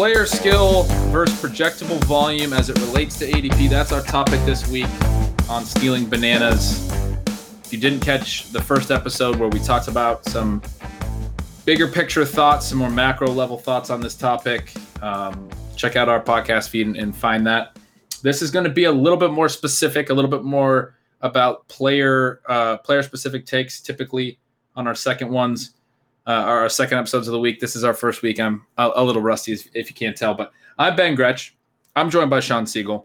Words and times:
Player 0.00 0.24
skill 0.24 0.84
versus 1.12 1.38
projectable 1.42 2.02
volume 2.04 2.54
as 2.54 2.70
it 2.70 2.78
relates 2.78 3.18
to 3.18 3.30
ADP. 3.30 3.68
That's 3.68 3.92
our 3.92 4.00
topic 4.00 4.40
this 4.46 4.66
week 4.66 4.88
on 5.46 5.66
Stealing 5.66 6.08
Bananas. 6.08 6.90
If 7.62 7.70
you 7.70 7.78
didn't 7.78 8.00
catch 8.00 8.50
the 8.50 8.62
first 8.62 8.90
episode 8.90 9.36
where 9.36 9.50
we 9.50 9.58
talked 9.58 9.88
about 9.88 10.24
some 10.24 10.62
bigger 11.66 11.86
picture 11.86 12.24
thoughts, 12.24 12.68
some 12.68 12.78
more 12.78 12.88
macro 12.88 13.28
level 13.28 13.58
thoughts 13.58 13.90
on 13.90 14.00
this 14.00 14.14
topic, 14.14 14.72
um, 15.02 15.50
check 15.76 15.96
out 15.96 16.08
our 16.08 16.22
podcast 16.22 16.70
feed 16.70 16.86
and, 16.86 16.96
and 16.96 17.14
find 17.14 17.46
that. 17.46 17.76
This 18.22 18.40
is 18.40 18.50
going 18.50 18.64
to 18.64 18.70
be 18.70 18.84
a 18.84 18.92
little 18.92 19.18
bit 19.18 19.32
more 19.32 19.50
specific, 19.50 20.08
a 20.08 20.14
little 20.14 20.30
bit 20.30 20.44
more 20.44 20.94
about 21.20 21.68
player 21.68 22.40
uh, 22.48 22.78
player 22.78 23.02
specific 23.02 23.44
takes. 23.44 23.82
Typically 23.82 24.38
on 24.76 24.86
our 24.86 24.94
second 24.94 25.28
ones 25.28 25.74
uh, 26.30 26.44
our 26.44 26.68
second 26.68 26.98
episodes 26.98 27.26
of 27.26 27.32
the 27.32 27.40
week. 27.40 27.58
This 27.58 27.74
is 27.74 27.82
our 27.82 27.92
first 27.92 28.22
week. 28.22 28.38
I'm 28.38 28.64
a, 28.78 28.90
a 28.94 29.04
little 29.04 29.22
rusty, 29.22 29.52
if, 29.52 29.68
if 29.74 29.90
you 29.90 29.94
can't 29.94 30.16
tell, 30.16 30.32
but 30.32 30.52
I'm 30.78 30.94
Ben 30.94 31.16
Gretch. 31.16 31.56
I'm 31.96 32.08
joined 32.08 32.30
by 32.30 32.38
Shawn 32.38 32.66
Siegele. 32.66 33.04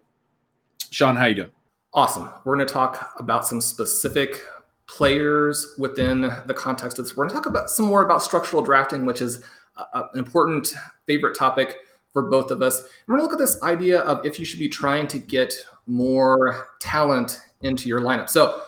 Shawn, 0.92 1.16
how 1.16 1.26
you 1.26 1.36
doing? 1.36 1.52
Awesome. 1.94 2.30
We're 2.44 2.56
going 2.56 2.68
to 2.68 2.74
talk 2.74 3.16
about 3.18 3.48
some 3.48 3.62
specific 3.62 4.44
players 4.86 5.74
within 5.80 6.22
the 6.22 6.54
context 6.56 7.00
of 7.00 7.06
this. 7.06 7.18
We're 7.18 7.24
going 7.24 7.30
to 7.30 7.36
talk 7.36 7.48
about 7.48 7.72
some 7.72 7.88
more 7.88 8.06
about 8.06 8.22
structural 8.22 8.62
drafting, 8.62 9.08
which 9.08 9.24
is 9.24 9.44
a, 9.76 10.02
an 10.02 10.20
important 10.20 10.76
favorite 11.08 11.36
topic 11.36 11.78
for 12.14 12.30
both 12.30 12.52
of 12.52 12.62
us. 12.62 12.84
We're 13.08 13.18
going 13.18 13.28
to 13.28 13.32
look 13.32 13.42
at 13.42 13.44
this 13.44 13.60
idea 13.64 14.02
of 14.02 14.24
if 14.24 14.38
you 14.38 14.46
should 14.46 14.60
be 14.60 14.70
trying 14.70 15.08
to 15.08 15.18
get 15.18 15.52
more 15.88 16.68
talent 16.80 17.42
into 17.62 17.90
your 17.90 18.02
lineup. 18.02 18.30
So, 18.30 18.62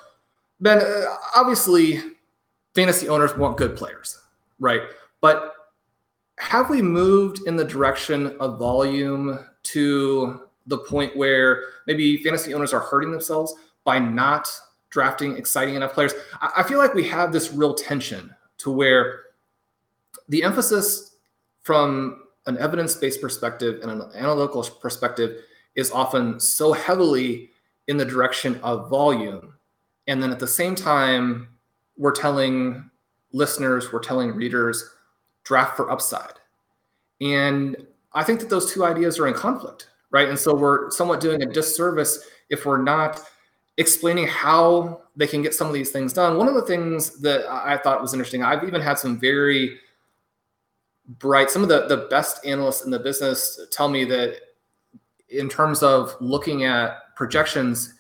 Ben, 0.62 0.80
uh, 0.80 1.16
obviously, 1.36 2.02
fantasy 2.74 3.08
owners 3.08 3.38
want 3.38 3.58
good 3.58 3.78
players 3.78 4.18
right? 4.60 4.82
But 5.22 5.54
have 6.40 6.70
we 6.70 6.82
moved 6.82 7.48
in 7.48 7.56
the 7.56 7.66
direction 7.66 8.36
of 8.40 8.60
volume 8.60 9.40
to 9.64 10.42
the 10.68 10.78
point 10.78 11.16
where 11.16 11.64
maybe 11.88 12.22
fantasy 12.24 12.54
owners 12.54 12.74
are 12.74 12.80
hurting 12.80 13.12
themselves 13.12 13.54
by 13.84 14.00
not 14.00 14.50
drafting 14.90 15.38
exciting 15.38 15.76
enough 15.76 15.94
players? 15.94 16.14
I 16.42 16.64
feel 16.64 16.78
like 16.78 16.94
we 16.94 17.08
have 17.08 17.32
this 17.32 17.52
real 17.52 17.74
tension 17.74 18.34
to 18.60 18.72
where 18.72 19.22
the 20.30 20.44
emphasis 20.44 21.16
from 21.62 22.24
an 22.46 22.58
evidence-based 22.58 23.22
perspective 23.22 23.82
and 23.82 23.92
an 23.92 24.02
analytical 24.16 24.64
perspective 24.64 25.42
is 25.76 25.92
often 25.92 26.40
so 26.40 26.74
heavily 26.74 27.52
in 27.88 27.98
the 27.98 28.06
direction 28.06 28.60
of 28.64 28.90
volume 28.90 29.54
and 30.08 30.24
then 30.24 30.32
at 30.32 30.40
the 30.40 30.48
same 30.48 30.76
time 30.76 31.50
we're 31.98 32.12
telling 32.12 32.90
listeners, 33.32 33.92
we're 33.92 34.00
telling 34.00 34.32
readers, 34.32 34.90
draft 35.44 35.78
for 35.78 35.92
upside. 35.92 36.34
And 37.22 37.76
I 38.14 38.24
think 38.24 38.40
that 38.40 38.50
those 38.50 38.72
two 38.72 38.86
ideas 38.86 39.20
are 39.20 39.28
in 39.28 39.34
conflict, 39.34 39.90
right? 40.12 40.30
And 40.30 40.38
so 40.38 40.56
we're 40.56 40.92
somewhat 40.92 41.20
doing 41.20 41.42
a 41.42 41.46
disservice 41.46 42.28
if 42.50 42.66
we're 42.66 42.82
not 42.82 43.22
explaining 43.78 44.28
how 44.28 45.02
they 45.16 45.28
can 45.28 45.42
get 45.42 45.54
some 45.54 45.68
of 45.68 45.74
these 45.74 45.92
things 45.92 46.14
done. 46.14 46.38
One 46.38 46.48
of 46.48 46.56
the 46.56 46.64
things 46.64 47.20
that 47.22 47.46
I 47.48 47.78
thought 47.78 48.02
was 48.02 48.14
interesting, 48.14 48.44
I've 48.44 48.64
even 48.64 48.82
had 48.82 48.98
some 48.98 49.20
very 49.20 49.78
bright, 51.08 51.50
some 51.50 51.64
of 51.64 51.70
the, 51.70 51.88
the 51.88 52.08
best 52.10 52.46
analysts 52.46 52.86
in 52.86 52.92
the 52.92 53.00
business 53.00 53.60
tell 53.72 53.90
me 53.90 54.04
that 54.06 54.40
in 55.30 55.50
terms 55.50 55.84
of 55.84 56.16
looking 56.20 56.64
at 56.64 57.16
projections, 57.16 57.94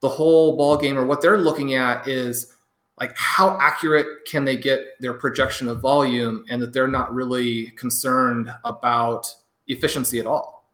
the 0.00 0.08
whole 0.08 0.56
ball 0.56 0.76
game 0.76 0.98
or 0.98 1.06
what 1.06 1.20
they're 1.20 1.38
looking 1.38 1.74
at 1.74 2.06
is 2.06 2.53
like 3.00 3.16
how 3.16 3.58
accurate 3.60 4.24
can 4.26 4.44
they 4.44 4.56
get 4.56 5.00
their 5.00 5.14
projection 5.14 5.68
of 5.68 5.80
volume 5.80 6.44
and 6.48 6.62
that 6.62 6.72
they're 6.72 6.88
not 6.88 7.12
really 7.12 7.70
concerned 7.72 8.52
about 8.64 9.26
efficiency 9.66 10.18
at 10.20 10.26
all? 10.26 10.68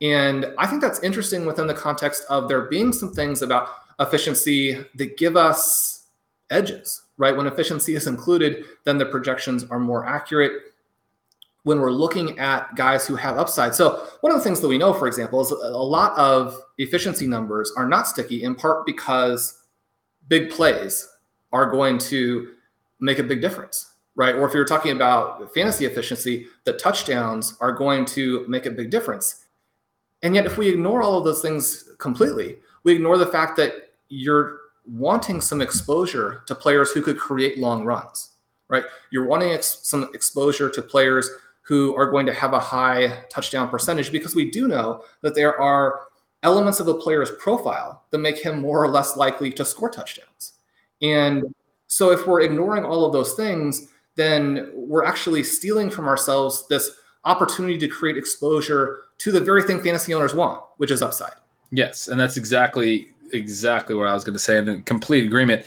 And 0.00 0.54
i 0.58 0.66
think 0.66 0.80
that's 0.80 1.00
interesting 1.00 1.44
within 1.44 1.66
the 1.66 1.74
context 1.74 2.24
of 2.30 2.48
there 2.48 2.62
being 2.62 2.92
some 2.92 3.12
things 3.12 3.42
about 3.42 3.68
efficiency 3.98 4.84
that 4.94 5.16
give 5.16 5.36
us 5.36 6.06
edges 6.50 7.02
right? 7.18 7.36
When 7.36 7.46
efficiency 7.46 7.94
is 7.94 8.06
included 8.06 8.64
then 8.84 8.96
the 8.96 9.06
projections 9.06 9.64
are 9.64 9.78
more 9.78 10.06
accurate. 10.06 10.52
When 11.64 11.80
we're 11.80 11.90
looking 11.90 12.38
at 12.38 12.74
guys 12.76 13.06
who 13.06 13.16
have 13.16 13.36
upside. 13.36 13.74
So 13.74 14.06
one 14.22 14.32
of 14.32 14.38
the 14.38 14.44
things 14.44 14.60
that 14.60 14.68
we 14.68 14.78
know 14.78 14.94
for 14.94 15.06
example 15.06 15.40
is 15.40 15.50
a 15.50 15.56
lot 15.56 16.16
of 16.16 16.58
efficiency 16.78 17.26
numbers 17.26 17.72
are 17.76 17.86
not 17.86 18.08
sticky 18.08 18.44
in 18.44 18.54
part 18.54 18.86
because 18.86 19.58
big 20.28 20.50
plays 20.50 21.06
are 21.52 21.70
going 21.70 21.98
to 21.98 22.52
make 23.00 23.18
a 23.18 23.22
big 23.22 23.40
difference, 23.40 23.94
right? 24.16 24.34
Or 24.34 24.46
if 24.46 24.54
you're 24.54 24.64
talking 24.64 24.94
about 24.94 25.52
fantasy 25.54 25.86
efficiency, 25.86 26.46
the 26.64 26.74
touchdowns 26.74 27.56
are 27.60 27.72
going 27.72 28.04
to 28.06 28.44
make 28.48 28.66
a 28.66 28.70
big 28.70 28.90
difference. 28.90 29.46
And 30.22 30.34
yet, 30.34 30.46
if 30.46 30.58
we 30.58 30.68
ignore 30.68 31.02
all 31.02 31.18
of 31.18 31.24
those 31.24 31.42
things 31.42 31.90
completely, 31.98 32.58
we 32.84 32.94
ignore 32.94 33.18
the 33.18 33.26
fact 33.26 33.56
that 33.58 33.90
you're 34.08 34.58
wanting 34.86 35.40
some 35.40 35.60
exposure 35.60 36.42
to 36.46 36.54
players 36.54 36.90
who 36.92 37.02
could 37.02 37.18
create 37.18 37.58
long 37.58 37.84
runs, 37.84 38.30
right? 38.68 38.84
You're 39.10 39.26
wanting 39.26 39.50
ex- 39.50 39.80
some 39.82 40.10
exposure 40.14 40.70
to 40.70 40.82
players 40.82 41.30
who 41.62 41.94
are 41.96 42.10
going 42.10 42.24
to 42.26 42.32
have 42.32 42.54
a 42.54 42.58
high 42.58 43.24
touchdown 43.30 43.68
percentage 43.68 44.10
because 44.10 44.34
we 44.34 44.50
do 44.50 44.66
know 44.66 45.04
that 45.20 45.34
there 45.34 45.60
are 45.60 46.00
elements 46.42 46.80
of 46.80 46.88
a 46.88 46.94
player's 46.94 47.30
profile 47.32 48.04
that 48.10 48.18
make 48.18 48.42
him 48.42 48.60
more 48.60 48.82
or 48.82 48.88
less 48.88 49.16
likely 49.16 49.50
to 49.52 49.64
score 49.64 49.90
touchdowns. 49.90 50.27
And 51.02 51.54
so 51.86 52.10
if 52.10 52.26
we're 52.26 52.42
ignoring 52.42 52.84
all 52.84 53.04
of 53.04 53.12
those 53.12 53.34
things, 53.34 53.88
then 54.16 54.70
we're 54.74 55.04
actually 55.04 55.44
stealing 55.44 55.90
from 55.90 56.06
ourselves 56.06 56.66
this 56.68 56.90
opportunity 57.24 57.78
to 57.78 57.88
create 57.88 58.16
exposure 58.16 59.02
to 59.18 59.32
the 59.32 59.40
very 59.40 59.62
thing 59.62 59.82
fantasy 59.82 60.14
owners 60.14 60.34
want, 60.34 60.62
which 60.76 60.90
is 60.90 61.02
upside. 61.02 61.32
Yes, 61.70 62.08
and 62.08 62.18
that's 62.18 62.36
exactly 62.36 63.08
exactly 63.32 63.94
what 63.94 64.06
I 64.06 64.14
was 64.14 64.24
going 64.24 64.34
to 64.34 64.38
say, 64.38 64.58
and 64.58 64.68
in 64.68 64.82
complete 64.82 65.24
agreement. 65.24 65.64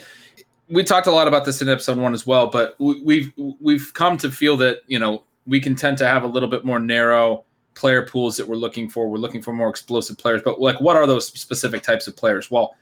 We 0.68 0.84
talked 0.84 1.08
a 1.08 1.12
lot 1.12 1.28
about 1.28 1.46
this 1.46 1.62
in 1.62 1.70
episode 1.70 1.97
one 1.97 2.14
as 2.14 2.25
well, 2.25 2.47
but 2.47 2.75
we've 2.80 3.31
we've 3.59 3.94
come 3.94 4.18
to 4.18 4.31
feel 4.31 4.58
that 4.58 4.80
you 4.88 5.00
know 5.00 5.23
we 5.46 5.59
can 5.59 5.76
tend 5.76 5.97
to 6.00 6.08
have 6.08 6.23
a 6.23 6.28
little 6.28 6.50
bit 6.50 6.66
more 6.66 6.79
narrow 6.79 7.44
player 7.76 8.06
pools 8.06 8.38
that 8.38 8.47
we're 8.47 8.56
looking 8.56 8.90
for. 8.90 9.08
We're 9.09 9.17
looking 9.17 9.41
for 9.41 9.53
more 9.53 9.70
explosive 9.70 10.17
players, 10.17 10.41
but 10.44 10.59
like, 10.59 10.79
what 10.82 10.96
are 10.96 11.08
those 11.08 11.28
specific 11.28 11.84
types 11.84 12.08
of 12.08 12.16
players? 12.16 12.50
Well, 12.50 12.76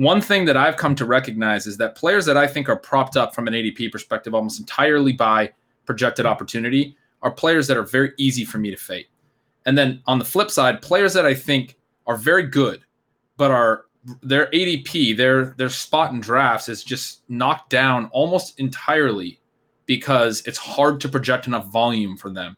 one 0.00 0.22
thing 0.22 0.46
that 0.46 0.56
I've 0.56 0.78
come 0.78 0.94
to 0.94 1.04
recognize 1.04 1.66
is 1.66 1.76
that 1.76 1.94
players 1.94 2.24
that 2.24 2.34
I 2.34 2.46
think 2.46 2.70
are 2.70 2.76
propped 2.76 3.18
up 3.18 3.34
from 3.34 3.46
an 3.46 3.52
ADP 3.52 3.92
perspective 3.92 4.34
almost 4.34 4.58
entirely 4.58 5.12
by 5.12 5.52
projected 5.84 6.24
opportunity 6.24 6.96
are 7.20 7.30
players 7.30 7.66
that 7.66 7.76
are 7.76 7.82
very 7.82 8.12
easy 8.16 8.46
for 8.46 8.56
me 8.56 8.70
to 8.70 8.78
fade. 8.78 9.04
And 9.66 9.76
then 9.76 10.02
on 10.06 10.18
the 10.18 10.24
flip 10.24 10.50
side, 10.50 10.80
players 10.80 11.12
that 11.12 11.26
I 11.26 11.34
think 11.34 11.76
are 12.06 12.16
very 12.16 12.44
good, 12.44 12.82
but 13.36 13.50
are 13.50 13.84
their 14.22 14.46
ADP, 14.52 15.18
their 15.18 15.54
their 15.58 15.68
spot 15.68 16.14
in 16.14 16.20
drafts 16.20 16.70
is 16.70 16.82
just 16.82 17.20
knocked 17.28 17.68
down 17.68 18.06
almost 18.06 18.58
entirely 18.58 19.38
because 19.84 20.42
it's 20.46 20.56
hard 20.56 20.98
to 21.02 21.10
project 21.10 21.46
enough 21.46 21.66
volume 21.66 22.16
for 22.16 22.30
them. 22.30 22.56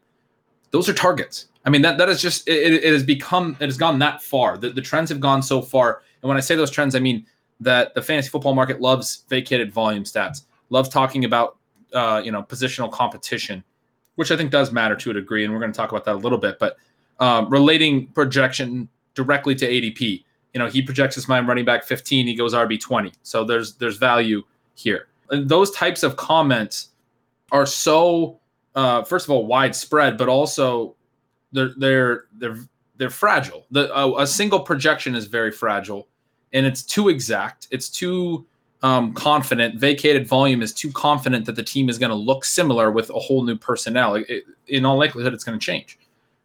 Those 0.71 0.87
are 0.87 0.93
targets. 0.93 1.47
I 1.65 1.69
mean 1.71 1.81
that 1.81 1.97
that 1.97 2.07
is 2.07 2.21
just 2.21 2.47
it, 2.47 2.85
it 2.85 2.93
has 2.93 3.03
become 3.03 3.57
it 3.59 3.65
has 3.65 3.77
gone 3.77 3.99
that 3.99 4.21
far. 4.21 4.57
The, 4.57 4.69
the 4.69 4.81
trends 4.81 5.09
have 5.09 5.19
gone 5.19 5.43
so 5.43 5.61
far. 5.61 6.03
And 6.21 6.29
when 6.29 6.37
I 6.37 6.39
say 6.39 6.55
those 6.55 6.71
trends, 6.71 6.95
I 6.95 6.99
mean 6.99 7.25
that 7.59 7.93
the 7.93 8.01
fantasy 8.01 8.29
football 8.29 8.55
market 8.55 8.81
loves 8.81 9.23
vacated 9.29 9.71
volume 9.71 10.03
stats, 10.03 10.43
loves 10.69 10.89
talking 10.89 11.25
about 11.25 11.57
uh, 11.93 12.21
you 12.23 12.31
know 12.31 12.43
positional 12.43 12.91
competition. 12.91 13.63
which 14.15 14.29
I 14.31 14.37
think 14.37 14.51
does 14.51 14.71
matter 14.71 14.95
to 14.95 15.11
a 15.11 15.13
degree, 15.13 15.43
and 15.43 15.53
we're 15.53 15.59
going 15.59 15.71
to 15.71 15.77
talk 15.77 15.91
about 15.91 16.05
that 16.05 16.15
a 16.15 16.21
little 16.21 16.37
bit. 16.37 16.59
But 16.59 16.77
um, 17.19 17.49
relating 17.49 18.07
projection 18.07 18.89
directly 19.15 19.55
to 19.55 19.67
ADP, 19.67 20.23
you 20.53 20.59
know, 20.59 20.67
he 20.67 20.81
projects 20.81 21.15
his 21.15 21.27
mind 21.27 21.47
running 21.47 21.65
back 21.65 21.83
15, 21.83 22.27
he 22.27 22.35
goes 22.35 22.53
RB 22.53 22.79
20. 22.79 23.11
So 23.23 23.43
there's 23.43 23.75
there's 23.75 23.97
value 23.97 24.43
here. 24.75 25.07
And 25.29 25.49
those 25.49 25.71
types 25.71 26.03
of 26.03 26.15
comments 26.15 26.89
are 27.51 27.65
so 27.65 28.39
uh, 28.75 29.03
first 29.03 29.25
of 29.25 29.31
all 29.31 29.45
widespread, 29.45 30.17
but 30.17 30.29
also 30.29 30.95
they're 31.51 31.73
they're 31.77 32.25
they're 32.33 32.57
they're 32.97 33.09
fragile. 33.09 33.65
The 33.71 33.91
a 34.17 34.27
single 34.27 34.59
projection 34.59 35.15
is 35.15 35.25
very 35.25 35.51
fragile, 35.51 36.07
and 36.53 36.65
it's 36.65 36.83
too 36.83 37.09
exact. 37.09 37.67
It's 37.71 37.89
too 37.89 38.45
um, 38.83 39.13
confident. 39.13 39.79
Vacated 39.79 40.27
volume 40.27 40.61
is 40.61 40.73
too 40.73 40.91
confident 40.91 41.45
that 41.45 41.55
the 41.55 41.63
team 41.63 41.89
is 41.89 41.97
going 41.97 42.11
to 42.11 42.15
look 42.15 42.45
similar 42.45 42.91
with 42.91 43.09
a 43.09 43.19
whole 43.19 43.43
new 43.43 43.57
personnel. 43.57 44.15
It, 44.15 44.45
in 44.67 44.85
all 44.85 44.97
likelihood, 44.97 45.33
it's 45.33 45.43
going 45.43 45.57
to 45.57 45.65
change, 45.65 45.97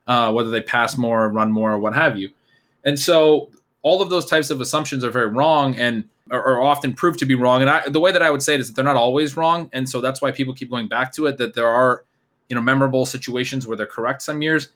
uh, 0.07 0.33
whether 0.33 0.51
they 0.51 0.63
pass 0.63 0.97
more, 0.97 1.29
run 1.29 1.53
more, 1.53 1.73
or 1.73 1.79
what 1.79 1.95
have 1.95 2.17
you. 2.17 2.31
And 2.85 2.99
so, 2.99 3.51
all 3.83 4.03
of 4.03 4.11
those 4.11 4.27
types 4.27 4.51
of 4.51 4.61
assumptions 4.61 5.05
are 5.05 5.11
very 5.11 5.29
wrong 5.29 5.77
and 5.77 6.05
are, 6.31 6.45
are 6.45 6.63
often 6.63 6.93
proved 6.93 7.19
to 7.21 7.27
be 7.27 7.35
wrong. 7.35 7.61
And 7.61 7.71
I, 7.71 7.89
the 7.89 8.01
way 8.01 8.13
that 8.13 8.23
I 8.23 8.31
would 8.31 8.43
say 8.43 8.55
it 8.55 8.61
is 8.61 8.69
that 8.69 8.75
they're 8.75 8.85
not 8.85 8.97
always 8.97 9.37
wrong, 9.37 9.69
and 9.73 9.89
so 9.89 10.01
that's 10.01 10.23
why 10.23 10.31
people 10.31 10.55
keep 10.55 10.71
going 10.71 10.89
back 10.89 11.13
to 11.15 11.27
it. 11.27 11.37
That 11.39 11.55
there 11.55 11.69
are, 11.69 12.05
you 12.49 12.57
know, 12.57 12.63
memorable 12.63 13.05
situations 13.05 13.67
where 13.67 13.77
they're 13.77 13.87
correct 13.87 14.23
some 14.23 14.43
years, 14.43 14.69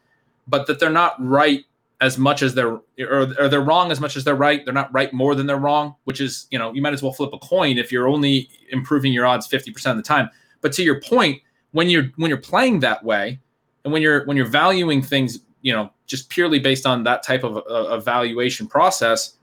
but 0.47 0.67
that 0.67 0.79
they're 0.79 0.91
not 0.91 1.15
right 1.19 1.65
as 2.03 2.19
much 2.19 2.43
as 2.43 2.53
they're 2.53 2.81
or, 2.99 3.33
or, 3.39 3.49
they're 3.49 3.63
wrong 3.63 3.93
as 3.93 4.01
much 4.01 4.17
as 4.17 4.25
they're 4.25 4.35
right. 4.35 4.65
They're 4.65 4.75
not 4.75 4.93
right 4.93 5.13
more 5.13 5.37
than 5.37 5.47
they're 5.47 5.57
wrong, 5.57 5.95
which 6.03 6.21
is, 6.21 6.49
you 6.51 6.59
know, 6.59 6.73
you 6.75 6.83
might 6.83 6.93
as 6.93 7.01
well 7.01 7.13
flip 7.13 7.31
a 7.33 7.39
coin 7.39 7.79
if 7.79 7.93
you're 7.93 8.09
only 8.09 8.51
improving 8.71 9.13
your 9.13 9.25
odds 9.25 9.47
50% 9.49 9.93
of 9.93 9.97
the 9.97 10.03
time. 10.03 10.29
But 10.61 10.73
to 10.73 10.83
your 10.83 11.01
point, 11.01 11.41
when 11.71 11.89
you're 11.89 12.07
when 12.17 12.29
you're 12.29 12.39
playing 12.39 12.81
that 12.81 13.03
way 13.05 13.39
and 13.85 13.93
when 13.93 14.03
you're 14.03 14.27
when 14.27 14.37
you're 14.37 14.47
valuing 14.47 15.01
things, 15.01 15.39
you 15.63 15.73
know, 15.73 15.91
just 16.07 16.29
purely 16.29 16.59
based 16.59 16.87
on 16.87 17.05
that 17.05 17.23
type 17.23 17.45
of 17.45 17.59
uh, 17.59 17.95
evaluation 17.95 18.67
process, 18.67 19.37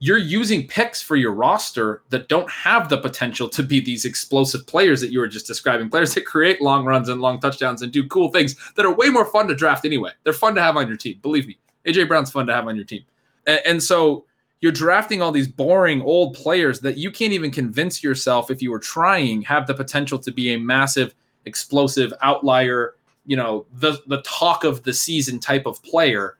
you're 0.00 0.18
using 0.18 0.68
picks 0.68 1.00
for 1.00 1.16
your 1.16 1.32
roster 1.32 2.02
that 2.10 2.28
don't 2.28 2.50
have 2.50 2.90
the 2.90 2.98
potential 2.98 3.48
to 3.48 3.62
be 3.62 3.80
these 3.80 4.04
explosive 4.04 4.66
players 4.66 5.00
that 5.00 5.10
you 5.12 5.18
were 5.18 5.28
just 5.28 5.46
describing, 5.46 5.88
players 5.88 6.14
that 6.14 6.26
create 6.26 6.60
long 6.60 6.84
runs 6.84 7.08
and 7.08 7.22
long 7.22 7.40
touchdowns 7.40 7.80
and 7.80 7.90
do 7.90 8.06
cool 8.08 8.30
things 8.30 8.54
that 8.76 8.84
are 8.84 8.94
way 8.94 9.08
more 9.08 9.24
fun 9.24 9.48
to 9.48 9.54
draft 9.54 9.86
anyway. 9.86 10.10
They're 10.24 10.34
fun 10.34 10.54
to 10.56 10.62
have 10.62 10.76
on 10.76 10.88
your 10.88 10.98
team, 10.98 11.18
believe 11.22 11.46
me. 11.46 11.58
AJ 11.86 12.08
Brown's 12.08 12.30
fun 12.30 12.46
to 12.46 12.54
have 12.54 12.66
on 12.66 12.76
your 12.76 12.84
team. 12.84 13.04
And, 13.46 13.60
and 13.66 13.82
so 13.82 14.24
you're 14.60 14.72
drafting 14.72 15.22
all 15.22 15.32
these 15.32 15.48
boring 15.48 16.02
old 16.02 16.34
players 16.34 16.80
that 16.80 16.98
you 16.98 17.10
can't 17.10 17.32
even 17.32 17.50
convince 17.50 18.02
yourself 18.02 18.50
if 18.50 18.60
you 18.60 18.70
were 18.70 18.78
trying 18.78 19.42
have 19.42 19.66
the 19.66 19.74
potential 19.74 20.18
to 20.18 20.30
be 20.30 20.52
a 20.52 20.58
massive 20.58 21.14
explosive 21.46 22.12
outlier, 22.22 22.94
you 23.26 23.36
know, 23.36 23.64
the 23.78 23.98
the 24.06 24.22
talk 24.22 24.64
of 24.64 24.82
the 24.82 24.92
season 24.92 25.38
type 25.38 25.66
of 25.66 25.82
player. 25.82 26.36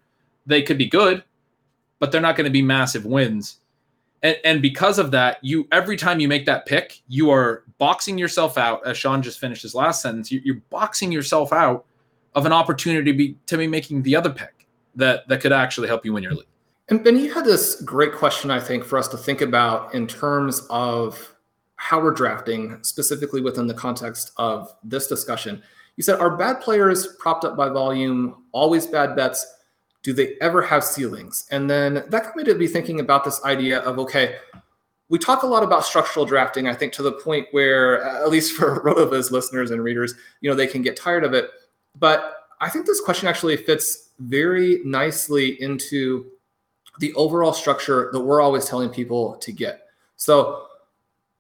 They 0.47 0.63
could 0.63 0.79
be 0.79 0.87
good, 0.87 1.23
but 1.99 2.13
they're 2.13 2.21
not 2.21 2.37
going 2.37 2.45
to 2.45 2.51
be 2.51 2.63
massive 2.63 3.07
wins. 3.07 3.59
And, 4.23 4.37
and 4.45 4.63
because 4.63 4.99
of 4.99 5.11
that, 5.13 5.39
you 5.43 5.67
every 5.73 5.97
time 5.97 6.21
you 6.21 6.29
make 6.29 6.45
that 6.45 6.67
pick, 6.67 7.01
you 7.09 7.31
are 7.31 7.65
boxing 7.79 8.19
yourself 8.19 8.59
out. 8.59 8.87
As 8.87 8.99
Shawn 8.99 9.23
just 9.23 9.41
finished 9.41 9.63
his 9.63 9.75
last 9.75 10.03
sentence, 10.03 10.31
you, 10.31 10.53
are 10.53 10.63
boxing 10.69 11.11
yourself 11.11 11.53
out 11.55 11.87
of 12.35 12.45
an 12.45 12.53
opportunity 12.53 13.11
to 13.13 13.17
be 13.17 13.37
to 13.47 13.57
be 13.57 13.67
making 13.67 14.03
the 14.03 14.15
other 14.15 14.31
pick 14.31 14.60
that 14.95 15.27
that 15.29 15.41
could 15.41 15.53
actually 15.53 15.89
help 15.89 16.05
you 16.05 16.13
win 16.13 16.23
your 16.23 16.33
league. 16.33 16.47
And 16.89 17.05
Ben, 17.05 17.17
you 17.17 17.33
had 17.33 17.45
this 17.45 17.81
great 17.83 18.15
question, 18.15 18.51
I 18.51 18.59
think, 18.59 18.85
for 18.85 18.99
us 18.99 19.07
to 19.09 19.17
think 19.17 19.41
about 19.41 19.95
in 19.95 20.07
terms 20.07 20.67
of 20.71 21.37
how 21.77 22.01
we're 22.01 22.11
drafting, 22.11 22.83
specifically 22.83 23.41
within 23.41 23.67
the 23.67 23.75
context 23.75 24.33
of 24.37 24.75
this 24.83 25.07
discussion. 25.07 25.63
You 25.97 26.03
said, 26.03 26.19
are 26.19 26.37
bad 26.37 26.61
players 26.61 27.17
propped 27.19 27.45
up 27.45 27.57
by 27.57 27.69
volume 27.69 28.45
always 28.53 28.87
bad 28.87 29.15
bets? 29.15 29.47
do 30.03 30.13
they 30.13 30.37
ever 30.41 30.63
have 30.63 30.85
ceilings? 30.85 31.47
And 31.51 31.69
then 31.69 31.95
that 31.95 32.11
got 32.11 32.37
me 32.37 32.45
to 32.45 32.55
be 32.55 32.67
thinking 32.67 33.01
about 33.01 33.25
this 33.25 33.43
idea 33.45 33.81
of 33.81 33.99
okay, 33.99 34.37
we 35.09 35.19
talk 35.19 35.43
a 35.43 35.47
lot 35.47 35.63
about 35.63 35.85
structural 35.85 36.25
drafting, 36.25 36.69
I 36.69 36.75
think 36.75 36.93
to 36.95 37.03
the 37.03 37.13
point 37.13 37.49
where, 37.51 38.03
at 38.05 38.31
least 38.31 38.55
for 38.55 38.81
RotoViz 38.85 39.31
listeners 39.31 39.73
and 39.73 39.83
readers, 39.83 40.15
you 40.41 40.49
know, 40.49 40.57
they 40.57 40.67
can 40.67 40.83
get 40.83 40.97
tired 40.97 41.25
of 41.25 41.35
it. 41.35 41.51
But 41.99 42.40
I 42.61 42.69
think 42.69 42.87
this 42.87 43.01
question 43.01 43.29
actually 43.29 43.57
fits 43.57 44.11
very 44.19 44.81
nicely 44.85 45.61
into 45.63 46.27
the 46.99 47.13
overall 47.15 47.53
structure 47.53 48.11
that 48.13 48.21
we're 48.21 48.43
always 48.43 48.67
telling 48.67 48.91
people 48.91 49.37
to 49.37 49.53
get. 49.53 49.87
So 50.17 50.67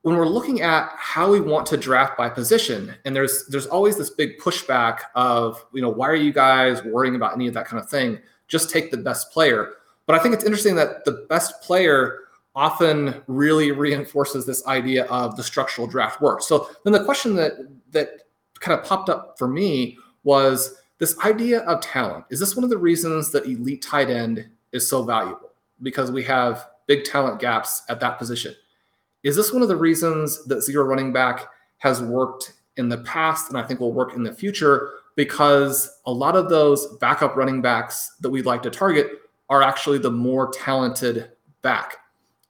when 0.02 0.16
we're 0.16 0.26
looking 0.26 0.62
at 0.62 0.90
how 0.96 1.30
we 1.30 1.40
want 1.40 1.66
to 1.66 1.76
draft 1.76 2.16
by 2.16 2.30
position, 2.30 2.94
and 3.04 3.14
there's 3.14 3.46
there's 3.48 3.66
always 3.66 3.98
this 3.98 4.10
big 4.10 4.38
pushback 4.38 5.00
of, 5.14 5.64
you 5.74 5.82
know, 5.82 5.90
why 5.90 6.08
are 6.08 6.14
you 6.14 6.32
guys 6.32 6.82
worrying 6.82 7.16
about 7.16 7.34
any 7.34 7.46
of 7.46 7.54
that 7.54 7.66
kind 7.66 7.82
of 7.82 7.90
thing? 7.90 8.18
just 8.50 8.68
take 8.68 8.90
the 8.90 8.96
best 8.98 9.30
player. 9.32 9.74
But 10.06 10.18
I 10.18 10.22
think 10.22 10.34
it's 10.34 10.44
interesting 10.44 10.74
that 10.74 11.04
the 11.06 11.24
best 11.30 11.62
player 11.62 12.18
often 12.54 13.22
really 13.28 13.70
reinforces 13.70 14.44
this 14.44 14.66
idea 14.66 15.04
of 15.04 15.36
the 15.36 15.42
structural 15.42 15.86
draft 15.86 16.20
work. 16.20 16.42
So 16.42 16.68
then 16.84 16.92
the 16.92 17.04
question 17.04 17.34
that 17.36 17.52
that 17.92 18.10
kind 18.58 18.78
of 18.78 18.84
popped 18.84 19.08
up 19.08 19.38
for 19.38 19.48
me 19.48 19.96
was 20.24 20.74
this 21.00 21.18
idea 21.20 21.60
of 21.60 21.80
talent. 21.80 22.26
Is 22.30 22.38
this 22.38 22.54
one 22.54 22.62
of 22.62 22.70
the 22.70 22.78
reasons 22.78 23.32
that 23.32 23.46
elite 23.46 23.82
tight 23.82 24.10
end 24.10 24.46
is 24.72 24.88
so 24.88 25.02
valuable? 25.02 25.50
Because 25.82 26.12
we 26.12 26.22
have 26.24 26.66
big 26.86 27.04
talent 27.04 27.40
gaps 27.40 27.82
at 27.88 28.00
that 28.00 28.18
position. 28.18 28.54
Is 29.22 29.34
this 29.34 29.52
one 29.52 29.62
of 29.62 29.68
the 29.68 29.76
reasons 29.76 30.44
that 30.44 30.62
zero 30.62 30.84
running 30.84 31.12
back 31.12 31.46
has 31.78 32.02
worked 32.02 32.52
in 32.76 32.88
the 32.88 32.98
past 32.98 33.48
and 33.48 33.58
I 33.58 33.62
think 33.62 33.80
will 33.80 33.94
work 33.94 34.14
in 34.14 34.22
the 34.22 34.32
future 34.32 34.90
because 35.16 36.00
a 36.06 36.12
lot 36.12 36.36
of 36.36 36.50
those 36.50 36.96
backup 36.98 37.34
running 37.34 37.62
backs 37.62 38.16
that 38.20 38.30
we'd 38.30 38.46
like 38.46 38.62
to 38.62 38.70
target 38.70 39.10
are 39.48 39.62
actually 39.62 39.98
the 39.98 40.10
more 40.10 40.50
talented 40.52 41.32
back. 41.62 41.96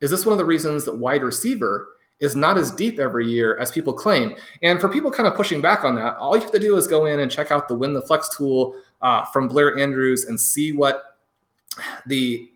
Is 0.00 0.10
this 0.10 0.26
one 0.26 0.32
of 0.32 0.38
the 0.38 0.44
reasons 0.44 0.84
that 0.84 0.96
wide 0.96 1.22
receiver 1.22 1.88
is 2.20 2.36
not 2.36 2.58
as 2.58 2.70
deep 2.70 2.98
every 2.98 3.26
year 3.26 3.56
as 3.58 3.72
people 3.72 3.92
claim? 3.92 4.36
And 4.62 4.80
for 4.80 4.88
people 4.88 5.10
kind 5.10 5.26
of 5.26 5.34
pushing 5.34 5.60
back 5.60 5.84
on 5.84 5.94
that, 5.96 6.16
all 6.16 6.36
you 6.36 6.42
have 6.42 6.52
to 6.52 6.58
do 6.58 6.76
is 6.76 6.86
go 6.86 7.06
in 7.06 7.20
and 7.20 7.30
check 7.30 7.50
out 7.50 7.68
the 7.68 7.74
Win 7.74 7.92
the 7.92 8.02
Flex 8.02 8.36
tool 8.36 8.74
uh, 9.02 9.24
from 9.26 9.48
Blair 9.48 9.78
Andrews 9.78 10.26
and 10.26 10.38
see 10.38 10.72
what 10.72 11.18
the 12.06 12.50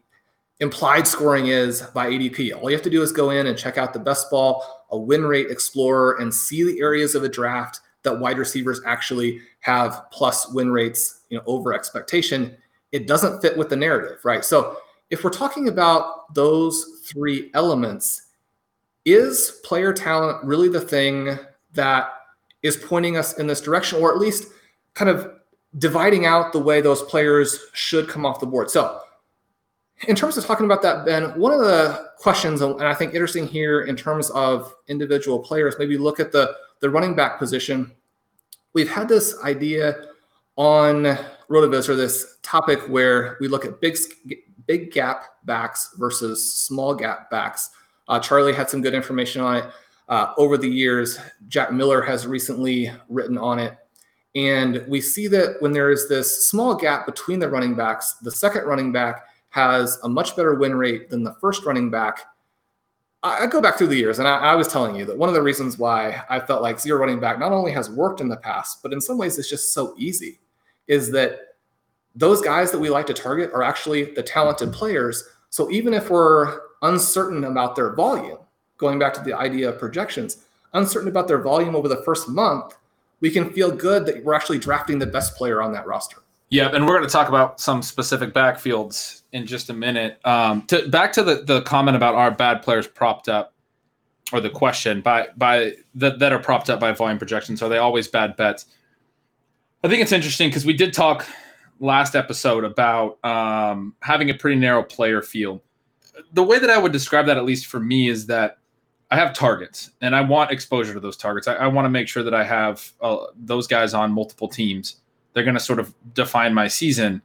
implied 0.61 1.07
scoring 1.07 1.49
is 1.49 1.83
by 1.95 2.11
ADP. 2.11 2.55
All 2.55 2.71
you 2.71 2.77
have 2.77 2.85
to 2.85 2.91
do 2.91 3.03
is 3.03 3.13
go 3.13 3.31
in 3.31 3.47
and 3.47 3.59
check 3.59 3.79
out 3.79 3.93
the 3.93 3.99
best 3.99 4.31
ball, 4.31 4.85
a 4.91 4.99
win 4.99 5.25
rate 5.25 5.51
explorer, 5.51 6.19
and 6.21 6.33
see 6.33 6.63
the 6.63 6.81
areas 6.81 7.15
of 7.15 7.25
a 7.25 7.29
draft 7.29 7.81
that 8.03 8.19
wide 8.19 8.39
receivers 8.39 8.81
actually 8.87 9.41
have 9.61 10.05
plus 10.13 10.53
win 10.53 10.71
rates, 10.71 11.23
you 11.31 11.39
know, 11.39 11.45
over 11.47 11.73
expectation, 11.73 12.57
it 12.93 13.07
doesn't 13.07 13.41
fit 13.41 13.57
with 13.57 13.69
the 13.69 13.77
narrative, 13.77 14.19
right? 14.25 14.45
So 14.45 14.79
if 15.11 15.25
we're 15.25 15.31
talking 15.31 15.69
about 15.69 16.33
those 16.35 17.03
three 17.05 17.51
elements, 17.55 18.24
is 19.05 19.61
player 19.65 19.93
talent 19.93 20.43
really 20.45 20.69
the 20.69 20.81
thing 20.81 21.39
that 21.73 22.11
is 22.63 22.77
pointing 22.77 23.17
us 23.17 23.39
in 23.39 23.47
this 23.47 23.61
direction, 23.61 24.01
or 24.01 24.13
at 24.13 24.19
least 24.19 24.47
kind 24.95 25.11
of 25.11 25.33
dividing 25.79 26.25
out 26.25 26.53
the 26.53 26.59
way 26.59 26.81
those 26.81 27.03
players 27.03 27.59
should 27.73 28.09
come 28.09 28.25
off 28.25 28.41
the 28.41 28.47
board? 28.47 28.71
So 28.71 29.01
in 30.09 30.17
terms 30.17 30.37
of 30.37 30.45
talking 30.45 30.67
about 30.67 30.83
that, 30.83 31.05
Ben, 31.05 31.39
one 31.39 31.53
of 31.53 31.61
the 31.61 32.11
questions, 32.19 32.61
and 32.61 32.83
I 32.83 32.95
think 32.95 33.15
interesting 33.15 33.47
here 33.47 33.83
in 33.83 33.97
terms 33.97 34.31
of 34.31 34.75
individual 34.89 35.39
players, 35.39 35.75
maybe 35.79 35.99
look 35.99 36.21
at 36.21 36.33
the 36.33 36.55
the 36.81 36.91
running 36.91 37.15
back 37.15 37.39
position. 37.39 37.91
We've 38.75 38.91
had 38.91 39.09
this 39.09 39.39
idea 39.43 40.07
on 40.57 41.05
RotoViz 41.49 41.89
or 41.89 41.95
this 41.95 42.39
topic 42.43 42.81
where 42.89 43.39
we 43.41 43.49
look 43.49 43.65
at 43.65 43.81
big 43.81 43.97
big 44.67 44.93
gap 44.93 45.25
backs 45.45 45.95
versus 45.97 46.55
small 46.55 46.95
gap 46.95 47.31
backs. 47.31 47.71
Uh, 48.09 48.21
Charlie 48.21 48.53
had 48.53 48.69
some 48.69 48.83
good 48.83 48.95
information 48.95 49.41
on 49.41 49.57
it 49.57 49.65
uh, 50.09 50.33
over 50.37 50.57
the 50.59 50.69
years. 50.69 51.19
Jack 51.49 51.73
Miller 51.73 52.03
has 52.03 52.27
recently 52.27 52.91
written 53.09 53.39
on 53.39 53.59
it. 53.59 53.77
And 54.35 54.85
we 54.89 55.01
see 55.01 55.29
that 55.29 55.57
when 55.61 55.73
there 55.73 55.91
is 55.91 56.09
this 56.09 56.47
small 56.49 56.75
gap 56.75 57.07
between 57.07 57.39
the 57.39 57.49
running 57.49 57.75
backs, 57.75 58.15
the 58.23 58.31
second 58.31 58.65
running 58.65 58.91
back 58.93 59.25
has 59.51 59.99
a 60.03 60.09
much 60.09 60.35
better 60.35 60.55
win 60.55 60.75
rate 60.75 61.09
than 61.09 61.23
the 61.23 61.35
first 61.35 61.65
running 61.65 61.91
back. 61.91 62.21
I, 63.23 63.47
go 63.47 63.63
back 63.63 63.79
through 63.79 63.87
the 63.87 63.97
years, 63.97 64.19
and 64.19 64.29
I, 64.29 64.37
I 64.37 64.55
was 64.55 64.69
telling 64.69 64.97
you 64.97 65.07
that 65.07 65.17
one 65.17 65.31
of 65.31 65.35
the 65.35 65.41
reasons 65.41 65.79
why 65.79 66.23
I 66.29 66.41
felt 66.41 66.61
like 66.61 66.79
zero 66.79 66.99
running 66.99 67.21
back 67.21 67.39
not 67.39 67.53
only 67.53 67.73
has 67.73 67.89
worked 67.89 68.21
in 68.21 68.29
the 68.29 68.37
past, 68.37 68.83
but 68.83 68.93
in 68.93 69.01
some 69.01 69.17
ways 69.17 69.39
it's 69.39 69.49
just 69.49 69.73
so 69.73 69.95
easy, 69.97 70.41
is 70.89 71.11
that 71.13 71.39
those 72.15 72.43
guys 72.43 72.71
that 72.71 72.79
we 72.79 72.91
like 72.91 73.07
to 73.07 73.15
target 73.15 73.51
are 73.55 73.63
actually 73.63 74.13
the 74.13 74.23
talented 74.23 74.73
players. 74.73 75.25
So 75.49 75.71
even 75.71 75.95
if 75.95 76.11
we're 76.11 76.64
uncertain 76.85 77.45
about 77.45 77.75
their 77.75 77.95
volume, 77.95 78.39
going 78.77 78.99
back 78.99 79.13
to 79.15 79.21
the 79.21 79.33
idea 79.33 79.69
of 79.69 79.79
projections, 79.79 80.45
uncertain 80.75 81.09
about 81.09 81.27
their 81.27 81.41
volume 81.41 81.75
over 81.75 81.89
the 81.89 82.03
first 82.05 82.29
month, 82.29 82.77
we 83.21 83.31
can 83.31 83.51
feel 83.51 83.71
good 83.71 84.07
that 84.07 84.23
we're 84.23 84.35
actually 84.35 84.59
drafting 84.59 84.99
the 84.99 85.07
best 85.07 85.35
player 85.35 85.61
on 85.61 85.73
that 85.73 85.87
roster. 85.87 86.19
Yeah, 86.51 86.69
and 86.73 86.87
we're 86.87 86.97
going 86.97 87.09
to 87.09 87.13
talk 87.13 87.29
about 87.29 87.59
some 87.59 87.83
specific 87.83 88.33
backfields 88.33 89.23
in 89.33 89.47
just 89.47 89.71
a 89.71 89.73
minute. 89.73 90.21
Um, 90.25 90.63
to 90.67 90.89
back 90.89 91.13
to 91.15 91.23
the 91.23 91.37
the 91.37 91.63
comment 91.63 91.97
about 91.97 92.15
our 92.15 92.31
bad 92.31 92.63
players 92.63 92.87
propped 92.87 93.29
up, 93.29 93.55
or 94.33 94.41
the 94.41 94.51
question 94.51 95.01
by 95.01 95.29
by 95.37 95.73
that 95.97 96.19
that 96.19 96.33
are 96.33 96.39
propped 96.39 96.71
up 96.71 96.79
by 96.79 96.93
volume 96.93 97.19
projections. 97.19 97.63
Are 97.63 97.69
they 97.69 97.79
always 97.79 98.07
bad 98.07 98.37
bets? 98.37 98.67
I 99.83 99.89
think 99.89 100.03
it's 100.03 100.13
interesting 100.13 100.49
because 100.49 100.65
we 100.65 100.75
did 100.75 100.93
talk 100.93 101.27
last 101.81 102.15
episode 102.15 102.65
about 102.65 103.19
um, 103.25 103.95
having 104.01 104.31
a 104.31 104.35
pretty 104.35 104.59
narrow 104.61 104.83
player 104.83 105.23
field. 105.23 105.61
The 106.33 106.43
way 106.43 106.59
that 106.59 106.71
I 106.71 106.79
would 106.79 106.93
describe 106.93 107.27
that, 107.27 107.37
at 107.37 107.45
least 107.45 107.67
for 107.67 107.81
me, 107.81 108.09
is 108.09 108.27
that 108.27 108.59
I 109.11 109.17
have 109.17 109.35
targets 109.35 109.91
and 110.01 110.15
I 110.15 110.21
want 110.21 110.51
exposure 110.51 110.95
to 110.95 111.01
those 111.01 111.17
targets. 111.17 111.47
I, 111.47 111.55
I 111.55 111.67
want 111.67 111.87
to 111.87 111.91
make 111.91 112.09
sure 112.09 112.23
that 112.23 112.35
I 112.35 112.45
have 112.45 112.93
uh, 113.01 113.27
those 113.37 113.67
guys 113.67 113.95
on 113.95 114.13
multiple 114.13 114.49
teams. 114.49 114.97
They're 115.33 115.45
going 115.45 115.55
to 115.55 115.61
sort 115.61 115.79
of 115.79 115.95
define 116.15 116.55
my 116.55 116.69
season. 116.69 117.23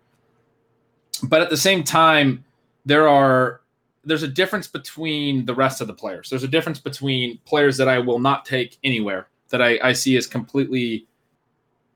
But 1.24 1.42
at 1.42 1.50
the 1.50 1.58
same 1.58 1.84
time, 1.84 2.44
there 2.86 3.08
are 3.08 3.62
there's 4.06 4.24
a 4.24 4.28
difference 4.28 4.68
between 4.68 5.46
the 5.46 5.54
rest 5.54 5.82
of 5.82 5.88
the 5.88 5.94
players. 5.94 6.30
There's 6.30 6.44
a 6.44 6.48
difference 6.48 6.80
between 6.80 7.38
players 7.46 7.78
that 7.78 7.88
I 7.88 8.00
will 8.00 8.20
not 8.20 8.46
take 8.46 8.78
anywhere 8.84 9.28
that 9.50 9.62
I, 9.62 9.80
I 9.84 9.94
see 9.94 10.16
as 10.16 10.26
completely 10.28 11.08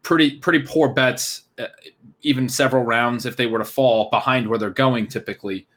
pretty 0.02 0.32
pretty 0.38 0.60
poor 0.60 0.90
bets, 0.90 1.44
uh, 1.58 1.68
even 2.22 2.50
several 2.50 2.84
rounds 2.84 3.26
if 3.26 3.38
they 3.38 3.48
were 3.48 3.60
to 3.60 3.66
fall 3.66 4.10
behind 4.10 4.48
where 4.48 4.60
they're 4.60 4.70
going 4.70 5.08
typically. 5.08 5.68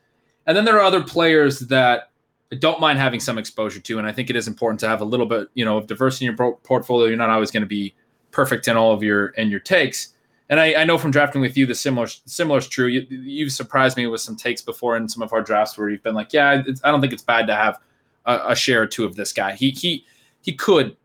And 0.46 0.56
then 0.56 0.64
there 0.64 0.76
are 0.76 0.82
other 0.82 1.02
players 1.02 1.60
that 1.60 2.10
I 2.52 2.56
don't 2.56 2.80
mind 2.80 2.98
having 2.98 3.20
some 3.20 3.38
exposure 3.38 3.80
to, 3.80 3.98
and 3.98 4.06
I 4.06 4.12
think 4.12 4.30
it 4.30 4.36
is 4.36 4.46
important 4.46 4.78
to 4.80 4.88
have 4.88 5.00
a 5.00 5.04
little 5.04 5.26
bit, 5.26 5.48
you 5.54 5.64
know, 5.64 5.76
of 5.76 5.86
diversity 5.86 6.26
in 6.26 6.36
your 6.36 6.52
portfolio. 6.56 7.08
You're 7.08 7.16
not 7.16 7.30
always 7.30 7.50
going 7.50 7.62
to 7.62 7.68
be 7.68 7.94
perfect 8.30 8.68
in 8.68 8.76
all 8.76 8.92
of 8.92 9.02
your 9.02 9.34
and 9.36 9.50
your 9.50 9.60
takes. 9.60 10.12
And 10.48 10.60
I, 10.60 10.74
I, 10.74 10.84
know 10.84 10.96
from 10.96 11.10
drafting 11.10 11.40
with 11.40 11.56
you, 11.56 11.66
the 11.66 11.74
similar 11.74 12.06
similar 12.06 12.58
is 12.58 12.68
true. 12.68 12.86
You, 12.86 13.44
have 13.44 13.52
surprised 13.52 13.96
me 13.96 14.06
with 14.06 14.20
some 14.20 14.36
takes 14.36 14.62
before 14.62 14.96
in 14.96 15.08
some 15.08 15.22
of 15.22 15.32
our 15.32 15.42
drafts 15.42 15.76
where 15.76 15.88
you've 15.88 16.04
been 16.04 16.14
like, 16.14 16.32
yeah, 16.32 16.62
I 16.84 16.90
don't 16.90 17.00
think 17.00 17.12
it's 17.12 17.22
bad 17.22 17.48
to 17.48 17.56
have 17.56 17.80
a, 18.26 18.50
a, 18.50 18.56
share 18.56 18.82
or 18.82 18.86
two 18.86 19.04
of 19.04 19.16
this 19.16 19.32
guy. 19.32 19.54
He 19.54 19.70
he 19.70 20.04
he 20.42 20.52
could 20.52 20.96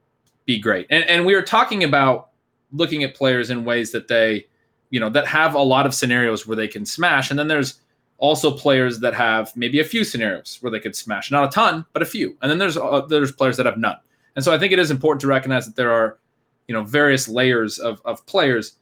be 0.46 0.60
great. 0.60 0.86
And 0.92 1.04
and 1.06 1.26
we 1.26 1.34
were 1.34 1.42
talking 1.42 1.84
about 1.84 2.30
looking 2.72 3.04
at 3.04 3.16
players 3.16 3.50
in 3.50 3.66
ways 3.66 3.92
that 3.94 4.08
they, 4.08 4.46
you 4.92 5.00
know, 5.00 5.10
that 5.10 5.26
have 5.26 5.56
a 5.56 5.60
lot 5.60 5.88
of 5.88 5.96
scenarios 5.96 6.46
where 6.46 6.56
they 6.56 6.68
can 6.68 6.86
smash. 6.86 7.32
And 7.32 7.40
then 7.40 7.48
there's 7.48 7.80
also 8.22 8.52
players 8.52 9.00
that 9.00 9.14
have 9.16 9.52
maybe 9.58 9.80
a 9.80 9.84
few 9.84 10.04
scenarios 10.06 10.60
where 10.62 10.72
they 10.72 10.80
could 10.80 10.96
smash, 10.96 11.32
not 11.32 11.44
a 11.44 11.50
ton, 11.50 11.84
but 11.92 12.02
a 12.02 12.06
few. 12.06 12.38
And 12.42 12.50
then 12.50 12.60
there's 12.60 12.78
uh, 12.78 13.02
there's 13.10 13.32
players 13.32 13.58
that 13.58 13.66
have 13.66 13.78
none. 13.78 13.98
And 14.36 14.46
so 14.46 14.54
I 14.54 14.58
think 14.58 14.72
it 14.72 14.80
is 14.80 14.92
important 14.92 15.20
to 15.22 15.28
recognize 15.28 15.66
that 15.66 15.76
there 15.76 15.92
are, 15.92 16.20
you 16.68 16.74
know, 16.74 16.84
various 16.84 17.28
layers 17.28 17.80
of 17.80 18.00
of 18.06 18.26
players. 18.28 18.78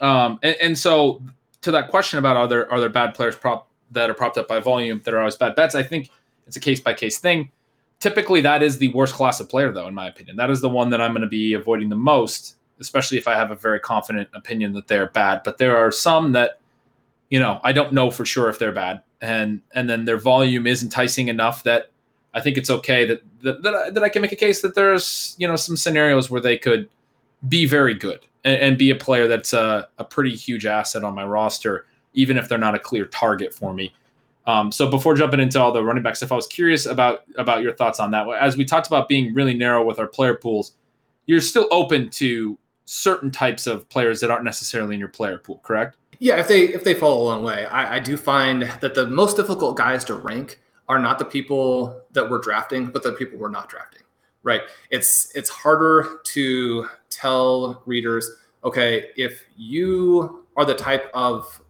Um, 0.00 0.38
and, 0.42 0.56
and 0.60 0.78
so 0.78 1.22
to 1.62 1.70
that 1.70 1.88
question 1.88 2.18
about 2.18 2.36
are 2.36 2.48
there 2.48 2.70
are 2.70 2.80
there 2.80 2.88
bad 2.88 3.14
players 3.14 3.36
prop 3.36 3.68
that 3.92 4.10
are 4.10 4.14
propped 4.14 4.36
up 4.38 4.48
by 4.48 4.60
volume 4.60 5.00
that 5.04 5.14
are 5.14 5.20
always 5.20 5.36
bad 5.36 5.54
bets? 5.54 5.74
I 5.74 5.84
think 5.84 6.10
it's 6.46 6.56
a 6.56 6.60
case 6.60 6.80
by 6.80 6.92
case 6.92 7.18
thing. 7.18 7.50
Typically, 8.00 8.40
that 8.40 8.62
is 8.62 8.78
the 8.78 8.88
worst 8.88 9.14
class 9.14 9.40
of 9.40 9.48
player, 9.48 9.72
though, 9.72 9.86
in 9.86 9.94
my 9.94 10.08
opinion. 10.08 10.36
That 10.36 10.50
is 10.50 10.60
the 10.60 10.70
one 10.70 10.90
that 10.90 11.00
I'm 11.00 11.12
going 11.12 11.22
to 11.22 11.28
be 11.28 11.54
avoiding 11.54 11.90
the 11.90 11.96
most 11.96 12.56
especially 12.80 13.18
if 13.18 13.28
I 13.28 13.34
have 13.34 13.50
a 13.50 13.54
very 13.54 13.78
confident 13.78 14.28
opinion 14.34 14.72
that 14.72 14.88
they're 14.88 15.08
bad. 15.08 15.42
But 15.44 15.58
there 15.58 15.76
are 15.76 15.92
some 15.92 16.32
that, 16.32 16.59
you 17.30 17.38
know, 17.38 17.60
I 17.64 17.72
don't 17.72 17.92
know 17.92 18.10
for 18.10 18.24
sure 18.24 18.48
if 18.48 18.58
they're 18.58 18.72
bad, 18.72 19.02
and 19.20 19.62
and 19.74 19.88
then 19.88 20.04
their 20.04 20.18
volume 20.18 20.66
is 20.66 20.82
enticing 20.82 21.28
enough 21.28 21.62
that 21.62 21.90
I 22.34 22.40
think 22.40 22.58
it's 22.58 22.70
okay 22.70 23.06
that 23.06 23.22
that 23.42 23.62
that 23.62 23.74
I, 23.74 23.90
that 23.90 24.02
I 24.02 24.08
can 24.08 24.22
make 24.22 24.32
a 24.32 24.36
case 24.36 24.60
that 24.62 24.74
there's 24.74 25.34
you 25.38 25.48
know 25.48 25.56
some 25.56 25.76
scenarios 25.76 26.30
where 26.30 26.40
they 26.40 26.58
could 26.58 26.88
be 27.48 27.66
very 27.66 27.94
good 27.94 28.20
and, 28.44 28.60
and 28.60 28.78
be 28.78 28.90
a 28.90 28.96
player 28.96 29.26
that's 29.26 29.52
a, 29.52 29.88
a 29.98 30.04
pretty 30.04 30.34
huge 30.34 30.66
asset 30.66 31.04
on 31.04 31.14
my 31.14 31.24
roster, 31.24 31.86
even 32.12 32.36
if 32.36 32.48
they're 32.48 32.58
not 32.58 32.74
a 32.74 32.78
clear 32.78 33.06
target 33.06 33.54
for 33.54 33.72
me. 33.72 33.94
Um, 34.46 34.72
so 34.72 34.90
before 34.90 35.14
jumping 35.14 35.40
into 35.40 35.60
all 35.60 35.72
the 35.72 35.82
running 35.82 36.02
back 36.02 36.16
stuff, 36.16 36.32
I 36.32 36.36
was 36.36 36.46
curious 36.46 36.86
about 36.86 37.22
about 37.36 37.62
your 37.62 37.72
thoughts 37.72 38.00
on 38.00 38.10
that. 38.10 38.26
As 38.40 38.56
we 38.56 38.64
talked 38.64 38.88
about 38.88 39.08
being 39.08 39.32
really 39.34 39.54
narrow 39.54 39.84
with 39.84 39.98
our 39.98 40.08
player 40.08 40.34
pools, 40.34 40.72
you're 41.26 41.40
still 41.40 41.68
open 41.70 42.10
to 42.10 42.58
certain 42.86 43.30
types 43.30 43.68
of 43.68 43.88
players 43.88 44.18
that 44.20 44.32
aren't 44.32 44.44
necessarily 44.44 44.94
in 44.94 45.00
your 45.00 45.08
player 45.08 45.38
pool, 45.38 45.60
correct? 45.62 45.96
Yeah, 46.20 46.36
if 46.36 46.48
they 46.48 46.64
if 46.64 46.84
they 46.84 46.92
fall 46.92 47.22
a 47.22 47.24
long 47.24 47.42
way, 47.42 47.64
I, 47.64 47.96
I 47.96 47.98
do 47.98 48.18
find 48.18 48.62
that 48.80 48.94
the 48.94 49.06
most 49.06 49.36
difficult 49.36 49.78
guys 49.78 50.04
to 50.04 50.14
rank 50.14 50.60
are 50.86 50.98
not 50.98 51.18
the 51.18 51.24
people 51.24 52.02
that 52.12 52.28
we're 52.28 52.40
drafting, 52.40 52.88
but 52.90 53.02
the 53.02 53.12
people 53.12 53.38
we're 53.38 53.48
not 53.48 53.70
drafting. 53.70 54.02
Right? 54.42 54.60
It's 54.90 55.34
it's 55.34 55.48
harder 55.48 56.20
to 56.24 56.86
tell 57.08 57.82
readers, 57.86 58.30
okay, 58.64 59.08
if 59.16 59.44
you 59.56 60.44
are 60.58 60.66
the 60.66 60.74
type 60.74 61.10
of 61.14 61.62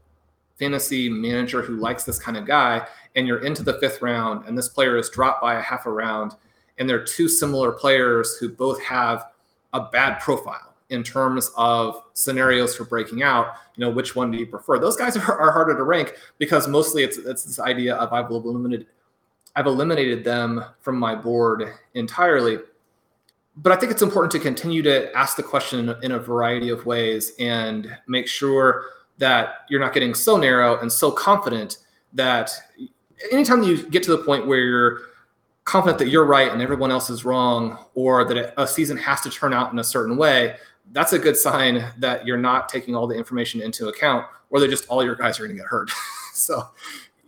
fantasy 0.58 1.08
manager 1.08 1.62
who 1.62 1.76
likes 1.76 2.02
this 2.02 2.18
kind 2.18 2.36
of 2.36 2.44
guy, 2.44 2.84
and 3.14 3.28
you're 3.28 3.44
into 3.44 3.62
the 3.62 3.74
fifth 3.74 4.02
round, 4.02 4.46
and 4.48 4.58
this 4.58 4.68
player 4.68 4.96
is 4.96 5.08
dropped 5.10 5.40
by 5.40 5.54
a 5.54 5.62
half 5.62 5.86
a 5.86 5.90
round, 5.90 6.34
and 6.78 6.88
they're 6.88 7.04
two 7.04 7.28
similar 7.28 7.70
players 7.70 8.36
who 8.38 8.48
both 8.48 8.82
have 8.82 9.26
a 9.72 9.80
bad 9.80 10.18
profile 10.18 10.69
in 10.90 11.02
terms 11.02 11.50
of 11.56 12.02
scenarios 12.12 12.76
for 12.76 12.84
breaking 12.84 13.22
out, 13.22 13.54
you 13.76 13.84
know, 13.84 13.90
which 13.90 14.14
one 14.14 14.30
do 14.30 14.38
you 14.38 14.46
prefer? 14.46 14.78
Those 14.78 14.96
guys 14.96 15.16
are, 15.28 15.40
are 15.40 15.52
harder 15.52 15.76
to 15.76 15.82
rank 15.82 16.14
because 16.38 16.68
mostly 16.68 17.02
it's 17.02 17.16
it's 17.16 17.44
this 17.44 17.58
idea 17.58 17.94
of 17.96 18.12
I've 18.12 18.30
eliminated 18.30 18.86
I've 19.56 19.66
eliminated 19.66 20.24
them 20.24 20.64
from 20.80 20.98
my 20.98 21.14
board 21.14 21.72
entirely. 21.94 22.58
But 23.56 23.72
I 23.72 23.76
think 23.76 23.90
it's 23.90 24.02
important 24.02 24.30
to 24.32 24.38
continue 24.38 24.80
to 24.82 25.14
ask 25.16 25.36
the 25.36 25.42
question 25.42 25.94
in 26.02 26.12
a 26.12 26.18
variety 26.18 26.70
of 26.70 26.86
ways 26.86 27.32
and 27.38 27.94
make 28.06 28.28
sure 28.28 28.86
that 29.18 29.66
you're 29.68 29.80
not 29.80 29.92
getting 29.92 30.14
so 30.14 30.36
narrow 30.36 30.78
and 30.78 30.90
so 30.90 31.10
confident 31.10 31.78
that 32.12 32.50
anytime 33.32 33.62
you 33.62 33.82
get 33.88 34.02
to 34.04 34.10
the 34.12 34.18
point 34.18 34.46
where 34.46 34.60
you're 34.60 35.00
confident 35.64 35.98
that 35.98 36.08
you're 36.08 36.24
right 36.24 36.50
and 36.50 36.62
everyone 36.62 36.90
else 36.90 37.10
is 37.10 37.24
wrong, 37.24 37.78
or 37.94 38.24
that 38.24 38.54
a 38.56 38.66
season 38.66 38.96
has 38.96 39.20
to 39.20 39.30
turn 39.30 39.52
out 39.52 39.72
in 39.72 39.78
a 39.78 39.84
certain 39.84 40.16
way, 40.16 40.56
that's 40.92 41.12
a 41.12 41.18
good 41.18 41.36
sign 41.36 41.84
that 41.98 42.26
you're 42.26 42.38
not 42.38 42.68
taking 42.68 42.94
all 42.94 43.06
the 43.06 43.14
information 43.14 43.60
into 43.60 43.88
account, 43.88 44.26
or 44.50 44.60
that 44.60 44.68
just 44.68 44.88
all 44.88 45.04
your 45.04 45.14
guys 45.14 45.38
are 45.38 45.44
going 45.44 45.56
to 45.56 45.62
get 45.62 45.68
hurt. 45.68 45.90
so 46.34 46.68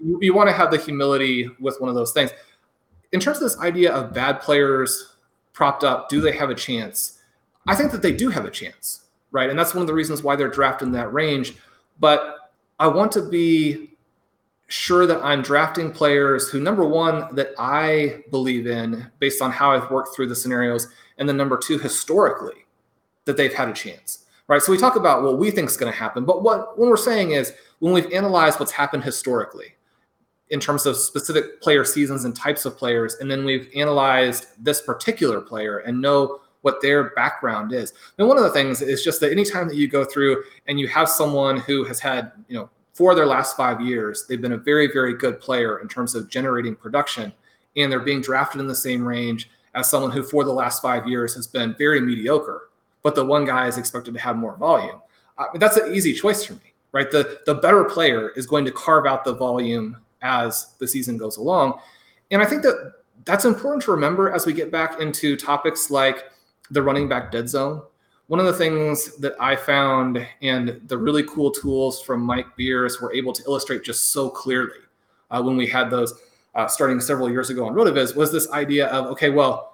you, 0.00 0.19
you 0.21 0.35
want 0.35 0.49
to 0.49 0.54
have 0.54 0.71
the 0.71 0.78
humility 0.78 1.49
with 1.61 1.81
one 1.81 1.88
of 1.88 1.95
those 1.95 2.12
things. 2.12 2.31
In 3.12 3.21
terms 3.21 3.38
of 3.38 3.45
this 3.45 3.59
idea 3.59 3.92
of 3.92 4.12
bad 4.12 4.40
players 4.40 5.16
propped 5.52 5.85
up, 5.85 6.09
do 6.09 6.21
they 6.21 6.33
have 6.33 6.50
a 6.50 6.54
chance? 6.54 7.19
I 7.66 7.75
think 7.75 7.92
that 7.92 8.02
they 8.02 8.12
do 8.12 8.31
have 8.31 8.45
a 8.45 8.50
chance, 8.50 9.02
right? 9.31 9.49
And 9.49 9.59
that's 9.59 9.75
one 9.75 9.83
of 9.83 9.87
the 9.87 9.95
reasons 9.95 10.23
why 10.23 10.35
they're 10.35 10.49
drafted 10.49 10.88
in 10.88 10.92
that 10.92 11.12
range. 11.12 11.54
But 12.00 12.52
I 12.81 12.88
want 12.88 13.12
to 13.12 13.28
be 13.28 13.90
sure 14.66 15.07
that 15.07 15.23
I'm 15.23 15.42
drafting 15.42 15.92
players 15.92 16.49
who, 16.49 16.59
number 16.59 16.85
one, 16.85 17.33
that 17.37 17.50
I 17.59 18.25
believe 18.31 18.66
in 18.66 19.11
based 19.19 19.42
on 19.42 19.52
how 19.52 19.73
I've 19.73 19.90
worked 19.90 20.16
through 20.16 20.28
the 20.28 20.35
scenarios, 20.35 20.88
and 21.19 21.28
then 21.28 21.37
number 21.37 21.59
two, 21.59 21.78
historically 21.78 22.62
that 23.25 23.37
they've 23.37 23.55
had 23.55 23.69
a 23.69 23.73
chance, 23.73 24.26
right? 24.49 24.62
So 24.62 24.73
we 24.73 24.79
talk 24.79 24.97
about 24.97 25.23
what 25.23 25.38
we 25.38 25.50
think 25.50 25.71
is 25.71 25.76
going 25.76 25.93
to 25.93 25.99
happen, 25.99 26.25
but 26.25 26.43
what 26.43 26.79
when 26.79 26.88
we're 26.88 26.97
saying 26.97 27.33
is 27.33 27.52
when 27.79 27.93
we've 27.93 28.12
analyzed 28.12 28.61
what's 28.61 28.73
happened 28.73 29.05
historically 29.05 29.75
in 30.50 30.61
terms 30.61 30.85
of 30.85 30.97
specific 30.97 31.61
player 31.62 31.85
seasons 31.85 32.25
and 32.25 32.37
types 32.37 32.64
of 32.64 32.76
players, 32.76 33.17
and 33.17 33.31
then 33.31 33.45
we've 33.45 33.69
analyzed 33.75 34.47
this 34.59 34.83
particular 34.83 35.41
player 35.41 35.79
and 35.79 36.00
know 36.00 36.41
what 36.61 36.81
their 36.81 37.11
background 37.11 37.73
is. 37.73 37.93
And 38.19 38.29
one 38.29 38.37
of 38.37 38.45
the 38.45 38.50
things 38.50 38.83
is 38.83 39.02
just 39.02 39.21
that 39.21 39.33
anytime 39.33 39.67
that 39.69 39.76
you 39.76 39.88
go 39.88 40.05
through 40.05 40.45
and 40.67 40.79
you 40.79 40.88
have 40.88 41.09
someone 41.09 41.57
who 41.57 41.85
has 41.85 42.00
had, 42.00 42.33
you 42.49 42.57
know, 42.57 42.71
for 42.93 43.14
their 43.14 43.26
last 43.26 43.57
five 43.57 43.81
years, 43.81 44.26
they've 44.29 44.41
been 44.41 44.52
a 44.52 44.59
very, 44.59 44.93
very 44.93 45.14
good 45.14 45.41
player 45.41 45.79
in 45.79 45.88
terms 45.88 46.14
of 46.14 46.29
generating 46.29 46.76
production, 46.76 47.33
and 47.76 47.91
they're 47.91 48.00
being 48.00 48.21
drafted 48.21 48.61
in 48.61 48.67
the 48.67 48.75
same 48.75 49.05
range 49.05 49.50
as 49.75 49.88
someone 49.88 50.11
who, 50.11 50.23
for 50.23 50.45
the 50.45 50.52
last 50.52 50.83
five 50.83 51.09
years, 51.09 51.35
has 51.35 51.47
been 51.47 51.75
very 51.79 52.00
mediocre 52.00 52.69
but 53.02 53.14
the 53.14 53.25
one 53.25 53.44
guy 53.44 53.66
is 53.66 53.78
expected 53.78 54.14
to 54.14 54.21
have 54.21 54.37
more 54.37 54.56
volume. 54.56 55.00
Uh, 55.38 55.47
that's 55.54 55.76
an 55.76 55.94
easy 55.94 56.12
choice 56.12 56.44
for 56.44 56.54
me, 56.54 56.73
right? 56.92 57.11
The 57.11 57.40
the 57.47 57.54
better 57.54 57.85
player 57.85 58.30
is 58.30 58.47
going 58.47 58.64
to 58.64 58.73
carve 58.73 59.06
out 59.06 59.25
the 59.25 59.35
volume 59.35 59.97
as 60.23 60.75
the 60.78 60.87
season 60.87 61.16
goes 61.16 61.37
along, 61.37 61.80
and 62.30 62.42
I 62.42 62.44
think 62.44 62.62
that 62.62 62.94
that's 63.25 63.44
important 63.44 63.82
to 63.85 63.92
remember 63.92 64.32
as 64.32 64.47
we 64.47 64.52
get 64.52 64.71
back 64.71 65.00
into 65.00 65.37
topics 65.37 65.90
like 65.90 66.30
the 66.71 66.82
running 66.82 67.09
back 67.09 67.30
dead 67.30 67.49
zone. 67.49 67.82
One 68.28 68.40
of 68.40 68.47
the 68.47 68.52
things 68.52 69.16
that 69.18 69.35
I 69.38 69.56
found 69.56 70.26
and 70.40 70.80
the 70.87 70.97
really 70.97 71.23
cool 71.25 71.50
tools 71.50 72.00
from 72.02 72.23
Mike 72.23 72.47
Beers 72.56 73.00
were 73.00 73.12
able 73.12 73.32
to 73.32 73.42
illustrate 73.44 73.85
just 73.85 74.11
so 74.11 74.30
clearly 74.30 74.78
uh, 75.30 75.42
when 75.42 75.56
we 75.56 75.66
had 75.66 75.90
those 75.90 76.14
uh, 76.54 76.66
starting 76.66 77.00
several 77.00 77.30
years 77.30 77.50
ago 77.50 77.66
on 77.66 77.75
RotoViz 77.75 78.14
was 78.14 78.30
this 78.32 78.50
idea 78.50 78.87
of 78.88 79.06
okay, 79.06 79.30
well, 79.30 79.72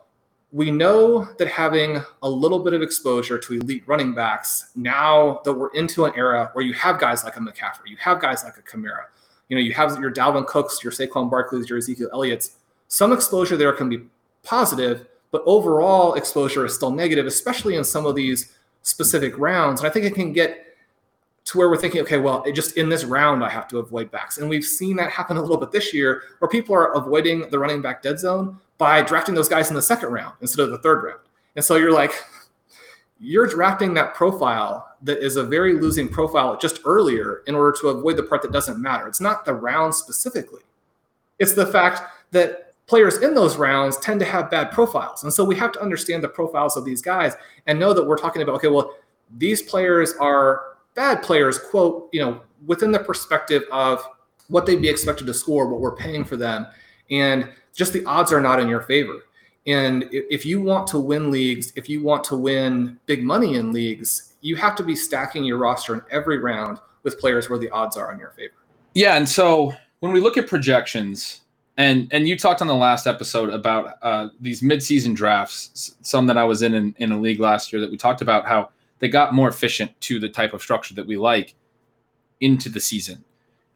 we 0.50 0.70
know 0.70 1.28
that 1.38 1.48
having 1.48 2.02
a 2.22 2.28
little 2.28 2.58
bit 2.58 2.72
of 2.72 2.80
exposure 2.80 3.38
to 3.38 3.54
elite 3.54 3.82
running 3.86 4.14
backs 4.14 4.70
now 4.74 5.40
that 5.44 5.52
we're 5.52 5.70
into 5.70 6.06
an 6.06 6.12
era 6.16 6.50
where 6.54 6.64
you 6.64 6.72
have 6.72 6.98
guys 6.98 7.22
like 7.24 7.36
a 7.36 7.40
McCaffrey, 7.40 7.86
you 7.86 7.96
have 7.98 8.20
guys 8.20 8.44
like 8.44 8.56
a 8.56 8.62
Kamara, 8.62 9.04
you 9.48 9.56
know, 9.56 9.62
you 9.62 9.72
have 9.74 9.98
your 10.00 10.10
Dalvin 10.10 10.46
Cooks, 10.46 10.82
your 10.82 10.92
Saquon 10.92 11.30
Barkley's, 11.30 11.68
your 11.68 11.78
Ezekiel 11.78 12.08
Elliott's. 12.12 12.56
Some 12.88 13.12
exposure 13.12 13.56
there 13.56 13.72
can 13.72 13.90
be 13.90 14.00
positive, 14.42 15.06
but 15.30 15.42
overall 15.44 16.14
exposure 16.14 16.64
is 16.64 16.74
still 16.74 16.90
negative, 16.90 17.26
especially 17.26 17.76
in 17.76 17.84
some 17.84 18.06
of 18.06 18.14
these 18.14 18.54
specific 18.82 19.38
rounds. 19.38 19.80
And 19.80 19.86
I 19.86 19.92
think 19.92 20.06
it 20.06 20.14
can 20.14 20.32
get 20.32 20.64
to 21.44 21.58
where 21.58 21.68
we're 21.68 21.76
thinking, 21.76 22.00
okay, 22.02 22.18
well, 22.18 22.44
just 22.52 22.76
in 22.78 22.88
this 22.88 23.04
round, 23.04 23.44
I 23.44 23.50
have 23.50 23.68
to 23.68 23.78
avoid 23.78 24.10
backs. 24.10 24.38
And 24.38 24.48
we've 24.48 24.64
seen 24.64 24.96
that 24.96 25.10
happen 25.10 25.36
a 25.36 25.40
little 25.40 25.56
bit 25.58 25.72
this 25.72 25.92
year 25.92 26.22
where 26.38 26.48
people 26.48 26.74
are 26.74 26.92
avoiding 26.94 27.48
the 27.50 27.58
running 27.58 27.82
back 27.82 28.02
dead 28.02 28.18
zone 28.18 28.58
by 28.78 29.02
drafting 29.02 29.34
those 29.34 29.48
guys 29.48 29.68
in 29.68 29.74
the 29.74 29.82
second 29.82 30.10
round 30.10 30.34
instead 30.40 30.62
of 30.62 30.70
the 30.70 30.78
third 30.78 31.04
round. 31.04 31.20
And 31.56 31.64
so 31.64 31.76
you're 31.76 31.92
like, 31.92 32.12
you're 33.20 33.46
drafting 33.46 33.94
that 33.94 34.14
profile 34.14 34.96
that 35.02 35.18
is 35.18 35.36
a 35.36 35.42
very 35.42 35.74
losing 35.74 36.08
profile 36.08 36.56
just 36.56 36.80
earlier 36.84 37.42
in 37.46 37.54
order 37.54 37.76
to 37.80 37.88
avoid 37.88 38.16
the 38.16 38.22
part 38.22 38.42
that 38.42 38.52
doesn't 38.52 38.80
matter. 38.80 39.08
It's 39.08 39.20
not 39.20 39.44
the 39.44 39.54
round 39.54 39.94
specifically, 39.94 40.62
it's 41.38 41.54
the 41.54 41.66
fact 41.66 42.02
that 42.30 42.64
players 42.86 43.18
in 43.18 43.34
those 43.34 43.56
rounds 43.56 43.98
tend 43.98 44.18
to 44.18 44.26
have 44.26 44.50
bad 44.50 44.70
profiles. 44.70 45.22
And 45.22 45.32
so 45.32 45.44
we 45.44 45.54
have 45.56 45.72
to 45.72 45.82
understand 45.82 46.24
the 46.24 46.28
profiles 46.28 46.76
of 46.76 46.84
these 46.84 47.02
guys 47.02 47.34
and 47.66 47.78
know 47.78 47.92
that 47.92 48.04
we're 48.04 48.16
talking 48.16 48.40
about, 48.40 48.54
okay, 48.56 48.68
well, 48.68 48.94
these 49.36 49.60
players 49.60 50.14
are 50.14 50.78
bad 50.94 51.22
players, 51.22 51.58
quote, 51.58 52.08
you 52.12 52.20
know, 52.20 52.40
within 52.66 52.90
the 52.90 52.98
perspective 52.98 53.62
of 53.70 54.06
what 54.48 54.64
they'd 54.64 54.80
be 54.80 54.88
expected 54.88 55.26
to 55.26 55.34
score, 55.34 55.68
what 55.68 55.80
we're 55.80 55.94
paying 55.94 56.24
for 56.24 56.36
them. 56.36 56.66
And 57.10 57.48
just 57.74 57.92
the 57.92 58.04
odds 58.04 58.32
are 58.32 58.40
not 58.40 58.60
in 58.60 58.68
your 58.68 58.82
favor. 58.82 59.24
And 59.66 60.08
if 60.10 60.46
you 60.46 60.62
want 60.62 60.86
to 60.88 60.98
win 60.98 61.30
leagues, 61.30 61.72
if 61.76 61.88
you 61.88 62.02
want 62.02 62.24
to 62.24 62.36
win 62.36 62.98
big 63.06 63.22
money 63.22 63.56
in 63.56 63.72
leagues, 63.72 64.34
you 64.40 64.56
have 64.56 64.74
to 64.76 64.82
be 64.82 64.96
stacking 64.96 65.44
your 65.44 65.58
roster 65.58 65.94
in 65.94 66.02
every 66.10 66.38
round 66.38 66.78
with 67.02 67.18
players 67.20 67.50
where 67.50 67.58
the 67.58 67.68
odds 67.70 67.96
are 67.96 68.12
in 68.12 68.18
your 68.18 68.30
favor. 68.30 68.54
Yeah, 68.94 69.16
and 69.16 69.28
so 69.28 69.74
when 70.00 70.12
we 70.12 70.20
look 70.20 70.36
at 70.36 70.46
projections, 70.46 71.42
and 71.76 72.08
and 72.12 72.26
you 72.26 72.36
talked 72.36 72.60
on 72.60 72.66
the 72.66 72.74
last 72.74 73.06
episode 73.06 73.50
about 73.50 73.98
uh, 74.02 74.28
these 74.40 74.62
midseason 74.62 75.14
drafts, 75.14 75.94
some 76.02 76.26
that 76.26 76.36
I 76.36 76.44
was 76.44 76.62
in, 76.62 76.74
in 76.74 76.94
in 76.98 77.12
a 77.12 77.20
league 77.20 77.40
last 77.40 77.72
year 77.72 77.80
that 77.80 77.90
we 77.90 77.96
talked 77.96 78.22
about 78.22 78.46
how 78.46 78.70
they 78.98 79.08
got 79.08 79.34
more 79.34 79.48
efficient 79.48 79.98
to 80.02 80.18
the 80.18 80.28
type 80.28 80.54
of 80.54 80.62
structure 80.62 80.94
that 80.94 81.06
we 81.06 81.16
like 81.16 81.54
into 82.40 82.68
the 82.68 82.80
season, 82.80 83.24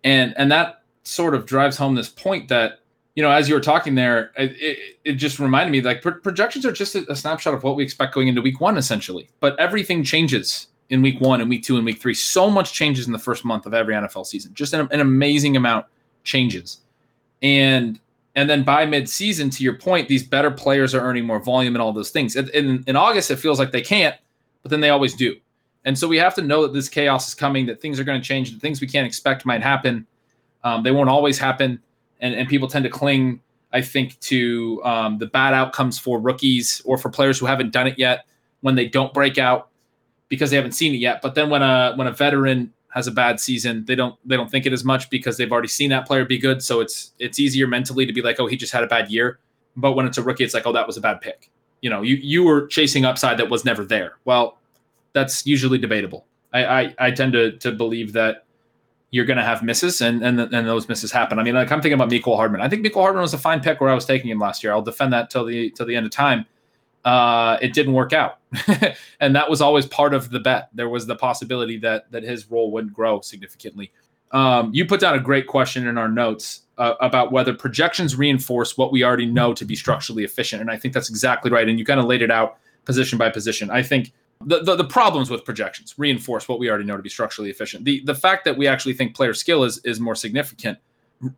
and 0.05 0.35
and 0.37 0.51
that 0.51 0.83
sort 1.05 1.35
of 1.35 1.47
drives 1.47 1.77
home 1.77 1.95
this 1.95 2.09
point 2.09 2.49
that 2.49 2.81
you 3.14 3.23
know, 3.23 3.31
as 3.31 3.49
you 3.49 3.54
were 3.54 3.61
talking 3.61 3.95
there, 3.95 4.31
it, 4.37 4.52
it, 4.59 4.78
it 5.04 5.12
just 5.14 5.38
reminded 5.38 5.71
me 5.71 5.83
like 5.83 6.00
pro- 6.00 6.14
projections 6.14 6.64
are 6.64 6.73
just 6.73 6.95
a, 6.95 7.11
a, 7.11 7.16
snapshot 7.16 7.52
of 7.52 7.62
what 7.62 7.76
we 7.76 7.83
expect 7.83 8.14
going 8.14 8.28
into 8.28 8.40
week 8.40 8.61
one, 8.61 8.78
essentially. 8.78 9.28
But 9.40 9.59
everything 9.59 10.02
changes 10.02 10.69
in 10.88 11.02
week 11.02 11.21
one 11.21 11.40
and 11.40 11.50
week 11.50 11.62
two 11.62 11.76
and 11.76 11.85
week 11.85 12.00
three. 12.00 12.14
So 12.14 12.50
much 12.50 12.73
changes 12.73 13.07
in 13.07 13.12
the 13.12 13.19
first 13.19 13.45
month 13.45 13.66
of 13.66 13.75
every 13.75 13.95
NFL 13.95 14.26
season. 14.26 14.54
Just 14.54 14.73
an, 14.73 14.88
an 14.90 15.00
amazing 15.00 15.57
amount 15.57 15.87
changes. 16.25 16.78
And 17.42 18.00
and 18.35 18.49
then 18.49 18.62
by 18.62 18.87
mid-season, 18.87 19.50
to 19.50 19.62
your 19.62 19.75
point, 19.75 20.09
these 20.09 20.23
better 20.23 20.50
players 20.50 20.95
are 20.95 21.02
earning 21.02 21.26
more 21.26 21.38
volume 21.38 21.75
and 21.75 21.83
all 21.83 21.92
those 21.92 22.09
things. 22.09 22.35
In, 22.35 22.49
in, 22.50 22.83
in 22.87 22.97
August, 22.97 23.31
it 23.31 23.37
feels 23.37 23.59
like 23.59 23.73
they 23.73 23.83
can't, 23.83 24.16
but 24.62 24.71
then 24.71 24.81
they 24.81 24.88
always 24.88 25.12
do. 25.12 25.37
And 25.85 25.99
so 25.99 26.09
we 26.09 26.16
have 26.16 26.35
to 26.37 26.42
know 26.42 26.62
that 26.62 26.73
this 26.73 26.88
chaos 26.88 27.28
is 27.28 27.35
coming, 27.35 27.66
that 27.66 27.83
things 27.83 28.00
are 28.00 28.04
going 28.04 28.19
to 28.19 28.26
change, 28.26 28.50
that 28.50 28.61
things 28.61 28.81
we 28.81 28.87
can't 28.87 29.07
expect 29.07 29.45
might 29.45 29.62
happen. 29.62 30.07
Um, 30.64 30.83
they 30.83 30.92
won't 30.92 31.11
always 31.11 31.38
happen 31.38 31.78
and, 32.23 32.35
and 32.35 32.49
people 32.49 32.69
tend 32.69 32.85
to 32.85 32.91
cling, 32.91 33.41
I 33.73 33.83
think, 33.83 34.19
to 34.21 34.81
um, 34.85 35.19
the 35.19 35.26
bad 35.26 35.52
outcomes 35.52 35.99
for 35.99 36.19
rookies 36.19 36.81
or 36.85 36.97
for 36.97 37.11
players 37.11 37.38
who 37.38 37.47
haven't 37.47 37.73
done 37.73 37.87
it 37.87 37.99
yet 37.99 38.26
when 38.61 38.76
they 38.76 38.87
don't 38.87 39.12
break 39.12 39.37
out 39.37 39.69
because 40.29 40.50
they 40.50 40.57
haven't 40.57 40.73
seen 40.73 40.95
it 40.95 40.99
yet. 40.99 41.21
But 41.21 41.35
then 41.35 41.50
when 41.50 41.62
a 41.62 41.93
when 41.97 42.07
a 42.07 42.12
veteran 42.12 42.73
has 42.95 43.07
a 43.07 43.11
bad 43.11 43.41
season, 43.41 43.85
they 43.85 43.95
don't 43.95 44.17
they 44.25 44.37
don't 44.37 44.50
think 44.50 44.64
it 44.64 44.73
as 44.73 44.85
much 44.85 45.11
because 45.11 45.37
they've 45.37 45.50
already 45.50 45.69
seen 45.69 45.91
that 45.91 46.07
player 46.07 46.25
be 46.25 46.38
good. 46.38 46.62
So 46.62 46.81
it's 46.81 47.12
it's 47.19 47.38
easier 47.38 47.67
mentally 47.67 48.07
to 48.07 48.12
be 48.12 48.23
like, 48.23 48.41
oh, 48.41 48.47
he 48.47 48.57
just 48.57 48.73
had 48.73 48.85
a 48.85 48.87
bad 48.87 49.11
year. 49.11 49.41
But 49.76 49.93
when 49.93 50.07
it's 50.07 50.17
a 50.17 50.23
rookie, 50.23 50.45
it's 50.45 50.55
like, 50.55 50.67
oh, 50.67 50.73
that 50.73 50.87
was 50.87 50.97
a 50.97 51.00
bad 51.00 51.21
pick. 51.21 51.50
You 51.81 51.91
know, 51.91 52.02
you 52.02 52.17
you 52.17 52.45
were 52.45 52.69
chasing 52.69 53.05
upside 53.05 53.37
that 53.38 53.50
was 53.50 53.64
never 53.64 53.85
there. 53.85 54.17
Well, 54.25 54.59
that's 55.12 55.45
usually 55.45 55.79
debatable. 55.79 56.25
I 56.52 56.64
I, 56.64 56.95
I 56.99 57.11
tend 57.11 57.33
to 57.33 57.59
to 57.59 57.73
believe 57.73 58.12
that 58.12 58.45
you're 59.12 59.26
going 59.26 59.37
to 59.37 59.45
have 59.45 59.62
misses, 59.62 60.00
and 60.00 60.25
and 60.25 60.40
and 60.40 60.66
those 60.66 60.88
misses 60.88 61.12
happen. 61.12 61.38
I 61.38 61.45
mean, 61.45 61.54
like 61.54 61.71
I'm 61.71 61.81
thinking 61.81 62.00
about 62.00 62.11
Mecole 62.11 62.35
Hardman. 62.35 62.62
I 62.62 62.69
think 62.69 62.85
Mecole 62.85 63.02
Hardman 63.02 63.23
was 63.23 63.35
a 63.35 63.38
fine 63.38 63.61
pick 63.61 63.81
where 63.81 63.90
I 63.90 63.95
was 63.95 64.07
taking 64.07 64.31
him 64.31 64.40
last 64.40 64.64
year. 64.64 64.73
I'll 64.73 64.83
defend 64.83 65.12
that 65.12 65.31
till 65.31 65.45
the 65.45 65.71
till 65.71 65.87
the 65.87 65.95
end 65.95 66.07
of 66.07 66.12
time. 66.12 66.47
Uh, 67.04 67.59
it 67.61 67.75
didn't 67.75 67.92
work 67.92 68.12
out, 68.12 68.38
and 69.21 69.37
that 69.37 69.50
was 69.50 69.61
always 69.61 69.87
part 69.87 70.14
of 70.14 70.31
the 70.31 70.40
bet. 70.40 70.71
There 70.73 70.88
was 70.88 71.07
the 71.07 71.14
possibility 71.14 71.76
that 71.78 72.11
that 72.11 72.23
his 72.23 72.50
role 72.50 72.73
wouldn't 72.73 72.95
grow 72.95 73.21
significantly. 73.21 73.92
Um, 74.31 74.71
you 74.73 74.87
put 74.87 75.00
down 75.00 75.14
a 75.14 75.21
great 75.21 75.47
question 75.47 75.87
in 75.87 75.99
our 75.99 76.08
notes 76.08 76.63
uh, 76.78 76.95
about 77.02 77.32
whether 77.32 77.52
projections 77.52 78.17
reinforce 78.17 78.78
what 78.78 78.93
we 78.93 79.04
already 79.04 79.26
know 79.26 79.52
to 79.52 79.65
be 79.67 79.76
structurally 79.76 80.25
efficient, 80.25 80.63
and 80.63 80.71
I 80.71 80.78
think 80.78 80.95
that's 80.95 81.10
exactly 81.10 81.50
right. 81.50 81.69
And 81.69 81.78
you 81.78 81.84
kind 81.84 82.00
of 82.00 82.06
laid 82.06 82.23
it 82.23 82.30
out 82.30 82.56
position 82.87 83.19
by 83.19 83.28
position. 83.28 83.71
I 83.71 83.82
think 83.82 84.13
the, 84.47 84.63
the, 84.63 84.76
the, 84.76 84.85
problems 84.85 85.31
with 85.31 85.45
projections 85.45 85.95
reinforce 85.99 86.49
what 86.49 86.59
we 86.59 86.69
already 86.69 86.85
know 86.85 86.97
to 86.97 87.02
be 87.02 87.09
structurally 87.09 87.50
efficient. 87.50 87.85
The 87.85 88.02
the 88.05 88.15
fact 88.15 88.45
that 88.45 88.57
we 88.57 88.67
actually 88.67 88.95
think 88.95 89.15
player 89.15 89.35
skill 89.35 89.65
is 89.65 89.78
is 89.85 90.00
more 90.00 90.15
significant 90.15 90.78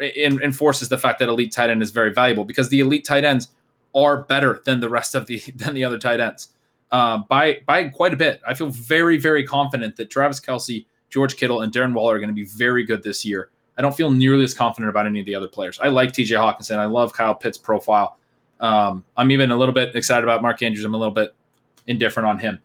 enforces 0.01 0.89
the 0.89 0.99
fact 0.99 1.19
that 1.19 1.29
elite 1.29 1.53
tight 1.53 1.71
end 1.71 1.83
is 1.83 1.91
very 1.91 2.13
valuable 2.13 2.45
because 2.45 2.69
the 2.69 2.81
elite 2.81 3.05
tight 3.05 3.25
ends 3.25 3.49
are 3.95 4.23
better 4.23 4.63
than 4.65 4.81
the 4.81 4.89
rest 4.89 5.15
of 5.15 5.27
the 5.27 5.39
than 5.57 5.75
the 5.75 5.85
other 5.85 5.99
tight 5.99 6.21
ends 6.21 6.49
um, 6.93 7.25
by 7.29 7.61
by 7.67 7.89
quite 7.89 8.13
a 8.13 8.17
bit. 8.17 8.41
I 8.47 8.55
feel 8.55 8.71
very 8.71 9.19
very 9.19 9.45
confident 9.45 9.97
that 9.97 10.11
Travis 10.11 10.41
Kelce, 10.41 10.87
George 11.11 11.37
Kittle, 11.37 11.63
and 11.63 11.73
Darren 11.73 11.93
Waller 11.93 12.15
are 12.15 12.19
going 12.19 12.29
to 12.29 12.35
be 12.35 12.45
very 12.45 12.85
good 12.85 13.03
this 13.03 13.25
year. 13.25 13.51
I 13.77 13.83
don't 13.83 13.97
feel 13.97 14.11
nearly 14.11 14.45
as 14.45 14.55
confident 14.55 14.89
about 14.91 15.07
any 15.07 15.19
of 15.19 15.27
the 15.27 15.35
other 15.35 15.49
players. 15.49 15.81
I 15.83 15.89
like 15.89 16.13
T.J. 16.13 16.37
Hockenson. 16.37 16.79
I 16.79 16.85
love 16.85 17.13
Kyle 17.13 17.35
Pitts' 17.35 17.59
profile. 17.59 18.19
Um, 18.61 19.05
I'm 19.17 19.33
even 19.33 19.51
a 19.51 19.57
little 19.57 19.75
bit 19.75 19.97
excited 19.97 20.23
about 20.23 20.43
Mark 20.43 20.63
Andrews. 20.63 20.85
I'm 20.85 20.95
a 20.95 20.99
little 20.99 21.13
bit 21.13 21.35
indifferent 21.89 22.29
on 22.29 22.39
him. 22.39 22.61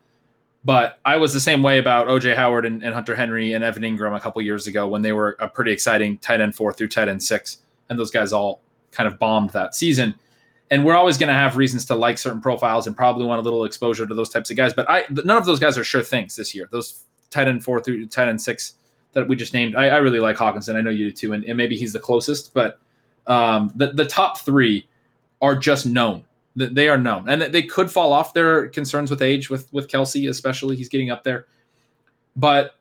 But 0.66 1.00
I 1.06 1.16
was 1.16 1.34
the 1.34 1.40
same 1.40 1.64
way 1.64 1.78
about 1.80 2.08
OJ 2.08 2.36
Howard 2.36 2.66
and, 2.66 2.84
and 2.84 2.94
Hunter 2.94 3.16
Henry 3.16 3.54
and 3.54 3.64
Evan 3.64 3.84
Engram 3.84 4.16
a 4.16 4.20
couple 4.20 4.42
years 4.42 4.68
ago 4.68 4.88
when 4.88 5.02
they 5.02 5.14
were 5.14 5.38
a 5.40 5.48
pretty 5.48 5.72
exciting 5.72 6.18
tight 6.18 6.42
end 6.42 6.56
four 6.56 6.74
through 6.74 6.90
tight 6.90 7.08
end 7.08 7.24
six. 7.24 7.60
And 7.90 7.98
those 7.98 8.12
guys 8.12 8.34
all 8.34 8.62
kind 8.92 9.08
of 9.08 9.18
bombed 9.18 9.52
that 9.52 9.74
season. 9.74 10.16
And 10.72 10.86
we're 10.86 10.96
always 10.96 11.18
going 11.18 11.30
to 11.30 11.34
have 11.34 11.58
reasons 11.58 11.86
to 11.86 11.96
like 11.96 12.18
certain 12.18 12.42
profiles 12.42 12.88
and 12.88 12.96
probably 12.96 13.26
want 13.26 13.40
a 13.40 13.42
little 13.42 13.64
exposure 13.64 14.06
to 14.06 14.14
those 14.14 14.30
types 14.30 14.52
of 14.52 14.58
guys. 14.58 14.74
But 14.74 14.90
I 14.90 15.06
none 15.10 15.38
of 15.38 15.46
those 15.46 15.60
guys 15.60 15.78
are 15.78 15.84
sure 15.84 16.04
things 16.04 16.36
this 16.36 16.54
year. 16.54 16.68
Those 16.72 17.04
tight 17.30 17.48
end 17.48 17.64
four 17.64 17.80
through 17.80 18.08
tight 18.08 18.28
end 18.28 18.42
six 18.42 18.74
that 19.14 19.28
we 19.28 19.36
just 19.36 19.54
named. 19.54 19.76
I, 19.76 19.88
I 19.88 19.98
really 19.98 20.20
like 20.20 20.36
Hockenson. 20.36 20.76
I 20.76 20.82
know 20.82 20.92
you 20.92 21.10
do 21.10 21.12
too, 21.12 21.34
and, 21.34 21.44
and 21.46 21.58
maybe 21.58 21.76
he's 21.76 21.94
the 21.94 22.00
closest. 22.00 22.54
But 22.54 22.80
um, 23.28 23.72
the 23.76 23.94
the 23.94 24.06
top 24.06 24.40
three 24.42 24.88
are 25.42 25.56
just 25.56 25.86
known 25.86 26.24
they 26.56 26.90
are 26.90 26.98
known, 26.98 27.30
and 27.30 27.42
they 27.42 27.64
could 27.64 27.92
fall 27.92 28.12
off 28.12 28.34
their 28.34 28.68
concerns 28.70 29.10
with 29.10 29.22
age, 29.22 29.50
with 29.50 29.72
with 29.72 29.88
Kelce 29.88 30.30
especially. 30.30 30.76
He's 30.76 30.90
getting 30.90 31.12
up 31.12 31.24
there, 31.24 31.46
but 32.36 32.76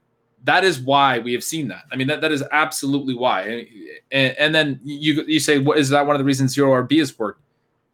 that 0.45 0.65
is 0.65 0.81
why 0.81 1.19
we 1.19 1.33
have 1.33 1.45
seen 1.45 1.69
that. 1.69 1.85
I 1.93 1.97
mean, 1.97 2.07
that, 2.09 2.21
that 2.21 2.33
is 2.33 2.45
absolutely 2.53 3.15
why. 3.15 3.67
And, 4.13 4.37
and 4.39 4.55
then 4.55 4.81
you 4.83 5.25
you 5.27 5.41
say, 5.41 5.59
what 5.59 5.79
is 5.79 5.89
that 5.91 6.07
one 6.07 6.15
of 6.15 6.21
the 6.21 6.25
reasons 6.25 6.55
zero 6.55 6.71
RB 6.83 6.99
has 6.99 7.19
worked? 7.19 7.43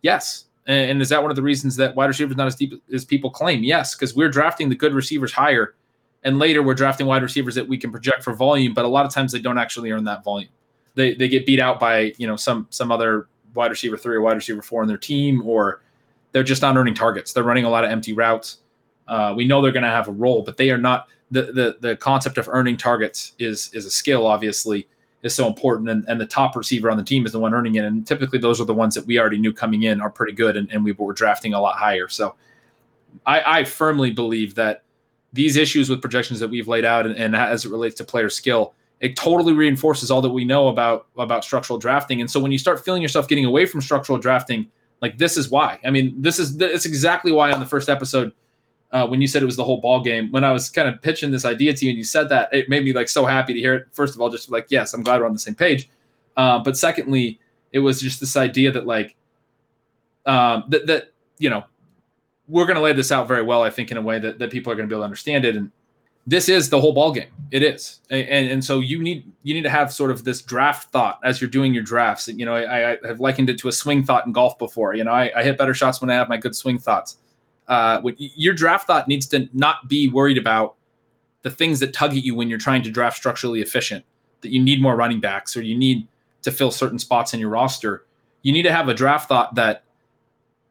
Yes. 0.03 0.45
And, 0.67 0.93
and 0.93 1.03
is 1.03 1.09
that 1.09 1.23
one 1.23 1.31
of 1.31 1.37
the 1.37 1.43
reasons 1.43 1.77
that 1.77 1.95
wide 1.95 2.07
receivers 2.07 2.37
not 2.37 2.47
as 2.47 2.57
deep 2.57 2.83
as 2.93 3.05
people 3.05 3.31
claim? 3.31 3.63
Yes, 3.63 3.95
because 3.95 4.15
we're 4.15 4.29
drafting 4.29 4.69
the 4.69 4.75
good 4.75 4.95
receivers 4.95 5.33
higher, 5.33 5.75
and 6.23 6.39
later 6.39 6.63
we're 6.63 6.75
drafting 6.75 7.07
wide 7.07 7.23
receivers 7.23 7.55
that 7.55 7.67
we 7.67 7.79
can 7.79 7.91
project 7.91 8.23
for 8.23 8.35
volume, 8.35 8.75
but 8.75 8.85
a 8.85 8.89
lot 8.89 9.05
of 9.05 9.13
times 9.13 9.33
they 9.33 9.41
don't 9.41 9.59
actually 9.59 9.91
earn 9.91 10.05
that 10.05 10.25
volume. 10.25 10.51
They 10.95 11.15
they 11.15 11.29
get 11.29 11.47
beat 11.47 11.61
out 11.61 11.81
by 11.81 12.13
you 12.19 12.27
know 12.27 12.37
some 12.37 12.67
some 12.71 12.93
other 12.93 13.29
wide 13.55 13.71
receiver 13.71 13.97
three 13.97 14.17
or 14.17 14.21
wide 14.21 14.35
receiver 14.35 14.63
four 14.63 14.83
in 14.83 14.89
their 14.89 14.99
team, 14.99 15.43
or 15.47 15.83
they're 16.33 16.43
just 16.43 16.63
not 16.63 16.77
earning 16.77 16.95
targets. 16.95 17.33
They're 17.33 17.45
running 17.45 17.65
a 17.65 17.71
lot 17.71 17.85
of 17.85 17.91
empty 17.91 18.13
routes. 18.13 18.59
Uh, 19.07 19.35
we 19.37 19.47
know 19.47 19.63
they're 19.63 19.73
going 19.73 19.85
to 19.85 19.89
have 19.89 20.09
a 20.09 20.13
role, 20.13 20.43
but 20.43 20.57
they 20.57 20.71
are 20.71 20.79
not. 20.79 21.09
The, 21.31 21.43
the 21.53 21.77
the 21.81 21.97
concept 21.97 22.39
of 22.39 22.49
earning 22.49 22.77
targets 22.77 23.33
is 23.39 23.71
is 23.73 23.87
a 23.87 23.91
skill, 23.91 24.27
obviously, 24.27 24.87
is 25.23 25.35
so 25.35 25.47
important, 25.47 25.89
and, 25.89 26.05
and 26.07 26.21
the 26.21 26.27
top 26.27 26.55
receiver 26.55 26.91
on 26.91 26.97
the 26.97 27.03
team 27.03 27.27
is 27.27 27.33
the 27.33 27.41
one 27.41 27.55
earning 27.55 27.75
it. 27.77 27.85
And 27.85 28.07
typically, 28.07 28.39
those 28.39 28.61
are 28.61 28.65
the 28.65 28.75
ones 28.75 28.95
that 28.95 29.07
we 29.07 29.19
already 29.19 29.39
knew 29.39 29.53
coming 29.53 29.85
in 29.85 30.01
are 30.01 30.11
pretty 30.11 30.33
good, 30.33 30.57
and, 30.57 30.71
and 30.71 30.85
we 30.85 30.93
were 30.93 31.13
drafting 31.13 31.55
a 31.55 31.61
lot 31.61 31.77
higher. 31.77 32.09
So, 32.09 32.35
I, 33.27 33.61
I 33.61 33.65
firmly 33.65 34.11
believe 34.11 34.55
that 34.57 34.83
these 35.33 35.57
issues 35.57 35.91
with 35.91 36.01
projections 36.01 36.41
that 36.41 36.49
we've 36.49 36.69
laid 36.69 36.85
out, 36.85 37.07
and, 37.07 37.17
and 37.17 37.35
as 37.35 37.65
it 37.65 37.71
relates 37.71 37.97
to 37.97 38.05
player 38.05 38.31
skill, 38.31 38.75
it 39.05 39.17
totally 39.17 39.53
reinforces 39.53 40.11
all 40.11 40.23
that 40.23 40.31
we 40.31 40.47
know 40.47 40.69
about 40.69 41.09
about 41.19 41.45
structural 41.45 41.79
drafting. 41.79 42.23
And 42.23 42.31
so 42.31 42.41
when 42.41 42.51
you 42.51 42.57
start 42.57 42.83
feeling 42.83 43.03
yourself 43.03 43.29
getting 43.29 43.45
away 43.45 43.67
from 43.67 43.83
structural 43.83 44.17
drafting, 44.17 44.67
like 45.03 45.19
this 45.19 45.37
is 45.37 45.51
why. 45.51 45.79
I 45.85 45.91
mean, 45.91 46.15
this 46.17 46.39
is 46.39 46.59
it's 46.59 46.87
exactly 46.87 47.31
why 47.31 47.53
on 47.53 47.61
the 47.61 47.67
first 47.67 47.91
episode 47.91 48.33
uh, 48.93 49.07
when 49.07 49.21
you 49.21 49.27
said 49.27 49.43
it 49.43 49.47
was 49.47 49.57
the 49.57 49.65
whole 49.65 49.79
ball 49.79 50.03
game, 50.03 50.31
when 50.31 50.43
I 50.43 50.53
was 50.53 50.71
kind 50.71 50.89
of 50.89 51.03
pitching 51.03 51.31
this 51.31 51.45
idea 51.45 51.75
to 51.75 51.85
you 51.85 51.91
and 51.91 51.99
you 51.99 52.05
said 52.05 52.31
that, 52.31 52.49
it 52.55 52.71
made 52.71 52.83
me 52.83 52.95
like 52.95 53.11
so 53.11 53.27
happy 53.27 53.53
to 53.53 53.61
hear 53.61 53.75
it. 53.75 53.89
First 53.93 54.15
of 54.15 54.23
all, 54.23 54.31
just 54.31 54.51
like 54.51 54.69
yes, 54.71 54.95
I'm 54.95 55.03
glad 55.03 55.21
we're 55.21 55.27
on 55.27 55.35
the 55.35 55.39
same 55.39 55.55
page. 55.55 55.91
Uh, 56.39 56.61
but 56.61 56.75
secondly, 56.75 57.39
it 57.73 57.81
was 57.81 58.01
just 58.01 58.21
this 58.21 58.39
idea 58.39 58.73
that 58.73 58.87
like 58.87 59.17
um, 60.25 60.65
that 60.69 60.87
that 60.87 61.13
you 61.37 61.51
know 61.51 61.63
we're 62.49 62.65
going 62.65 62.77
to 62.77 62.83
lay 62.83 62.95
this 62.95 63.13
out 63.13 63.29
very 63.29 63.43
well, 63.43 63.63
I 63.63 63.69
think, 63.69 63.91
in 63.91 63.99
a 63.99 64.03
way 64.03 64.19
that 64.19 64.39
that 64.39 64.51
people 64.51 64.73
are 64.73 64.77
going 64.77 64.89
to 64.89 64.91
be 64.91 64.95
able 64.95 65.03
to 65.03 65.05
understand 65.05 65.45
it 65.45 65.57
and 65.57 65.71
this 66.27 66.49
is 66.49 66.71
the 66.71 66.81
whole 66.81 66.93
ball 66.93 67.13
game. 67.13 67.29
It 67.51 67.63
is, 67.63 68.01
and, 68.11 68.49
and 68.49 68.65
so 68.65 68.81
you 68.81 69.01
need 69.03 69.31
you 69.43 69.55
need 69.55 69.63
to 69.63 69.71
have 69.71 69.93
sort 69.93 70.11
of 70.11 70.25
this 70.25 70.43
draft 70.43 70.91
thought 70.91 71.21
as 71.23 71.41
you're 71.41 71.51
doing 71.51 71.75
your 71.75 71.83
drafts. 71.83 72.27
You 72.29 72.45
know, 72.45 72.55
I, 72.55 72.93
I 72.93 72.99
have 73.07 73.21
likened 73.21 73.51
it 73.51 73.59
to 73.59 73.69
a 73.69 73.73
swing 73.73 74.03
thought 74.03 74.27
in 74.27 74.33
golf 74.33 74.59
before. 74.59 74.95
You 74.95 75.05
know, 75.05 75.13
I, 75.13 75.31
I 75.37 75.43
hit 75.45 75.59
better 75.59 75.75
shots 75.75 76.01
when 76.01 76.11
I 76.11 76.15
have 76.15 76.29
my 76.29 76.37
good 76.37 76.57
swing 76.57 76.79
thoughts. 76.79 77.19
Uh, 77.69 78.01
your 78.17 78.55
draft 78.55 78.87
thought 78.87 79.07
needs 79.07 79.27
to 79.29 79.49
not 79.53 79.89
be 79.89 80.09
worried 80.09 80.39
about 80.39 80.75
the 81.43 81.51
things 81.51 81.79
that 81.81 81.93
tug 81.93 82.11
at 82.11 82.25
you 82.25 82.35
when 82.35 82.49
you're 82.49 82.59
trying 82.59 82.83
to 82.83 82.91
draft 82.91 83.17
structurally 83.17 83.61
efficient. 83.61 84.05
That 84.41 84.51
you 84.51 84.63
need 84.63 84.83
more 84.83 84.97
running 84.97 85.21
backs 85.21 85.57
or 85.57 85.63
you 85.63 85.77
need 85.77 86.09
to 86.43 86.51
fill 86.51 86.71
certain 86.71 86.99
spots 86.99 87.35
in 87.35 87.41
your 87.41 87.51
roster. 87.51 88.05
You 88.43 88.53
need 88.53 88.65
to 88.65 88.73
have 88.73 88.89
a 88.89 88.95
draft 88.95 89.29
thought 89.29 89.55
that 89.55 89.85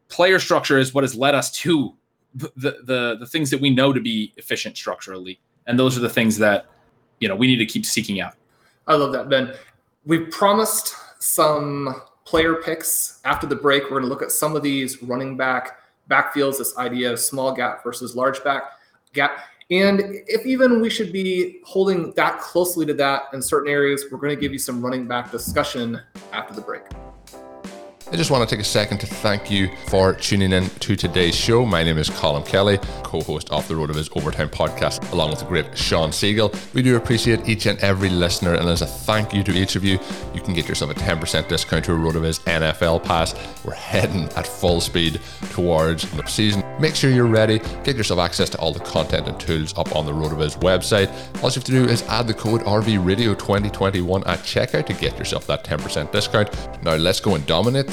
player 0.08 0.38
structure 0.38 0.78
is 0.78 0.92
what 0.92 1.02
has 1.02 1.14
led 1.14 1.34
us 1.34 1.50
to 1.52 1.94
the 2.34 2.52
the 2.58 3.16
the 3.18 3.26
things 3.26 3.50
that 3.50 3.60
we 3.60 3.70
know 3.70 3.92
to 3.92 4.00
be 4.00 4.32
efficient 4.36 4.76
structurally 4.76 5.40
And 5.66 5.78
those 5.78 5.96
are 5.96 6.00
the 6.00 6.08
things 6.08 6.38
that, 6.38 6.66
you 7.20 7.28
know, 7.28 7.36
we 7.36 7.46
need 7.46 7.56
to 7.56 7.66
keep 7.66 7.86
seeking 7.86 8.20
out. 8.20 8.34
I 8.86 8.94
love 8.94 9.12
that, 9.12 9.28
Ben. 9.28 9.54
We've 10.04 10.30
promised 10.30 10.94
some 11.18 12.02
player 12.24 12.56
picks 12.56 13.20
after 13.24 13.46
the 13.46 13.56
break. 13.56 13.84
We're 13.84 14.00
going 14.00 14.02
to 14.02 14.08
look 14.08 14.22
at 14.22 14.30
some 14.30 14.56
of 14.56 14.62
these 14.62 15.02
running 15.02 15.36
back 15.36 15.78
backfields, 16.10 16.58
this 16.58 16.76
idea 16.76 17.12
of 17.12 17.18
small 17.18 17.52
gap 17.52 17.82
versus 17.82 18.14
large 18.14 18.42
back 18.44 18.64
gap. 19.12 19.38
And 19.70 20.00
if 20.26 20.44
even 20.44 20.82
we 20.82 20.90
should 20.90 21.12
be 21.12 21.60
holding 21.64 22.12
that 22.12 22.38
closely 22.40 22.84
to 22.84 22.94
that 22.94 23.22
in 23.32 23.40
certain 23.40 23.72
areas, 23.72 24.04
we're 24.10 24.18
going 24.18 24.34
to 24.34 24.40
give 24.40 24.52
you 24.52 24.58
some 24.58 24.84
running 24.84 25.06
back 25.08 25.30
discussion 25.30 26.00
after 26.32 26.52
the 26.52 26.60
break. 26.60 26.82
I 28.12 28.16
just 28.16 28.30
want 28.30 28.46
to 28.46 28.54
take 28.54 28.60
a 28.60 28.68
second 28.68 28.98
to 28.98 29.06
thank 29.06 29.50
you 29.50 29.70
for 29.88 30.12
tuning 30.12 30.52
in 30.52 30.68
to 30.68 30.94
today's 30.94 31.34
show. 31.34 31.64
My 31.64 31.82
name 31.82 31.96
is 31.96 32.10
Colin 32.10 32.42
Kelly, 32.42 32.78
co 33.02 33.22
host 33.22 33.50
of 33.50 33.66
the 33.66 33.74
RotoViz 33.74 34.14
Overtime 34.14 34.50
podcast, 34.50 35.10
along 35.12 35.30
with 35.30 35.38
the 35.38 35.46
great 35.46 35.76
Shawn 35.76 36.10
Siegele. 36.10 36.54
We 36.74 36.82
do 36.82 36.96
appreciate 36.96 37.48
each 37.48 37.64
and 37.64 37.78
every 37.78 38.10
listener, 38.10 38.54
and 38.54 38.68
as 38.68 38.82
a 38.82 38.86
thank 38.86 39.32
you 39.32 39.42
to 39.44 39.52
each 39.52 39.74
of 39.74 39.84
you, 39.84 39.98
you 40.34 40.42
can 40.42 40.52
get 40.52 40.68
yourself 40.68 40.90
a 40.90 40.94
10% 40.94 41.48
discount 41.48 41.86
to 41.86 41.92
a 41.92 41.96
RotoViz 41.96 42.40
NFL 42.40 43.02
pass. 43.04 43.34
We're 43.64 43.72
heading 43.72 44.24
at 44.36 44.46
full 44.46 44.82
speed 44.82 45.18
towards 45.52 46.08
the 46.10 46.26
season. 46.26 46.62
Make 46.78 46.94
sure 46.94 47.10
you're 47.10 47.26
ready, 47.26 47.60
get 47.84 47.96
yourself 47.96 48.20
access 48.20 48.50
to 48.50 48.58
all 48.58 48.72
the 48.72 48.80
content 48.80 49.28
and 49.28 49.40
tools 49.40 49.76
up 49.78 49.96
on 49.96 50.04
the 50.04 50.12
RotoViz 50.12 50.58
website. 50.60 51.08
All 51.42 51.48
you 51.48 51.54
have 51.54 51.64
to 51.64 51.72
do 51.72 51.84
is 51.84 52.02
add 52.02 52.26
the 52.26 52.34
code 52.34 52.60
RVRadio2021 52.62 54.26
at 54.26 54.40
checkout 54.40 54.86
to 54.86 54.92
get 54.92 55.18
yourself 55.18 55.46
that 55.46 55.64
10% 55.64 56.12
discount. 56.12 56.82
Now, 56.82 56.96
let's 56.96 57.20
go 57.20 57.34
and 57.34 57.46
dominate 57.46 57.86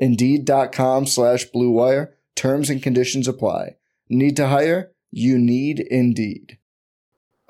Indeed.com 0.00 1.06
slash 1.06 1.44
Blue 1.44 1.70
Wire. 1.70 2.14
Terms 2.34 2.70
and 2.70 2.82
conditions 2.82 3.28
apply. 3.28 3.76
Need 4.08 4.36
to 4.36 4.48
hire? 4.48 4.92
You 5.12 5.38
need 5.38 5.80
Indeed. 5.80 6.58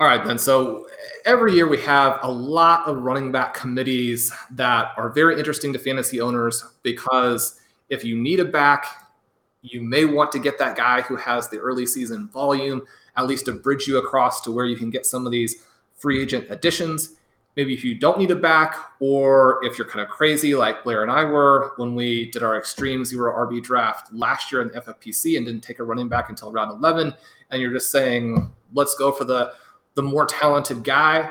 All 0.01 0.07
right, 0.07 0.25
then. 0.25 0.39
So 0.39 0.87
every 1.25 1.55
year 1.55 1.69
we 1.69 1.79
have 1.83 2.19
a 2.23 2.31
lot 2.31 2.87
of 2.89 3.03
running 3.03 3.31
back 3.31 3.55
committees 3.55 4.33
that 4.51 4.93
are 4.97 5.11
very 5.11 5.39
interesting 5.39 5.73
to 5.75 5.79
fantasy 5.79 6.21
owners 6.21 6.65
because 6.83 7.61
if 7.91 8.03
you 8.03 8.17
need 8.17 8.41
a 8.41 8.45
back, 8.45 8.87
you 9.63 9.83
may 9.83 10.07
want 10.07 10.33
to 10.33 10.39
get 10.39 10.59
that 10.59 10.75
guy 10.77 11.03
who 11.03 11.17
has 11.17 11.49
the 11.49 11.59
early 11.59 11.85
season 11.85 12.29
volume, 12.29 12.83
at 13.17 13.27
least 13.27 13.45
to 13.45 13.53
bridge 13.53 13.87
you 13.87 13.99
across 13.99 14.41
to 14.41 14.51
where 14.51 14.65
you 14.65 14.77
can 14.77 14.89
get 14.89 15.05
some 15.05 15.27
of 15.27 15.33
these 15.33 15.67
free 15.97 16.23
agent 16.23 16.47
additions 16.49 17.11
maybe 17.57 17.75
if 17.75 17.85
you 17.85 17.95
don't 17.95 18.19
need 18.19 18.31
a 18.31 18.37
back, 18.37 18.77
or 19.01 19.63
if 19.65 19.77
you're 19.77 19.87
kind 19.87 20.01
of 20.01 20.09
crazy 20.09 20.55
like 20.55 20.85
Blair 20.85 21.03
and 21.03 21.11
I 21.11 21.25
were 21.25 21.73
when 21.77 21.95
we 21.95 22.31
did 22.31 22.43
our 22.43 22.59
extreme 22.59 23.05
zero 23.05 23.35
RB 23.47 23.63
draft 23.63 24.13
last 24.13 24.51
year 24.53 24.63
in 24.63 24.69
the 24.69 24.81
FFPC 24.81 25.37
and 25.37 25.47
didn't 25.47 25.63
take 25.63 25.79
a 25.79 25.85
running 25.85 26.09
back 26.09 26.31
until 26.31 26.53
round 26.53 26.71
11, 26.71 27.15
and 27.51 27.61
you're 27.61 27.73
just 27.73 27.91
saying, 27.91 28.53
let's 28.73 28.95
go 28.95 29.13
for 29.13 29.25
the 29.25 29.53
the 29.95 30.03
more 30.03 30.25
talented 30.25 30.85
guy. 30.85 31.31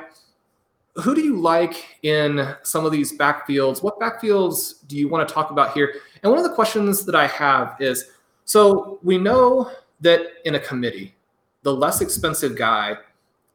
Who 0.96 1.16
do 1.16 1.22
you 1.22 1.38
like 1.38 1.98
in 2.04 2.56
some 2.64 2.86
of 2.86 2.92
these 2.92 3.18
backfields? 3.18 3.82
What 3.82 4.00
backfields 4.00 4.86
do 4.88 4.98
you 4.98 5.08
want 5.08 5.28
to 5.28 5.34
talk 5.34 5.50
about 5.50 5.74
here? 5.74 5.96
And 6.22 6.32
one 6.32 6.38
of 6.38 6.44
the 6.44 6.54
questions 6.54 7.06
that 7.06 7.16
I 7.16 7.28
have 7.28 7.78
is 7.80 8.12
so 8.44 9.00
we 9.02 9.18
know 9.18 9.72
that 10.02 10.22
in 10.46 10.56
a 10.56 10.60
committee, 10.60 11.16
the 11.64 11.74
less 11.74 12.02
expensive 12.02 12.56
guy 12.56 12.98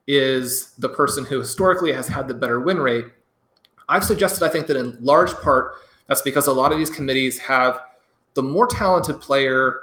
is 0.07 0.73
the 0.79 0.89
person 0.89 1.25
who 1.25 1.39
historically 1.39 1.93
has 1.93 2.07
had 2.07 2.29
the 2.29 2.35
better 2.35 2.61
win 2.61 2.79
rate. 2.79 3.07
I've 3.89 4.05
suggested, 4.05 4.45
I 4.45 4.49
think, 4.49 4.67
that 4.67 4.77
in 4.77 4.97
large 5.01 5.33
part, 5.35 5.77
that's 6.07 6.23
because 6.23 6.47
a 6.47 6.53
lot 6.53 6.73
of 6.73 6.79
these 6.79 6.91
committees 6.91 7.39
have 7.39 7.81
the 8.35 8.43
more 8.43 8.67
talented 8.67 9.21
player 9.21 9.81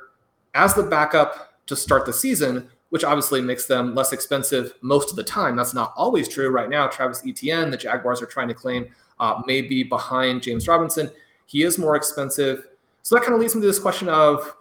as 0.54 0.74
the 0.74 0.84
backup 0.84 1.54
to 1.68 1.76
start 1.76 2.06
the 2.06 2.14
season, 2.14 2.70
which 2.90 3.04
obviously 3.04 3.42
makes 3.42 3.66
them 3.66 3.96
less 3.96 4.12
expensive 4.12 4.74
most 4.82 5.10
of 5.10 5.16
the 5.16 5.24
time. 5.24 5.56
That's 5.56 5.74
not 5.74 5.94
always 5.96 6.28
true. 6.28 6.50
Right 6.50 6.70
now, 6.70 6.88
Travis 6.88 7.24
Etienne, 7.26 7.72
the 7.72 7.78
Jaguars 7.78 8.22
are 8.22 8.26
trying 8.26 8.50
to 8.50 8.54
claim, 8.54 8.88
uh, 9.20 9.42
may 9.46 9.62
be 9.62 9.84
behind 9.84 10.44
James 10.44 10.68
Robinson. 10.68 11.10
He 11.46 11.64
is 11.64 11.78
more 11.78 11.96
expensive. 11.96 12.68
So 13.04 13.16
that 13.16 13.22
kind 13.22 13.34
of 13.34 13.40
leads 13.40 13.56
me 13.56 13.62
to 13.62 13.68
this 13.68 13.80
question 13.80 14.10
of 14.10 14.56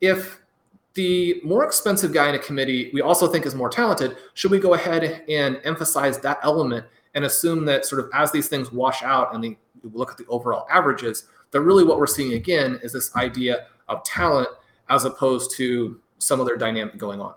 if 0.00 0.40
the 0.98 1.40
more 1.44 1.64
expensive 1.64 2.12
guy 2.12 2.28
in 2.28 2.34
a 2.34 2.38
committee 2.40 2.90
we 2.92 3.00
also 3.00 3.28
think 3.28 3.46
is 3.46 3.54
more 3.54 3.68
talented 3.68 4.16
should 4.34 4.50
we 4.50 4.58
go 4.58 4.74
ahead 4.74 5.22
and 5.28 5.60
emphasize 5.62 6.18
that 6.18 6.40
element 6.42 6.84
and 7.14 7.24
assume 7.24 7.64
that 7.64 7.86
sort 7.86 8.00
of 8.04 8.10
as 8.14 8.32
these 8.32 8.48
things 8.48 8.72
wash 8.72 9.04
out 9.04 9.32
and 9.32 9.40
we 9.40 9.56
look 9.92 10.10
at 10.10 10.16
the 10.16 10.26
overall 10.26 10.66
averages 10.68 11.28
that 11.52 11.60
really 11.60 11.84
what 11.84 12.00
we're 12.00 12.06
seeing 12.06 12.32
again 12.32 12.80
is 12.82 12.92
this 12.92 13.14
idea 13.14 13.66
of 13.88 14.02
talent 14.02 14.48
as 14.90 15.04
opposed 15.04 15.52
to 15.52 16.00
some 16.18 16.40
other 16.40 16.56
dynamic 16.56 16.98
going 16.98 17.20
on 17.20 17.32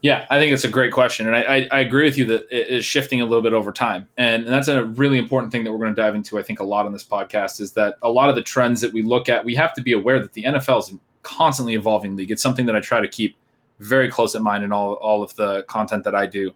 yeah, 0.00 0.26
I 0.30 0.38
think 0.38 0.52
it's 0.52 0.62
a 0.62 0.68
great 0.68 0.92
question, 0.92 1.26
and 1.26 1.34
I, 1.34 1.40
I, 1.40 1.68
I, 1.72 1.80
agree 1.80 2.04
with 2.04 2.16
you 2.16 2.24
that 2.26 2.46
it 2.52 2.68
is 2.68 2.84
shifting 2.84 3.20
a 3.20 3.24
little 3.24 3.42
bit 3.42 3.52
over 3.52 3.72
time, 3.72 4.08
and, 4.16 4.44
and 4.44 4.52
that's 4.52 4.68
a 4.68 4.84
really 4.84 5.18
important 5.18 5.50
thing 5.50 5.64
that 5.64 5.72
we're 5.72 5.78
going 5.78 5.92
to 5.92 6.00
dive 6.00 6.14
into. 6.14 6.38
I 6.38 6.42
think 6.44 6.60
a 6.60 6.64
lot 6.64 6.86
on 6.86 6.92
this 6.92 7.02
podcast 7.02 7.60
is 7.60 7.72
that 7.72 7.96
a 8.02 8.08
lot 8.08 8.28
of 8.28 8.36
the 8.36 8.42
trends 8.42 8.80
that 8.82 8.92
we 8.92 9.02
look 9.02 9.28
at, 9.28 9.44
we 9.44 9.56
have 9.56 9.74
to 9.74 9.82
be 9.82 9.94
aware 9.94 10.20
that 10.20 10.34
the 10.34 10.44
NFL 10.44 10.78
is 10.78 10.94
constantly 11.28 11.74
evolving 11.74 12.16
league. 12.16 12.30
It's 12.30 12.42
something 12.42 12.66
that 12.66 12.74
I 12.74 12.80
try 12.80 13.00
to 13.00 13.08
keep 13.08 13.36
very 13.80 14.10
close 14.10 14.34
in 14.34 14.42
mind 14.42 14.64
in 14.64 14.72
all 14.72 14.94
all 14.94 15.22
of 15.22 15.34
the 15.36 15.62
content 15.64 16.04
that 16.04 16.14
I 16.14 16.26
do. 16.26 16.52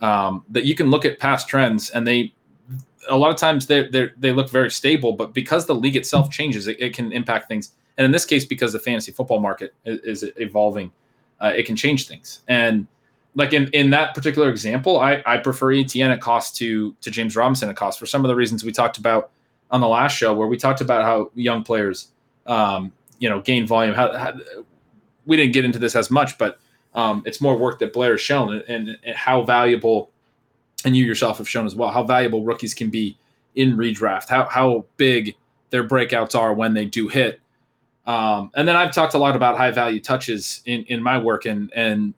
Um, 0.00 0.44
that 0.50 0.64
you 0.64 0.74
can 0.74 0.90
look 0.90 1.04
at 1.04 1.18
past 1.18 1.48
trends 1.48 1.90
and 1.90 2.06
they 2.06 2.32
a 3.08 3.16
lot 3.16 3.30
of 3.30 3.36
times 3.36 3.66
they 3.66 3.88
they 4.16 4.32
look 4.32 4.50
very 4.50 4.70
stable, 4.70 5.12
but 5.12 5.34
because 5.34 5.66
the 5.66 5.74
league 5.74 5.96
itself 5.96 6.30
changes, 6.30 6.68
it, 6.68 6.80
it, 6.80 6.94
can 6.94 7.12
impact 7.12 7.48
things. 7.48 7.72
And 7.96 8.04
in 8.04 8.12
this 8.12 8.24
case, 8.24 8.44
because 8.44 8.72
the 8.72 8.78
fantasy 8.78 9.12
football 9.12 9.40
market 9.40 9.74
is, 9.84 10.24
evolving, 10.36 10.92
uh, 11.40 11.52
it 11.54 11.64
can 11.64 11.76
change 11.76 12.06
things. 12.06 12.40
And 12.48 12.86
like 13.34 13.52
in, 13.52 13.68
in 13.68 13.90
that 13.90 14.14
particular 14.14 14.48
example, 14.48 14.98
I, 15.00 15.22
I 15.26 15.38
prefer 15.38 15.72
Etienne 15.72 16.10
at 16.10 16.20
cost 16.20 16.56
to 16.56 16.94
to 17.00 17.10
James 17.10 17.36
Robinson 17.36 17.68
at 17.68 17.76
cost 17.76 17.98
for 17.98 18.06
some 18.06 18.24
of 18.24 18.28
the 18.28 18.36
reasons 18.36 18.64
we 18.64 18.72
talked 18.72 18.98
about 18.98 19.30
on 19.70 19.80
the 19.80 19.88
last 19.88 20.16
show, 20.16 20.34
where 20.34 20.48
we 20.48 20.56
talked 20.56 20.80
about 20.80 21.04
how 21.04 21.30
young 21.34 21.62
players 21.62 22.08
um, 22.46 22.92
you 23.20 23.28
know 23.28 23.40
gain 23.40 23.66
volume. 23.66 23.94
How, 23.94 24.16
how, 24.16 24.32
we 25.26 25.36
didn't 25.36 25.52
get 25.52 25.64
into 25.64 25.78
this 25.78 25.94
as 25.94 26.10
much, 26.10 26.36
but 26.38 26.58
um, 26.94 27.22
it's 27.24 27.40
more 27.40 27.56
work 27.56 27.78
that 27.78 27.92
Blair 27.92 28.14
has 28.14 28.20
shown 28.20 28.62
and, 28.66 28.98
and, 29.04 29.14
how 29.14 29.42
valuable, 29.42 30.10
and 30.84 30.96
you 30.96 31.04
yourself 31.04 31.38
have 31.38 31.48
shown 31.48 31.66
as 31.66 31.76
well, 31.76 31.90
how 31.90 32.02
valuable 32.02 32.42
rookies 32.42 32.74
can 32.74 32.90
be 32.90 33.16
in 33.54 33.76
redraft. 33.76 34.28
How 34.28 34.46
how 34.46 34.86
big 34.96 35.36
their 35.68 35.86
breakouts 35.86 36.34
are 36.34 36.52
when 36.52 36.74
they 36.74 36.84
do 36.84 37.06
hit. 37.06 37.40
Um, 38.06 38.50
and 38.56 38.66
then 38.66 38.74
I've 38.74 38.92
talked 38.92 39.14
a 39.14 39.18
lot 39.18 39.36
about 39.36 39.56
high 39.56 39.70
value 39.70 40.00
touches 40.00 40.62
in, 40.66 40.82
in 40.84 41.00
my 41.00 41.16
work, 41.16 41.44
and 41.44 41.70
and 41.76 42.14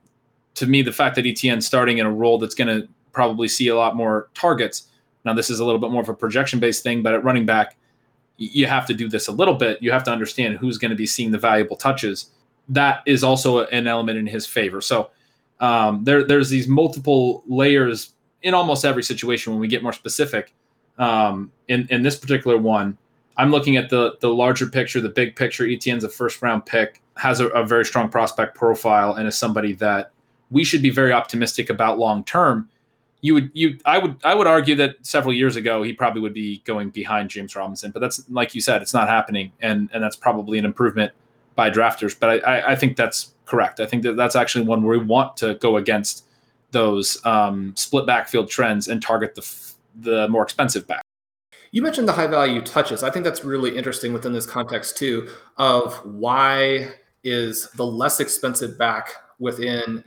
to 0.55 0.67
me, 0.67 0.83
the 0.83 0.93
fact 0.93 1.17
that 1.17 1.27
Etienne 1.27 1.61
starting 1.61 1.99
in 1.99 2.07
a 2.07 2.13
role 2.13 2.39
that's 2.39 2.55
going 2.55 2.69
to 2.69 2.89
probably 3.13 3.49
see 3.49 3.69
a 3.69 3.77
lot 3.77 3.97
more 3.97 4.29
targets. 4.35 4.89
Now, 5.25 5.35
this 5.35 5.51
is 5.51 5.61
a 5.61 5.65
little 5.65 5.81
bit 5.81 5.91
more 5.91 6.03
of 6.03 6.09
a 6.09 6.15
projection 6.15 6.61
based 6.61 6.83
thing, 6.83 7.03
but 7.03 7.15
at 7.15 7.25
running 7.25 7.47
back, 7.47 7.77
you 8.37 8.67
have 8.67 8.87
to 8.87 8.95
do 8.95 9.09
this 9.09 9.29
a 9.29 9.33
little 9.33 9.55
bit. 9.55 9.83
You 9.83 9.93
have 9.93 10.05
to 10.05 10.11
understand 10.11 10.57
who's 10.57 10.79
going 10.79 10.91
to 10.91 10.97
be 10.97 11.07
seeing 11.07 11.31
the 11.31 11.39
valuable 11.39 11.77
touches. 11.77 12.31
That 12.69 13.03
is 13.07 13.23
also 13.23 13.67
an 13.67 13.87
element 13.87 14.19
in 14.19 14.27
his 14.27 14.47
favor. 14.47 14.81
So 14.81 15.11
um, 15.61 16.05
there, 16.05 16.25
there's 16.25 16.51
these 16.51 16.67
multiple 16.67 17.45
layers 17.47 18.13
in 18.43 18.55
almost 18.55 18.85
every 18.85 19.03
situation 19.03 19.53
when 19.53 19.61
we 19.61 19.69
get 19.69 19.83
more 19.83 19.93
specific. 19.93 20.55
Um, 20.99 21.53
in 21.69 21.87
in 21.91 22.03
this 22.03 22.17
particular 22.17 22.59
one, 22.59 22.99
I'm 23.37 23.51
looking 23.51 23.77
at 23.77 23.89
the 23.89 24.17
the 24.21 24.29
larger 24.29 24.67
picture, 24.67 25.01
the 25.01 25.09
big 25.09 25.37
picture. 25.37 25.65
Etienne's 25.67 26.05
a 26.05 26.09
first 26.09 26.43
round 26.43 26.67
pick, 26.67 27.01
has 27.17 27.41
a, 27.41 27.49
a 27.49 27.65
very 27.65 27.85
strong 27.85 28.09
prospect 28.09 28.55
profile, 28.57 29.15
and 29.15 29.27
is 29.27 29.37
somebody 29.37 29.73
that 29.75 30.13
we 30.51 30.65
should 30.65 30.83
be 30.83 30.91
very 30.91 31.13
optimistic 31.13 31.71
about 31.71 31.99
long 31.99 32.25
term. 32.25 32.69
You 33.23 33.35
would 33.35 33.51
you 33.55 33.79
I 33.85 33.99
would 33.99 34.17
I 34.25 34.35
would 34.35 34.49
argue 34.49 34.75
that 34.77 34.97
several 35.03 35.33
years 35.33 35.57
ago 35.57 35.83
he 35.83 35.93
probably 35.93 36.21
would 36.21 36.35
be 36.35 36.61
going 36.65 36.91
behind 36.91 37.31
James 37.31 37.57
Robinson, 37.57 37.93
but 37.93 38.01
that's 38.01 38.29
like 38.29 38.55
you 38.55 38.61
said, 38.61 38.83
it's 38.83 38.93
not 38.93 39.09
happening, 39.09 39.53
and 39.61 39.89
and 39.95 40.03
that's 40.03 40.17
probably 40.17 40.59
an 40.59 40.65
improvement 40.65 41.13
by 41.55 41.71
drafters. 41.71 42.19
But 42.19 42.45
I 42.45 42.73
I, 42.73 42.77
think 42.77 42.97
that's 42.97 43.33
correct. 43.47 43.79
I 43.79 43.87
think 43.87 44.03
that 44.03 44.17
that's 44.17 44.35
actually 44.35 44.65
one 44.67 44.83
where 44.83 44.99
we 44.99 45.05
want 45.05 45.37
to 45.39 45.55
go 45.55 45.77
against 45.77 46.25
those 46.73 47.25
um, 47.25 47.73
split 47.77 48.07
backfield 48.07 48.51
trends 48.51 48.89
and 48.89 49.01
target 49.01 49.37
the 49.37 49.73
the 50.01 50.29
more 50.29 50.43
expensive 50.43 50.87
back. 50.89 51.03
You 51.71 51.81
mentioned 51.81 52.09
the 52.09 52.13
high 52.13 52.27
value 52.27 52.61
touches. 52.61 53.05
I 53.05 53.11
think 53.11 53.25
that's 53.25 53.45
really 53.45 53.77
interesting 53.77 54.13
within 54.13 54.33
this 54.33 54.47
context 54.47 54.99
too 54.99 55.31
of 55.59 55.95
why 56.05 56.93
is 57.23 57.71
the 57.77 57.87
less 57.87 58.19
expensive 58.19 58.77
back 58.77 59.11
within 59.39 60.03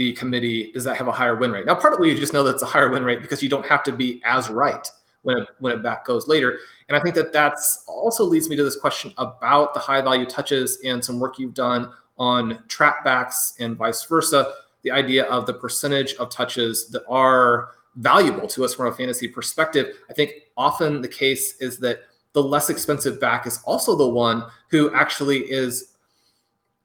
the 0.00 0.14
committee 0.14 0.72
does 0.72 0.82
that 0.84 0.96
have 0.96 1.08
a 1.08 1.12
higher 1.12 1.36
win 1.36 1.52
rate? 1.52 1.66
Now, 1.66 1.74
partly 1.74 2.08
you 2.08 2.16
just 2.16 2.32
know 2.32 2.42
that's 2.42 2.62
a 2.62 2.66
higher 2.66 2.88
win 2.88 3.04
rate 3.04 3.20
because 3.20 3.42
you 3.42 3.50
don't 3.50 3.66
have 3.66 3.82
to 3.82 3.92
be 3.92 4.22
as 4.24 4.48
right 4.48 4.90
when 5.20 5.36
a, 5.36 5.46
when 5.58 5.74
a 5.74 5.76
back 5.76 6.06
goes 6.06 6.26
later. 6.26 6.58
And 6.88 6.96
I 6.96 7.02
think 7.02 7.14
that 7.16 7.34
that's 7.34 7.84
also 7.86 8.24
leads 8.24 8.48
me 8.48 8.56
to 8.56 8.64
this 8.64 8.76
question 8.76 9.12
about 9.18 9.74
the 9.74 9.80
high 9.80 10.00
value 10.00 10.24
touches 10.24 10.78
and 10.86 11.04
some 11.04 11.20
work 11.20 11.38
you've 11.38 11.52
done 11.52 11.92
on 12.16 12.64
trap 12.66 13.04
backs 13.04 13.52
and 13.60 13.76
vice 13.76 14.02
versa. 14.04 14.54
The 14.84 14.90
idea 14.90 15.24
of 15.24 15.44
the 15.44 15.52
percentage 15.52 16.14
of 16.14 16.30
touches 16.30 16.88
that 16.92 17.02
are 17.06 17.72
valuable 17.96 18.48
to 18.48 18.64
us 18.64 18.72
from 18.72 18.86
a 18.86 18.92
fantasy 18.92 19.28
perspective. 19.28 19.98
I 20.08 20.14
think 20.14 20.32
often 20.56 21.02
the 21.02 21.08
case 21.08 21.56
is 21.60 21.78
that 21.80 22.04
the 22.32 22.42
less 22.42 22.70
expensive 22.70 23.20
back 23.20 23.46
is 23.46 23.60
also 23.66 23.94
the 23.96 24.08
one 24.08 24.46
who 24.70 24.94
actually 24.94 25.40
is 25.40 25.92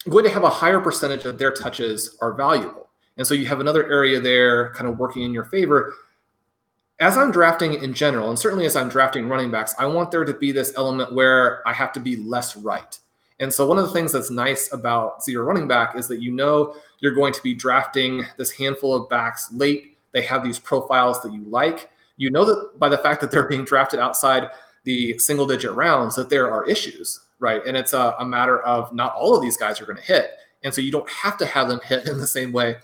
going 0.09 0.25
to 0.25 0.31
have 0.31 0.43
a 0.43 0.49
higher 0.49 0.81
percentage 0.81 1.23
of 1.23 1.37
their 1.37 1.53
touches 1.53 2.17
are 2.19 2.33
valuable. 2.33 2.84
And 3.17 3.25
so 3.25 3.33
you 3.33 3.45
have 3.47 3.59
another 3.59 3.89
area 3.89 4.19
there 4.19 4.71
kind 4.71 4.89
of 4.89 4.99
working 4.99 5.23
in 5.23 5.33
your 5.33 5.45
favor. 5.45 5.93
As 6.99 7.17
I'm 7.17 7.31
drafting 7.31 7.73
in 7.73 7.93
general, 7.93 8.29
and 8.29 8.39
certainly 8.39 8.65
as 8.65 8.75
I'm 8.75 8.89
drafting 8.89 9.27
running 9.27 9.51
backs, 9.51 9.75
I 9.77 9.85
want 9.85 10.11
there 10.11 10.25
to 10.25 10.33
be 10.33 10.51
this 10.51 10.73
element 10.77 11.13
where 11.13 11.67
I 11.67 11.73
have 11.73 11.91
to 11.93 11.99
be 11.99 12.15
less 12.17 12.55
right. 12.55 12.97
And 13.39 13.51
so 13.51 13.67
one 13.67 13.77
of 13.77 13.85
the 13.85 13.91
things 13.91 14.13
that's 14.13 14.31
nice 14.31 14.71
about 14.71 15.23
zero 15.23 15.45
running 15.45 15.67
back 15.67 15.97
is 15.97 16.07
that 16.07 16.21
you 16.21 16.31
know 16.31 16.75
you're 16.99 17.13
going 17.13 17.33
to 17.33 17.43
be 17.43 17.53
drafting 17.53 18.25
this 18.37 18.51
handful 18.51 18.95
of 18.95 19.09
backs 19.09 19.51
late. 19.51 19.97
They 20.13 20.21
have 20.21 20.43
these 20.43 20.59
profiles 20.59 21.21
that 21.21 21.33
you 21.33 21.43
like. 21.43 21.89
You 22.15 22.29
know 22.29 22.45
that 22.45 22.79
by 22.79 22.87
the 22.87 22.97
fact 22.97 23.19
that 23.21 23.31
they're 23.31 23.47
being 23.47 23.65
drafted 23.65 23.99
outside 23.99 24.49
the 24.85 25.17
single 25.17 25.45
digit 25.45 25.73
rounds 25.73 26.15
that 26.15 26.29
there 26.29 26.49
are 26.49 26.65
issues, 26.65 27.19
right? 27.39 27.61
And 27.65 27.75
it's 27.75 27.91
a, 27.91 28.15
a 28.19 28.25
matter 28.25 28.61
of 28.61 28.93
not 28.93 29.13
all 29.15 29.35
of 29.35 29.41
these 29.41 29.57
guys 29.57 29.81
are 29.81 29.85
going 29.85 29.97
to 29.97 30.03
hit. 30.03 30.31
And 30.63 30.73
so 30.73 30.79
you 30.79 30.91
don't 30.91 31.09
have 31.09 31.37
to 31.39 31.45
have 31.45 31.67
them 31.67 31.81
hit 31.83 32.07
in 32.07 32.17
the 32.17 32.27
same 32.27 32.53
way 32.53 32.77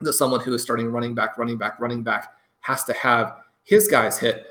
that 0.00 0.12
someone 0.12 0.40
who 0.40 0.54
is 0.54 0.62
starting 0.62 0.90
running 0.90 1.14
back, 1.14 1.38
running 1.38 1.56
back, 1.56 1.80
running 1.80 2.02
back 2.02 2.32
has 2.60 2.84
to 2.84 2.92
have 2.92 3.36
his 3.64 3.88
guys 3.88 4.18
hit. 4.18 4.46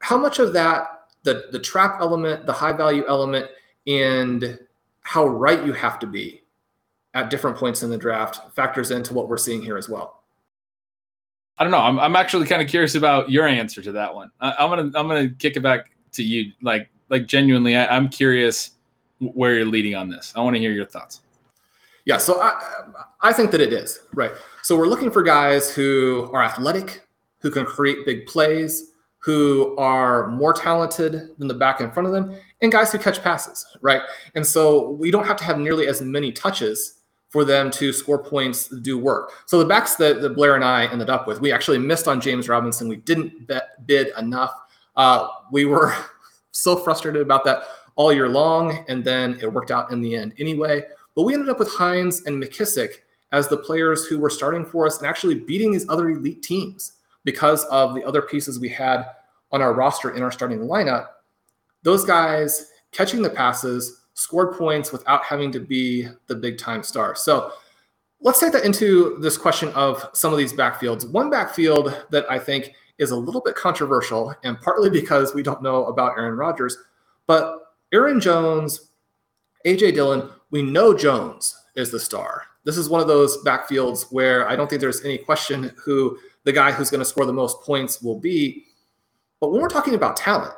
How 0.00 0.16
much 0.16 0.38
of 0.38 0.52
that, 0.54 1.08
the 1.22 1.46
the 1.52 1.58
trap 1.58 1.98
element, 2.00 2.46
the 2.46 2.52
high 2.52 2.72
value 2.72 3.04
element, 3.08 3.50
and 3.86 4.58
how 5.02 5.26
right 5.26 5.64
you 5.64 5.72
have 5.72 5.98
to 6.00 6.06
be 6.06 6.42
at 7.14 7.30
different 7.30 7.56
points 7.56 7.82
in 7.82 7.90
the 7.90 7.96
draft 7.96 8.54
factors 8.54 8.90
into 8.90 9.14
what 9.14 9.28
we're 9.28 9.38
seeing 9.38 9.62
here 9.62 9.76
as 9.76 9.88
well. 9.88 10.22
I 11.58 11.64
don't 11.64 11.70
know. 11.70 11.78
I'm, 11.78 11.98
I'm 11.98 12.16
actually 12.16 12.46
kind 12.46 12.60
of 12.60 12.68
curious 12.68 12.94
about 12.94 13.30
your 13.30 13.46
answer 13.46 13.80
to 13.80 13.92
that 13.92 14.14
one. 14.14 14.30
I, 14.40 14.64
am 14.64 14.70
gonna 14.70 14.82
I'm 14.94 15.08
gonna 15.08 15.30
kick 15.30 15.56
it 15.56 15.60
back 15.60 15.90
to 16.12 16.22
you. 16.22 16.52
Like 16.62 16.88
like 17.08 17.26
genuinely, 17.26 17.76
I, 17.76 17.86
I'm 17.94 18.08
curious 18.08 18.72
where 19.20 19.54
you're 19.54 19.66
leading 19.66 19.94
on 19.94 20.10
this. 20.10 20.32
I 20.36 20.40
want 20.40 20.56
to 20.56 20.60
hear 20.60 20.72
your 20.72 20.84
thoughts. 20.84 21.22
Yeah, 22.04 22.18
so 22.18 22.40
I 22.40 22.60
I 23.20 23.32
think 23.32 23.50
that 23.52 23.60
it 23.60 23.72
is 23.72 24.00
right. 24.14 24.32
So 24.66 24.76
we're 24.76 24.88
looking 24.88 25.12
for 25.12 25.22
guys 25.22 25.72
who 25.72 26.28
are 26.32 26.42
athletic, 26.42 27.06
who 27.38 27.52
can 27.52 27.64
create 27.64 28.04
big 28.04 28.26
plays, 28.26 28.90
who 29.18 29.76
are 29.76 30.26
more 30.26 30.52
talented 30.52 31.38
than 31.38 31.46
the 31.46 31.54
back 31.54 31.80
in 31.80 31.92
front 31.92 32.08
of 32.08 32.12
them, 32.12 32.36
and 32.62 32.72
guys 32.72 32.90
who 32.90 32.98
catch 32.98 33.22
passes, 33.22 33.64
right? 33.80 34.02
And 34.34 34.44
so 34.44 34.90
we 34.90 35.12
don't 35.12 35.24
have 35.24 35.36
to 35.36 35.44
have 35.44 35.60
nearly 35.60 35.86
as 35.86 36.02
many 36.02 36.32
touches 36.32 36.94
for 37.28 37.44
them 37.44 37.70
to 37.70 37.92
score 37.92 38.18
points, 38.18 38.66
do 38.80 38.98
work. 38.98 39.30
So 39.46 39.60
the 39.60 39.64
backs 39.64 39.94
that, 39.94 40.20
that 40.20 40.30
Blair 40.30 40.56
and 40.56 40.64
I 40.64 40.86
ended 40.86 41.10
up 41.10 41.28
with, 41.28 41.40
we 41.40 41.52
actually 41.52 41.78
missed 41.78 42.08
on 42.08 42.20
James 42.20 42.48
Robinson. 42.48 42.88
We 42.88 42.96
didn't 42.96 43.46
bet, 43.46 43.86
bid 43.86 44.08
enough. 44.18 44.52
Uh, 44.96 45.28
we 45.52 45.66
were 45.66 45.94
so 46.50 46.74
frustrated 46.74 47.22
about 47.22 47.44
that 47.44 47.68
all 47.94 48.12
year 48.12 48.28
long, 48.28 48.84
and 48.88 49.04
then 49.04 49.38
it 49.40 49.46
worked 49.52 49.70
out 49.70 49.92
in 49.92 50.00
the 50.00 50.16
end 50.16 50.34
anyway. 50.40 50.82
But 51.14 51.22
we 51.22 51.34
ended 51.34 51.50
up 51.50 51.60
with 51.60 51.70
Hines 51.70 52.24
and 52.24 52.42
McKissic 52.42 52.94
as 53.36 53.48
the 53.48 53.56
players 53.56 54.06
who 54.06 54.18
were 54.18 54.30
starting 54.30 54.64
for 54.64 54.86
us 54.86 54.96
and 54.96 55.06
actually 55.06 55.34
beating 55.34 55.70
these 55.70 55.86
other 55.90 56.08
elite 56.08 56.42
teams 56.42 56.92
because 57.22 57.64
of 57.64 57.94
the 57.94 58.02
other 58.02 58.22
pieces 58.22 58.58
we 58.58 58.68
had 58.68 59.04
on 59.52 59.60
our 59.60 59.74
roster 59.74 60.12
in 60.12 60.22
our 60.22 60.32
starting 60.32 60.60
lineup. 60.60 61.08
Those 61.82 62.02
guys 62.02 62.70
catching 62.92 63.20
the 63.20 63.28
passes 63.28 64.00
scored 64.14 64.56
points 64.56 64.90
without 64.90 65.22
having 65.22 65.52
to 65.52 65.60
be 65.60 66.08
the 66.28 66.34
big 66.34 66.56
time 66.56 66.82
star. 66.82 67.14
So 67.14 67.52
let's 68.22 68.40
take 68.40 68.52
that 68.52 68.64
into 68.64 69.18
this 69.20 69.36
question 69.36 69.68
of 69.74 70.08
some 70.14 70.32
of 70.32 70.38
these 70.38 70.54
backfields. 70.54 71.06
One 71.10 71.28
backfield 71.28 72.06
that 72.10 72.24
I 72.30 72.38
think 72.38 72.72
is 72.96 73.10
a 73.10 73.16
little 73.16 73.42
bit 73.42 73.54
controversial, 73.54 74.34
and 74.44 74.58
partly 74.62 74.88
because 75.00 75.34
we 75.34 75.42
don't 75.42 75.62
know 75.62 75.84
about 75.84 76.16
Aaron 76.16 76.38
Rodgers, 76.38 76.78
but 77.26 77.74
Aaron 77.92 78.18
Jones, 78.18 78.92
AJ 79.66 79.92
Dillon, 79.92 80.30
we 80.50 80.62
know 80.62 80.94
Jones 80.94 81.54
is 81.74 81.90
the 81.90 82.00
star. 82.00 82.44
This 82.66 82.76
is 82.76 82.88
one 82.88 83.00
of 83.00 83.06
those 83.06 83.38
backfields 83.44 84.10
where 84.10 84.48
I 84.48 84.56
don't 84.56 84.68
think 84.68 84.80
there's 84.80 85.04
any 85.04 85.18
question 85.18 85.72
who 85.76 86.18
the 86.42 86.52
guy 86.52 86.72
who's 86.72 86.90
going 86.90 86.98
to 86.98 87.04
score 87.04 87.24
the 87.24 87.32
most 87.32 87.60
points 87.62 88.02
will 88.02 88.18
be. 88.18 88.64
But 89.40 89.52
when 89.52 89.62
we're 89.62 89.68
talking 89.68 89.94
about 89.94 90.16
talent, 90.16 90.52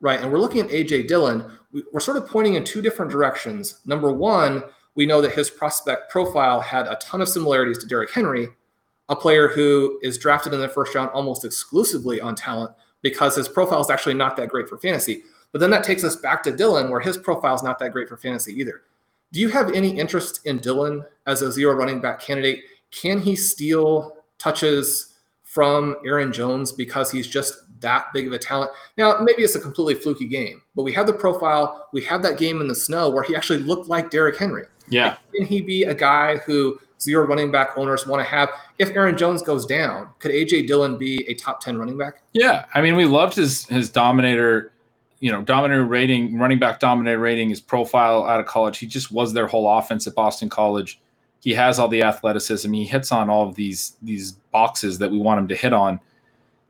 right, 0.00 0.20
and 0.20 0.30
we're 0.30 0.38
looking 0.38 0.60
at 0.60 0.70
AJ 0.70 1.08
Dillon, 1.08 1.58
we're 1.92 1.98
sort 1.98 2.16
of 2.16 2.28
pointing 2.28 2.54
in 2.54 2.62
two 2.62 2.80
different 2.80 3.10
directions. 3.10 3.80
Number 3.84 4.12
one, 4.12 4.62
we 4.94 5.04
know 5.04 5.20
that 5.20 5.32
his 5.32 5.50
prospect 5.50 6.12
profile 6.12 6.60
had 6.60 6.86
a 6.86 6.94
ton 7.02 7.20
of 7.20 7.28
similarities 7.28 7.78
to 7.78 7.86
Derrick 7.86 8.12
Henry, 8.12 8.48
a 9.08 9.16
player 9.16 9.48
who 9.48 9.98
is 10.00 10.16
drafted 10.16 10.54
in 10.54 10.60
the 10.60 10.68
first 10.68 10.94
round 10.94 11.10
almost 11.10 11.44
exclusively 11.44 12.20
on 12.20 12.36
talent 12.36 12.70
because 13.02 13.34
his 13.34 13.48
profile 13.48 13.80
is 13.80 13.90
actually 13.90 14.14
not 14.14 14.36
that 14.36 14.48
great 14.48 14.68
for 14.68 14.78
fantasy. 14.78 15.24
But 15.50 15.58
then 15.58 15.70
that 15.70 15.82
takes 15.82 16.04
us 16.04 16.14
back 16.14 16.44
to 16.44 16.52
Dillon, 16.52 16.88
where 16.88 17.00
his 17.00 17.16
profile 17.16 17.56
is 17.56 17.64
not 17.64 17.80
that 17.80 17.90
great 17.90 18.08
for 18.08 18.16
fantasy 18.16 18.52
either. 18.52 18.82
Do 19.32 19.40
you 19.40 19.48
have 19.50 19.72
any 19.72 19.98
interest 19.98 20.40
in 20.46 20.58
Dillon 20.58 21.04
as 21.26 21.42
a 21.42 21.52
zero 21.52 21.74
running 21.74 22.00
back 22.00 22.20
candidate? 22.20 22.64
Can 22.90 23.20
he 23.20 23.36
steal 23.36 24.16
touches 24.38 25.16
from 25.42 25.96
Aaron 26.06 26.32
Jones 26.32 26.72
because 26.72 27.10
he's 27.10 27.26
just 27.26 27.54
that 27.80 28.06
big 28.14 28.26
of 28.26 28.32
a 28.32 28.38
talent? 28.38 28.70
Now, 28.96 29.18
maybe 29.20 29.42
it's 29.42 29.54
a 29.54 29.60
completely 29.60 29.94
fluky 29.96 30.26
game, 30.26 30.62
but 30.74 30.82
we 30.82 30.92
have 30.92 31.06
the 31.06 31.12
profile. 31.12 31.88
We 31.92 32.02
have 32.04 32.22
that 32.22 32.38
game 32.38 32.60
in 32.60 32.68
the 32.68 32.74
snow 32.74 33.10
where 33.10 33.22
he 33.22 33.36
actually 33.36 33.58
looked 33.58 33.88
like 33.88 34.10
Derrick 34.10 34.36
Henry. 34.36 34.64
Yeah. 34.88 35.16
Can 35.34 35.46
he 35.46 35.60
be 35.60 35.84
a 35.84 35.94
guy 35.94 36.38
who 36.38 36.78
zero 36.98 37.26
running 37.26 37.50
back 37.50 37.76
owners 37.76 38.06
want 38.06 38.20
to 38.20 38.28
have? 38.28 38.48
If 38.78 38.90
Aaron 38.90 39.18
Jones 39.18 39.42
goes 39.42 39.66
down, 39.66 40.08
could 40.20 40.30
AJ 40.30 40.66
Dillon 40.66 40.96
be 40.96 41.26
a 41.28 41.34
top 41.34 41.60
10 41.60 41.76
running 41.76 41.98
back? 41.98 42.22
Yeah. 42.32 42.64
I 42.74 42.80
mean, 42.80 42.96
we 42.96 43.04
loved 43.04 43.34
his 43.34 43.66
his 43.66 43.90
dominator 43.90 44.72
you 45.20 45.32
know, 45.32 45.42
dominator 45.42 45.84
rating, 45.84 46.38
running 46.38 46.58
back 46.58 46.78
dominator 46.78 47.18
rating, 47.18 47.50
his 47.50 47.60
profile 47.60 48.24
out 48.24 48.40
of 48.40 48.46
college. 48.46 48.78
He 48.78 48.86
just 48.86 49.10
was 49.10 49.32
their 49.32 49.46
whole 49.46 49.78
offense 49.78 50.06
at 50.06 50.14
Boston 50.14 50.48
College. 50.48 51.00
He 51.40 51.54
has 51.54 51.78
all 51.78 51.88
the 51.88 52.02
athleticism. 52.02 52.72
He 52.72 52.84
hits 52.84 53.12
on 53.12 53.30
all 53.30 53.48
of 53.48 53.54
these 53.54 53.96
these 54.02 54.32
boxes 54.52 54.98
that 54.98 55.10
we 55.10 55.18
want 55.18 55.40
him 55.40 55.48
to 55.48 55.56
hit 55.56 55.72
on. 55.72 56.00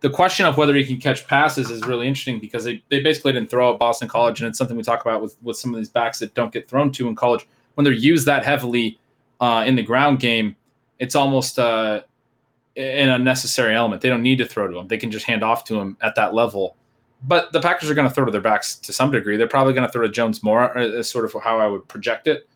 The 0.01 0.11
question 0.11 0.47
of 0.47 0.57
whether 0.57 0.75
he 0.75 0.85
can 0.85 0.99
catch 0.99 1.27
passes 1.27 1.71
is 1.71 1.83
really 1.83 2.07
interesting 2.07 2.39
because 2.39 2.65
they, 2.65 2.83
they 2.89 3.01
basically 3.01 3.33
didn't 3.33 3.51
throw 3.51 3.73
at 3.73 3.81
Boston 3.81 4.09
College, 4.09 4.41
and 4.41 4.49
it's 4.49 4.57
something 4.57 4.77
we 4.77 4.83
talk 4.83 5.01
about 5.01 5.21
with, 5.21 5.37
with 5.43 5.57
some 5.57 5.75
of 5.75 5.79
these 5.79 5.89
backs 5.89 6.21
that 6.21 6.35
don't 6.35 6.53
get 6.53 6.69
thrown 6.69 6.93
to 6.93 7.09
in 7.09 7.17
college. 7.17 7.47
When 7.75 7.85
they're 7.85 7.93
used 7.93 8.25
that 8.27 8.45
heavily 8.45 8.99
uh, 9.41 9.65
in 9.67 9.75
the 9.75 9.83
ground 9.83 10.21
game, 10.21 10.55
it's 11.01 11.17
almost 11.17 11.59
uh, 11.59 12.03
an 12.77 13.09
unnecessary 13.09 13.75
element. 13.75 14.01
They 14.01 14.09
don't 14.09 14.23
need 14.23 14.39
to 14.39 14.47
throw 14.47 14.69
to 14.69 14.79
him; 14.79 14.87
they 14.87 14.99
can 14.99 15.11
just 15.11 15.27
hand 15.27 15.43
off 15.43 15.65
to 15.65 15.81
him 15.81 15.97
at 16.01 16.15
that 16.15 16.33
level 16.33 16.77
but 17.22 17.52
the 17.52 17.61
Packers 17.61 17.90
are 17.90 17.94
going 17.94 18.09
to 18.09 18.14
throw 18.14 18.24
to 18.24 18.31
their 18.31 18.40
backs 18.40 18.76
to 18.76 18.92
some 18.92 19.11
degree. 19.11 19.37
They're 19.37 19.48
probably 19.48 19.72
going 19.72 19.87
to 19.87 19.92
throw 19.92 20.02
to 20.02 20.12
Jones 20.12 20.42
more, 20.42 20.76
is 20.78 20.94
uh, 20.94 21.02
sort 21.02 21.24
of 21.24 21.35
how 21.42 21.59
I 21.59 21.66
would 21.66 21.87
project 21.88 22.28
it. 22.28 22.48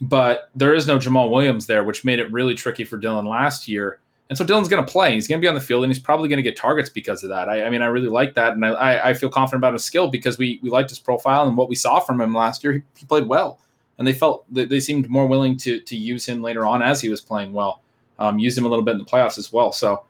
But 0.00 0.50
there 0.54 0.74
is 0.74 0.86
no 0.86 0.98
Jamaal 0.98 1.30
Williams 1.30 1.66
there, 1.66 1.84
which 1.84 2.04
made 2.04 2.18
it 2.18 2.30
really 2.32 2.54
tricky 2.54 2.84
for 2.84 2.96
Dillon 2.96 3.26
last 3.26 3.68
year. 3.68 4.00
And 4.28 4.36
so 4.36 4.44
Dillon's 4.44 4.68
going 4.68 4.84
to 4.84 4.90
play. 4.90 5.14
He's 5.14 5.26
going 5.26 5.40
to 5.40 5.44
be 5.44 5.48
on 5.48 5.54
the 5.54 5.60
field, 5.60 5.84
and 5.84 5.92
he's 5.92 6.02
probably 6.02 6.28
going 6.28 6.38
to 6.38 6.42
get 6.42 6.56
targets 6.56 6.90
because 6.90 7.22
of 7.22 7.30
that. 7.30 7.48
I, 7.48 7.64
I 7.64 7.70
mean, 7.70 7.82
I 7.82 7.86
really 7.86 8.08
like 8.08 8.34
that, 8.34 8.52
and 8.52 8.64
I, 8.64 9.08
I, 9.08 9.14
feel 9.14 9.30
confident 9.30 9.60
about 9.60 9.72
his 9.72 9.84
skill 9.84 10.08
because 10.08 10.36
we 10.36 10.60
we 10.62 10.68
liked 10.68 10.90
his 10.90 10.98
profile 10.98 11.48
and 11.48 11.56
what 11.56 11.70
we 11.70 11.74
saw 11.74 11.98
from 11.98 12.20
him 12.20 12.34
last 12.34 12.62
year. 12.62 12.74
He, 12.74 12.82
he 12.94 13.06
played 13.06 13.26
well, 13.26 13.58
and 13.96 14.06
they 14.06 14.12
felt 14.12 14.44
they, 14.52 14.80
seemed 14.80 15.08
more 15.08 15.26
willing 15.26 15.56
to 15.58 15.80
to 15.80 15.96
use 15.96 16.26
him 16.26 16.42
later 16.42 16.66
on 16.66 16.82
as 16.82 17.00
he 17.00 17.08
was 17.08 17.22
playing 17.22 17.54
well. 17.54 17.82
Um, 18.18 18.38
him 18.38 18.66
a 18.66 18.68
little 18.68 18.84
bit 18.84 18.92
in 18.92 18.98
the 18.98 19.04
playoffs 19.04 19.38
as 19.38 19.50
well. 19.52 19.72
So 19.72 20.04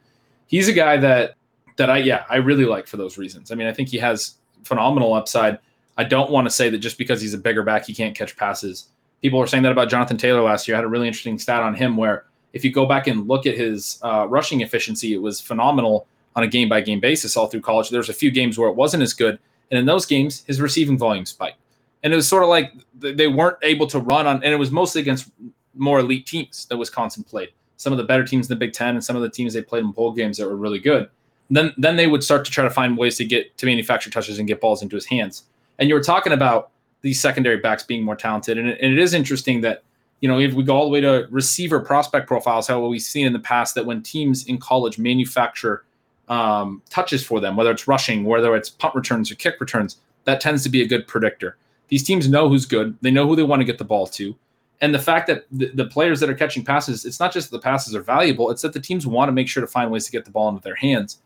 he's 0.47 0.69
a 0.69 0.73
guy 0.73 0.97
that 0.97 1.35
that 1.79 1.91
I 1.91 1.99
yeah 1.99 2.25
I 2.29 2.37
really 2.37 2.67
like 2.67 2.87
for 2.87 2.99
those 2.99 3.17
reasons. 3.17 3.51
I 3.51 3.55
mean, 3.55 3.67
I 3.67 3.73
think 3.73 3.89
he 3.89 3.99
has 3.99 4.35
phenomenal 4.65 5.15
upside. 5.15 5.59
I 5.97 6.05
don't 6.05 6.31
want 6.31 6.47
to 6.47 6.51
say 6.51 6.69
that 6.69 6.79
just 6.79 6.99
because 6.99 7.21
he's 7.21 7.35
a 7.35 7.39
bigger 7.39 7.63
back 7.63 7.87
he 7.87 7.95
can't 7.95 8.15
catch 8.15 8.37
passes. 8.37 8.89
People 9.23 9.39
were 9.39 9.47
saying 9.47 9.63
that 9.63 9.73
about 9.73 9.89
Jonathan 9.89 10.17
Taylor 10.17 10.43
last 10.43 10.69
year. 10.69 10.77
I 10.77 10.79
had 10.79 10.85
a 10.85 10.89
really 10.89 11.09
interesting 11.09 11.39
stat 11.39 11.63
on 11.63 11.75
him 11.75 11.97
where 11.97 12.27
if 12.53 12.65
you 12.65 12.71
go 12.71 12.87
back 12.87 13.07
and 13.07 13.27
look 13.27 13.47
at 13.47 13.57
his 13.57 13.99
uh, 14.03 14.27
rushing 14.29 14.61
efficiency, 14.61 15.15
it 15.15 15.23
was 15.23 15.41
phenomenal 15.41 16.07
on 16.37 16.45
a 16.45 16.47
game 16.47 16.69
by 16.69 16.81
game 16.81 17.01
basis 17.01 17.37
all 17.37 17.49
through 17.49 17.63
college. 17.63 17.91
There's 17.91 18.09
a 18.09 18.15
few 18.15 18.31
games 18.31 18.59
where 18.59 18.69
it 18.69 18.77
wasn't 18.77 19.03
as 19.03 19.13
good, 19.13 19.39
and 19.71 19.79
in 19.79 19.87
those 19.87 20.07
games, 20.07 20.45
his 20.47 20.61
receiving 20.61 20.97
volume 20.97 21.27
spiked. 21.27 21.59
And 22.05 22.13
it 22.13 22.17
was 22.17 22.29
sort 22.29 22.45
of 22.45 22.49
like 22.49 22.73
they 22.95 23.27
weren't 23.27 23.59
able 23.63 23.89
to 23.89 23.99
run 23.99 24.27
on, 24.27 24.37
and 24.45 24.53
it 24.53 24.57
was 24.57 24.71
mostly 24.71 25.01
against 25.01 25.31
more 25.75 25.99
elite 25.99 26.27
teams 26.27 26.67
that 26.67 26.77
Wisconsin 26.77 27.25
played. 27.25 27.51
Some 27.77 27.93
of 27.93 27.97
the 27.97 28.05
better 28.05 28.25
teams 28.25 28.47
in 28.49 28.51
the 28.51 28.59
Big 28.59 28.73
Ten, 28.73 28.95
and 28.95 29.05
some 29.05 29.17
of 29.17 29.23
the 29.23 29.31
teams 29.31 29.53
they 29.53 29.63
played 29.63 29.85
in 29.85 29.91
bowl 29.91 30.13
games 30.13 30.39
that 30.39 30.47
were 30.47 30.57
really 30.57 30.79
good. 30.79 31.09
Then, 31.51 31.73
then 31.79 31.97
they 31.97 32.07
would 32.07 32.23
start 32.23 32.45
to 32.45 32.51
try 32.51 32.65
to 32.65 32.71
find 32.71 32.99
ways 32.99 33.17
to 33.17 33.25
get 33.25 33.57
to 33.59 33.67
manufacture 33.67 34.11
touches 34.11 34.39
and 34.39 34.47
get 34.47 34.61
balls 34.61 34.83
into 34.83 34.97
his 34.97 35.07
hands. 35.07 35.45
And 35.79 35.89
you 35.89 35.95
were 35.95 36.03
talking 36.03 36.33
about 36.33 36.71
these 37.03 37.21
secondary 37.21 37.59
backs 37.59 37.83
being 37.83 38.03
more 38.03 38.17
talented, 38.17 38.59
and 38.59 38.69
it, 38.69 38.79
and 38.83 38.93
it 38.93 38.99
is 38.99 39.15
interesting 39.15 39.61
that 39.63 39.83
you 40.21 40.29
know 40.29 40.39
if 40.39 40.53
we 40.53 40.65
go 40.65 40.77
all 40.77 40.85
the 40.85 40.91
way 40.91 41.01
to 41.01 41.27
receiver 41.31 41.81
prospect 41.81 42.27
profiles, 42.27 42.67
how 42.67 42.85
we've 42.87 43.01
seen 43.01 43.27
in 43.27 43.33
the 43.33 43.39
past 43.39 43.75
that 43.77 43.87
when 43.87 44.03
teams 44.03 44.47
in 44.47 44.59
college 44.59 44.99
manufacture 44.99 45.85
um, 46.29 46.83
touches 46.91 47.25
for 47.25 47.41
them, 47.41 47.57
whether 47.57 47.71
it's 47.71 47.89
rushing, 47.89 48.25
whether 48.25 48.55
it's 48.57 48.69
punt 48.69 48.95
returns 48.95 49.31
or 49.31 49.37
kick 49.37 49.61
returns, 49.61 49.99
that 50.25 50.41
tends 50.41 50.63
to 50.65 50.69
be 50.69 50.83
a 50.83 50.87
good 50.87 51.07
predictor. 51.07 51.57
These 51.89 52.03
teams 52.03 52.29
know 52.29 52.49
who's 52.49 52.67
good. 52.67 52.97
They 53.01 53.11
know 53.11 53.27
who 53.27 53.37
they 53.37 53.43
want 53.43 53.61
to 53.61 53.65
get 53.65 53.79
the 53.79 53.85
ball 53.85 54.07
to. 54.09 54.37
And 54.81 54.95
the 54.95 54.99
fact 54.99 55.27
that 55.27 55.47
the, 55.51 55.71
the 55.75 55.87
players 55.87 56.21
that 56.21 56.29
are 56.29 56.35
catching 56.35 56.65
passes, 56.65 57.05
it's 57.05 57.19
not 57.19 57.33
just 57.33 57.51
that 57.51 57.57
the 57.57 57.63
passes 57.63 57.97
are 57.97 58.03
valuable, 58.03 58.51
it's 58.51 58.63
that 58.63 58.73
the 58.73 58.81
teams 58.81 59.07
want 59.07 59.29
to 59.29 59.33
make 59.33 59.49
sure 59.49 59.61
to 59.61 59.67
find 59.67 59.91
ways 59.91 60.05
to 60.05 60.13
get 60.13 60.25
the 60.25 60.31
ball 60.31 60.49
into 60.49 60.61
their 60.61 60.77
hands. 60.77 61.19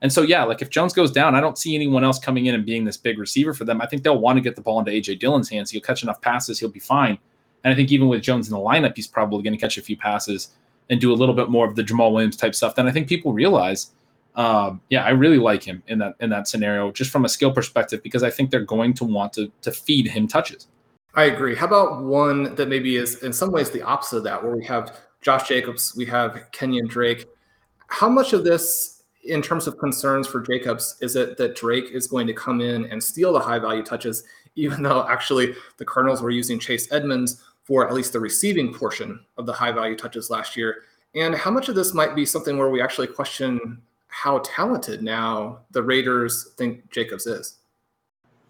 And 0.00 0.12
so, 0.12 0.22
yeah, 0.22 0.44
like 0.44 0.62
if 0.62 0.70
Jones 0.70 0.92
goes 0.92 1.10
down, 1.10 1.34
I 1.34 1.40
don't 1.40 1.58
see 1.58 1.74
anyone 1.74 2.04
else 2.04 2.18
coming 2.18 2.46
in 2.46 2.54
and 2.54 2.64
being 2.64 2.84
this 2.84 2.96
big 2.96 3.18
receiver 3.18 3.52
for 3.52 3.64
them. 3.64 3.80
I 3.80 3.86
think 3.86 4.04
they'll 4.04 4.18
want 4.18 4.36
to 4.36 4.40
get 4.40 4.54
the 4.54 4.62
ball 4.62 4.78
into 4.78 4.92
AJ 4.92 5.18
Dillon's 5.18 5.48
hands. 5.48 5.70
He'll 5.70 5.80
catch 5.80 6.02
enough 6.02 6.20
passes, 6.20 6.58
he'll 6.58 6.68
be 6.68 6.80
fine. 6.80 7.18
And 7.64 7.72
I 7.72 7.76
think 7.76 7.90
even 7.90 8.06
with 8.08 8.22
Jones 8.22 8.48
in 8.48 8.54
the 8.54 8.60
lineup, 8.60 8.94
he's 8.94 9.08
probably 9.08 9.42
going 9.42 9.54
to 9.54 9.60
catch 9.60 9.76
a 9.76 9.82
few 9.82 9.96
passes 9.96 10.50
and 10.88 11.00
do 11.00 11.12
a 11.12 11.16
little 11.16 11.34
bit 11.34 11.50
more 11.50 11.66
of 11.66 11.74
the 11.74 11.82
Jamaal 11.82 12.12
Williams 12.12 12.36
type 12.36 12.54
stuff 12.54 12.76
than 12.76 12.86
I 12.86 12.92
think 12.92 13.08
people 13.08 13.32
realize 13.32 13.90
um, 14.38 14.80
yeah, 14.88 15.04
I 15.04 15.10
really 15.10 15.38
like 15.38 15.64
him 15.64 15.82
in 15.88 15.98
that 15.98 16.14
in 16.20 16.30
that 16.30 16.46
scenario, 16.46 16.92
just 16.92 17.10
from 17.10 17.24
a 17.24 17.28
skill 17.28 17.52
perspective, 17.52 18.02
because 18.04 18.22
I 18.22 18.30
think 18.30 18.52
they're 18.52 18.60
going 18.60 18.94
to 18.94 19.04
want 19.04 19.32
to 19.32 19.50
to 19.62 19.72
feed 19.72 20.06
him 20.06 20.28
touches. 20.28 20.68
I 21.14 21.24
agree. 21.24 21.56
How 21.56 21.66
about 21.66 22.04
one 22.04 22.54
that 22.54 22.68
maybe 22.68 22.96
is 22.96 23.24
in 23.24 23.32
some 23.32 23.50
ways 23.50 23.70
the 23.70 23.82
opposite 23.82 24.18
of 24.18 24.24
that, 24.24 24.40
where 24.40 24.54
we 24.54 24.64
have 24.64 24.96
Josh 25.22 25.48
Jacobs, 25.48 25.94
we 25.96 26.06
have 26.06 26.46
Kenyon 26.52 26.86
Drake. 26.86 27.26
How 27.88 28.08
much 28.08 28.32
of 28.32 28.44
this, 28.44 28.97
in 29.28 29.42
terms 29.42 29.66
of 29.66 29.78
concerns 29.78 30.26
for 30.26 30.40
Jacobs, 30.40 30.96
is 31.00 31.16
it 31.16 31.36
that 31.36 31.54
Drake 31.54 31.90
is 31.92 32.06
going 32.06 32.26
to 32.26 32.32
come 32.32 32.60
in 32.60 32.86
and 32.86 33.02
steal 33.02 33.32
the 33.32 33.40
high 33.40 33.58
value 33.58 33.82
touches, 33.82 34.24
even 34.56 34.82
though 34.82 35.06
actually 35.08 35.54
the 35.76 35.84
Cardinals 35.84 36.22
were 36.22 36.30
using 36.30 36.58
Chase 36.58 36.90
Edmonds 36.92 37.42
for 37.62 37.86
at 37.86 37.94
least 37.94 38.12
the 38.12 38.20
receiving 38.20 38.72
portion 38.72 39.24
of 39.36 39.46
the 39.46 39.52
high 39.52 39.72
value 39.72 39.96
touches 39.96 40.30
last 40.30 40.56
year? 40.56 40.82
And 41.14 41.34
how 41.34 41.50
much 41.50 41.68
of 41.68 41.74
this 41.74 41.94
might 41.94 42.14
be 42.14 42.26
something 42.26 42.58
where 42.58 42.70
we 42.70 42.82
actually 42.82 43.06
question 43.06 43.82
how 44.08 44.40
talented 44.44 45.02
now 45.02 45.60
the 45.70 45.82
Raiders 45.82 46.52
think 46.56 46.90
Jacobs 46.90 47.26
is. 47.26 47.56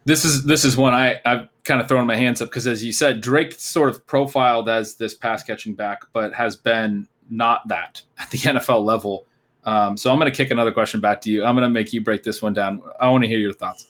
This 0.04 0.24
is 0.24 0.44
this 0.44 0.64
is 0.64 0.76
one 0.76 0.94
I 0.94 1.20
I've 1.26 1.48
kind 1.64 1.80
of 1.80 1.88
thrown 1.88 2.06
my 2.06 2.16
hands 2.16 2.40
up 2.40 2.48
because 2.48 2.66
as 2.66 2.82
you 2.82 2.92
said, 2.92 3.20
Drake 3.20 3.52
sort 3.52 3.90
of 3.90 4.06
profiled 4.06 4.68
as 4.68 4.94
this 4.94 5.14
pass 5.14 5.42
catching 5.42 5.74
back, 5.74 6.02
but 6.12 6.32
has 6.32 6.56
been 6.56 7.06
not 7.28 7.66
that 7.68 8.00
at 8.18 8.30
the 8.30 8.38
NFL 8.54 8.84
level. 8.84 9.26
Um, 9.68 9.96
so 9.96 10.10
I'm 10.10 10.18
going 10.18 10.30
to 10.30 10.36
kick 10.36 10.50
another 10.50 10.72
question 10.72 11.00
back 11.00 11.20
to 11.22 11.30
you. 11.30 11.44
I'm 11.44 11.54
going 11.54 11.68
to 11.68 11.70
make 11.70 11.92
you 11.92 12.00
break 12.00 12.22
this 12.22 12.40
one 12.40 12.54
down. 12.54 12.80
I 13.00 13.08
want 13.10 13.22
to 13.24 13.28
hear 13.28 13.38
your 13.38 13.52
thoughts. 13.52 13.88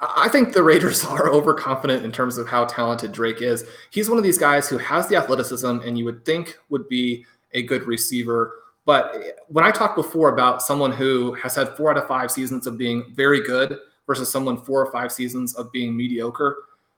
I 0.00 0.28
think 0.28 0.52
the 0.52 0.62
Raiders 0.62 1.04
are 1.04 1.30
overconfident 1.30 2.04
in 2.04 2.12
terms 2.12 2.36
of 2.38 2.48
how 2.48 2.66
talented 2.66 3.12
Drake 3.12 3.40
is. 3.42 3.64
He's 3.90 4.08
one 4.08 4.18
of 4.18 4.24
these 4.24 4.38
guys 4.38 4.68
who 4.68 4.78
has 4.78 5.08
the 5.08 5.16
athleticism 5.16 5.66
and 5.66 5.96
you 5.96 6.04
would 6.04 6.24
think 6.24 6.58
would 6.68 6.88
be 6.88 7.24
a 7.52 7.62
good 7.62 7.84
receiver 7.84 8.64
but 8.86 9.38
when 9.48 9.64
I 9.64 9.70
talked 9.70 9.96
before 9.96 10.32
about 10.32 10.62
someone 10.62 10.92
who 10.92 11.32
has 11.34 11.54
had 11.54 11.76
four 11.76 11.90
out 11.90 11.96
of 11.96 12.06
five 12.06 12.30
seasons 12.30 12.66
of 12.66 12.76
being 12.76 13.12
very 13.14 13.40
good 13.40 13.78
versus 14.06 14.30
someone 14.30 14.60
four 14.60 14.84
or 14.84 14.92
five 14.92 15.10
seasons 15.10 15.54
of 15.54 15.72
being 15.72 15.96
mediocre, 15.96 16.56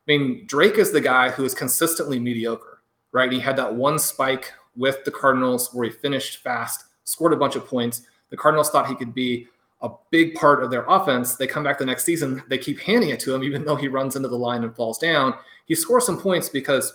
I 0.09 0.13
mean, 0.13 0.47
Drake 0.47 0.79
is 0.79 0.93
the 0.93 1.01
guy 1.01 1.31
who 1.31 1.45
is 1.45 1.55
consistently 1.55 2.19
mediocre, 2.19 2.81
right? 3.13 3.31
He 3.31 3.39
had 3.39 3.57
that 3.57 3.73
one 3.73 3.99
spike 3.99 4.53
with 4.77 5.05
the 5.05 5.11
Cardinals 5.11 5.73
where 5.73 5.89
he 5.89 5.91
finished 5.91 6.43
fast, 6.43 6.85
scored 7.05 7.33
a 7.33 7.37
bunch 7.37 7.55
of 7.55 7.67
points. 7.67 8.03
The 8.31 8.37
Cardinals 8.37 8.71
thought 8.71 8.89
he 8.89 8.95
could 8.95 9.15
be 9.15 9.47
a 9.83 9.91
big 10.11 10.35
part 10.35 10.63
of 10.63 10.71
their 10.71 10.85
offense. 10.89 11.37
They 11.37 11.47
come 11.47 11.63
back 11.63 11.79
the 11.79 11.87
next 11.87 12.05
season, 12.05 12.43
they 12.49 12.59
keep 12.59 12.81
handing 12.81 13.11
it 13.11 13.21
to 13.21 13.35
him, 13.35 13.45
even 13.45 13.65
though 13.65 13.77
he 13.77 13.89
runs 13.89 14.17
into 14.17 14.29
the 14.29 14.37
line 14.37 14.65
and 14.65 14.75
falls 14.75 14.99
down. 14.99 15.35
He 15.67 15.75
scores 15.75 16.07
some 16.07 16.21
points 16.21 16.49
because 16.49 16.93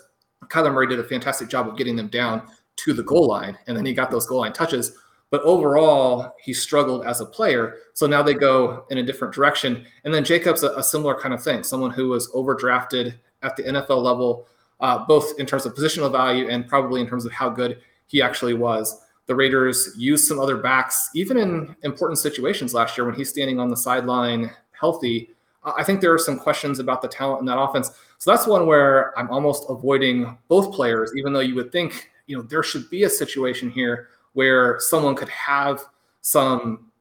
Kyler 0.48 0.74
Murray 0.74 0.88
did 0.88 1.00
a 1.00 1.04
fantastic 1.04 1.50
job 1.50 1.68
of 1.68 1.78
getting 1.78 1.96
them 1.96 2.08
down 2.08 2.48
to 2.78 2.94
the 2.94 3.04
goal 3.04 3.28
line, 3.28 3.58
and 3.68 3.78
then 3.78 3.86
he 3.86 3.94
got 3.94 4.10
those 4.10 4.26
goal 4.26 4.40
line 4.40 4.54
touches. 4.54 4.98
But 5.30 5.42
overall, 5.44 6.36
he 6.42 6.54
struggled 6.54 7.06
as 7.06 7.22
a 7.22 7.26
player. 7.26 7.78
So 7.94 8.06
now 8.06 8.22
they 8.22 8.34
go 8.34 8.86
in 8.90 8.98
a 8.98 9.04
different 9.04 9.34
direction. 9.34 9.86
And 10.04 10.14
then 10.14 10.26
Jacobs, 10.26 10.64
a, 10.64 10.72
a 10.72 10.84
similar 10.84 11.18
kind 11.18 11.34
of 11.34 11.42
thing, 11.42 11.64
someone 11.64 11.92
who 11.92 12.10
was 12.10 12.30
overdrafted 12.32 13.16
at 13.42 13.56
the 13.56 13.64
NFL 13.64 14.04
level, 14.04 14.48
uh, 14.82 15.06
both 15.06 15.40
in 15.40 15.46
terms 15.46 15.66
of 15.66 15.74
positional 15.74 16.12
value 16.12 16.50
and 16.50 16.68
probably 16.68 17.00
in 17.00 17.08
terms 17.08 17.26
of 17.26 17.32
how 17.32 17.50
good 17.50 17.80
he 18.08 18.22
actually 18.22 18.54
was. 18.54 19.00
The 19.28 19.36
Raiders 19.36 19.94
used 19.98 20.28
some 20.28 20.40
other 20.40 20.58
backs, 20.58 21.10
even 21.16 21.38
in 21.38 21.76
important 21.84 22.20
situations 22.20 22.74
last 22.74 22.98
year 22.98 23.06
when 23.06 23.16
he's 23.16 23.30
standing 23.30 23.60
on 23.60 23.70
the 23.70 23.78
sideline 23.78 24.52
healthy. 24.72 25.30
Uh, 25.64 25.74
I 25.78 25.84
think 25.84 26.02
there 26.02 26.14
are 26.14 26.20
some 26.20 26.38
questions 26.38 26.80
about 26.80 27.02
the 27.02 27.08
talent 27.08 27.40
in 27.40 27.46
that 27.46 27.60
offense. 27.60 27.92
So 28.18 28.32
that's 28.32 28.48
one 28.48 28.66
where 28.66 29.18
I'm 29.18 29.30
almost 29.30 29.66
avoiding 29.70 30.38
both 30.48 30.74
players, 30.74 31.12
even 31.16 31.34
though 31.34 31.40
you 31.40 31.56
would 31.56 31.72
think 31.72 32.10
you 32.28 32.38
know 32.38 32.44
there 32.44 32.64
should 32.64 32.90
be 32.90 33.04
a 33.04 33.10
situation 33.10 33.70
here 33.70 34.10
where 34.34 34.80
someone 34.80 35.16
could 35.16 35.30
have 35.30 35.82
some 36.22 36.92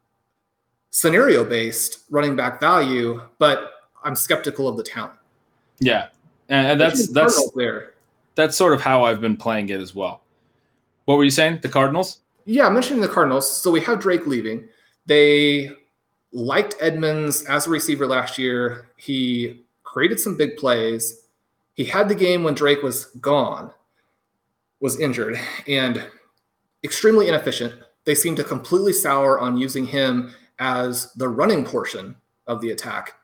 scenario 0.91 1.45
based 1.45 2.05
running 2.11 2.37
back 2.37 2.61
value, 2.61 3.23
but 3.39 3.73
I'm 4.03 4.15
skeptical 4.15 4.69
of 4.69 4.77
the 4.77 4.83
talent. 4.83 5.19
Yeah, 5.79 6.09
and 6.49 6.81
that's 6.81 7.09
that's 7.09 7.51
there. 7.53 7.95
That's 8.35 8.57
sort 8.57 8.73
of 8.73 8.81
how 8.81 9.05
I've 9.05 9.21
been 9.21 9.37
playing 9.37 9.69
it 9.69 9.81
as 9.81 9.95
well. 9.95 10.23
What 11.05 11.17
were 11.17 11.25
you 11.25 11.31
saying? 11.31 11.61
The 11.63 11.69
Cardinals? 11.69 12.21
Yeah, 12.45 12.67
I'm 12.67 12.75
mentioning 12.75 13.01
the 13.01 13.09
Cardinals. 13.09 13.51
So 13.51 13.71
we 13.71 13.81
have 13.83 14.01
Drake 14.01 14.27
leaving. 14.27 14.69
They 15.07 15.73
liked 16.33 16.77
Edmonds 16.81 17.45
as 17.45 17.67
a 17.67 17.71
receiver 17.71 18.07
last 18.07 18.39
year. 18.39 18.91
He 18.97 19.65
created 19.83 20.21
some 20.21 20.37
big 20.37 20.57
plays. 20.57 21.27
He 21.75 21.85
had 21.85 22.09
the 22.09 22.15
game 22.15 22.45
when 22.45 22.55
Drake 22.55 22.83
was 22.83 23.07
gone, 23.21 23.73
was 24.81 25.01
injured 25.01 25.39
and 25.67 26.07
extremely 26.85 27.29
inefficient. 27.29 27.75
They 28.05 28.15
seem 28.15 28.37
to 28.37 28.45
completely 28.45 28.93
sour 28.93 29.39
on 29.39 29.57
using 29.57 29.87
him 29.87 30.35
as 30.59 31.13
the 31.15 31.29
running 31.29 31.65
portion 31.65 32.17
of 32.47 32.61
the 32.61 32.71
attack, 32.71 33.15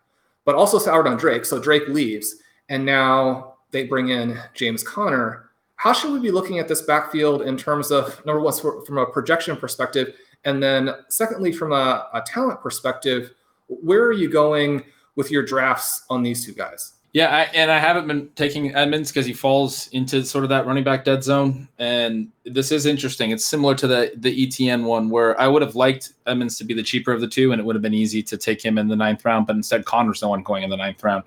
but 0.45 0.55
also 0.55 0.79
soured 0.79 1.07
on 1.07 1.17
Drake. 1.17 1.45
So 1.45 1.59
Drake 1.59 1.89
leaves, 1.89 2.37
and 2.69 2.85
now 2.85 3.55
they 3.71 3.85
bring 3.85 4.09
in 4.09 4.39
James 4.55 4.83
Conner. 4.83 5.51
How 5.77 5.93
should 5.93 6.13
we 6.13 6.21
be 6.21 6.31
looking 6.31 6.59
at 6.59 6.69
this 6.69 6.83
backfield 6.83 7.43
in 7.43 7.57
terms 7.57 7.91
of 7.91 8.25
number 8.25 8.41
one, 8.41 8.85
from 8.85 8.99
a 8.99 9.07
projection 9.07 9.57
perspective, 9.57 10.15
and 10.45 10.63
then 10.63 10.91
secondly, 11.09 11.53
from 11.53 11.73
a, 11.73 12.09
a 12.15 12.23
talent 12.27 12.61
perspective? 12.61 13.33
Where 13.69 14.05
are 14.05 14.13
you 14.13 14.31
going 14.31 14.85
with 15.17 15.31
your 15.31 15.45
drafts 15.45 16.05
on 16.09 16.23
these 16.23 16.45
two 16.45 16.53
guys? 16.53 16.93
Yeah, 17.13 17.35
I, 17.35 17.41
and 17.55 17.71
I 17.71 17.79
haven't 17.79 18.07
been 18.07 18.29
taking 18.35 18.75
Edmonds 18.75 19.11
because 19.11 19.25
he 19.25 19.33
falls 19.33 19.89
into 19.89 20.23
sort 20.23 20.45
of 20.45 20.51
that 20.51 20.67
running 20.67 20.85
back 20.85 21.03
dead 21.03 21.25
zone. 21.25 21.67
And 21.79 22.31
this 22.45 22.71
is 22.71 22.85
interesting. 22.85 23.31
It's 23.31 23.45
similar 23.45 23.75
to 23.77 23.87
the 23.87 24.13
the 24.17 24.45
Etienne 24.45 24.85
one 24.85 25.09
where 25.09 25.41
I 25.41 25.49
would 25.49 25.63
have 25.63 25.75
liked 25.75 26.13
Edmonds 26.27 26.59
to 26.59 26.65
be 26.65 26.75
the 26.75 26.83
cheaper 26.83 27.13
of 27.13 27.23
the 27.23 27.27
two, 27.27 27.53
and 27.53 27.61
it 27.61 27.65
would 27.65 27.75
have 27.75 27.83
been 27.83 27.95
easy 27.95 28.23
to 28.25 28.37
take 28.37 28.63
him 28.63 28.77
in 28.77 28.89
the 28.89 28.97
ninth 28.97 29.25
round. 29.25 29.47
But 29.47 29.57
instead, 29.57 29.87
Conner's 29.87 30.21
the 30.21 30.29
one 30.29 30.43
going 30.43 30.63
in 30.63 30.69
the 30.69 30.77
ninth 30.77 31.03
round. 31.03 31.25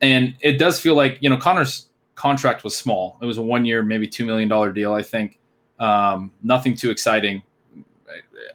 And 0.00 0.36
it 0.40 0.58
does 0.58 0.80
feel 0.80 0.94
like 0.94 1.18
you 1.20 1.28
know 1.28 1.36
Conner's 1.36 1.86
contract 2.14 2.64
was 2.64 2.76
small. 2.76 3.18
It 3.20 3.26
was 3.26 3.38
a 3.38 3.42
one 3.42 3.64
year, 3.64 3.82
maybe 3.82 4.06
two 4.06 4.24
million 4.24 4.48
dollar 4.48 4.72
deal. 4.72 4.94
I 4.94 5.02
think 5.02 5.38
um, 5.78 6.30
nothing 6.42 6.76
too 6.76 6.90
exciting. 6.90 7.42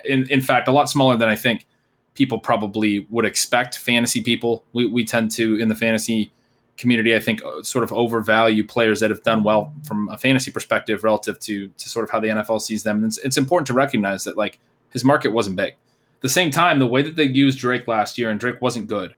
In 0.06 0.28
in 0.30 0.42
fact, 0.42 0.68
a 0.68 0.72
lot 0.72 0.90
smaller 0.90 1.18
than 1.18 1.30
I 1.30 1.36
think 1.36 1.66
people 2.14 2.40
probably 2.40 3.08
would 3.10 3.26
expect. 3.26 3.78
Fantasy 3.78 4.22
people, 4.22 4.64
we 4.74 4.86
we 4.86 5.06
tend 5.06 5.32
to 5.32 5.60
in 5.60 5.68
the 5.68 5.76
fantasy 5.76 6.32
community, 6.78 7.14
I 7.14 7.20
think, 7.20 7.44
uh, 7.44 7.62
sort 7.62 7.84
of 7.84 7.92
overvalue 7.92 8.66
players 8.66 9.02
that 9.02 9.10
have 9.10 9.22
done 9.24 9.44
well 9.44 9.74
from 9.84 10.08
a 10.10 10.18
fantasy 10.18 10.52
perspective 10.52 11.04
relative 11.04 11.40
to 11.42 11.68
to 11.68 11.90
sort 11.90 12.06
of 12.06 12.10
how 12.10 12.20
the 12.20 12.30
NFL 12.30 12.62
sees 12.62 12.84
them. 12.84 12.98
And 12.98 13.06
it's, 13.06 13.18
it's 13.20 13.38
important 13.38 13.68
to 13.68 13.74
recognize 13.74 14.24
that 14.24 14.38
like 14.38 14.60
his 14.92 15.04
market 15.04 15.30
wasn't 15.30 15.58
big. 15.58 15.74
At 15.74 16.22
the 16.22 16.30
same 16.30 16.52
time, 16.52 16.80
the 16.80 16.88
way 16.88 17.02
that 17.02 17.16
they 17.16 17.24
used 17.24 17.60
Drake 17.60 17.88
last 17.88 18.18
year 18.18 18.30
and 18.30 18.40
Drake 18.40 18.62
wasn't 18.62 18.88
good, 18.88 19.16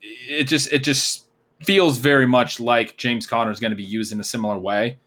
it 0.00 0.44
just 0.44 0.72
it 0.72 0.84
just 0.84 1.23
feels 1.66 1.98
very 1.98 2.26
much 2.26 2.60
like 2.60 2.96
James 2.96 3.26
Conner 3.26 3.50
is 3.50 3.60
going 3.60 3.70
to 3.70 3.76
be 3.76 3.84
used 3.84 4.12
in 4.12 4.20
a 4.20 4.24
similar 4.24 4.58
way. 4.58 4.98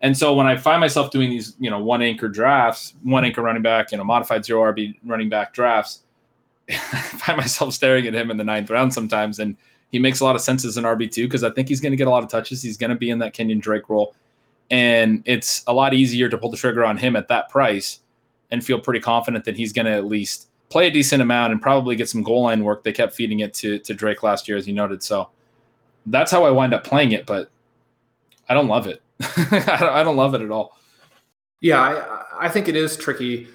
And 0.00 0.16
so 0.16 0.34
when 0.34 0.46
I 0.46 0.56
find 0.56 0.80
myself 0.80 1.10
doing 1.10 1.30
these, 1.30 1.54
you 1.58 1.70
know, 1.70 1.78
one 1.78 2.02
anchor 2.02 2.28
drafts, 2.28 2.94
one 3.02 3.24
anchor 3.24 3.42
running 3.42 3.62
back, 3.62 3.92
you 3.92 3.98
know, 3.98 4.04
modified 4.04 4.44
zero 4.44 4.72
RB 4.72 4.94
running 5.04 5.28
back 5.28 5.54
drafts, 5.54 6.02
I 6.68 6.74
find 6.74 7.38
myself 7.38 7.72
staring 7.72 8.06
at 8.06 8.14
him 8.14 8.30
in 8.30 8.36
the 8.36 8.44
ninth 8.44 8.70
round 8.70 8.92
sometimes 8.92 9.38
and 9.38 9.56
he 9.90 9.98
makes 9.98 10.20
a 10.20 10.24
lot 10.24 10.34
of 10.36 10.42
sense 10.42 10.64
as 10.64 10.76
an 10.76 10.84
RB2 10.84 11.24
because 11.24 11.44
I 11.44 11.50
think 11.50 11.68
he's 11.68 11.80
going 11.80 11.92
to 11.92 11.96
get 11.96 12.08
a 12.08 12.10
lot 12.10 12.22
of 12.22 12.28
touches. 12.28 12.60
He's 12.62 12.76
going 12.76 12.90
to 12.90 12.96
be 12.96 13.10
in 13.10 13.18
that 13.20 13.32
Kenyon 13.32 13.60
Drake 13.60 13.88
role. 13.88 14.14
And 14.70 15.22
it's 15.26 15.62
a 15.66 15.72
lot 15.72 15.94
easier 15.94 16.28
to 16.28 16.36
pull 16.36 16.50
the 16.50 16.56
trigger 16.56 16.84
on 16.84 16.96
him 16.96 17.14
at 17.14 17.28
that 17.28 17.48
price 17.48 18.00
and 18.50 18.64
feel 18.64 18.80
pretty 18.80 19.00
confident 19.00 19.44
that 19.44 19.56
he's 19.56 19.72
going 19.72 19.86
to 19.86 19.92
at 19.92 20.04
least 20.04 20.48
play 20.68 20.88
a 20.88 20.90
decent 20.90 21.22
amount 21.22 21.52
and 21.52 21.62
probably 21.62 21.94
get 21.94 22.08
some 22.08 22.22
goal 22.22 22.42
line 22.42 22.64
work. 22.64 22.82
They 22.82 22.92
kept 22.92 23.14
feeding 23.14 23.40
it 23.40 23.54
to 23.54 23.78
to 23.78 23.94
Drake 23.94 24.22
last 24.22 24.48
year, 24.48 24.56
as 24.56 24.66
you 24.66 24.74
noted. 24.74 25.02
So 25.02 25.30
that's 26.06 26.30
how 26.30 26.44
I 26.44 26.50
wind 26.50 26.74
up 26.74 26.84
playing 26.84 27.12
it, 27.12 27.26
but 27.26 27.50
I 28.48 28.54
don't 28.54 28.68
love 28.68 28.86
it. 28.86 29.02
I 29.20 30.02
don't 30.02 30.16
love 30.16 30.34
it 30.34 30.40
at 30.40 30.50
all. 30.50 30.78
Yeah, 31.60 31.80
I, 31.80 32.46
I 32.46 32.48
think 32.48 32.68
it 32.68 32.76
is 32.76 32.96
tricky. 32.96 33.48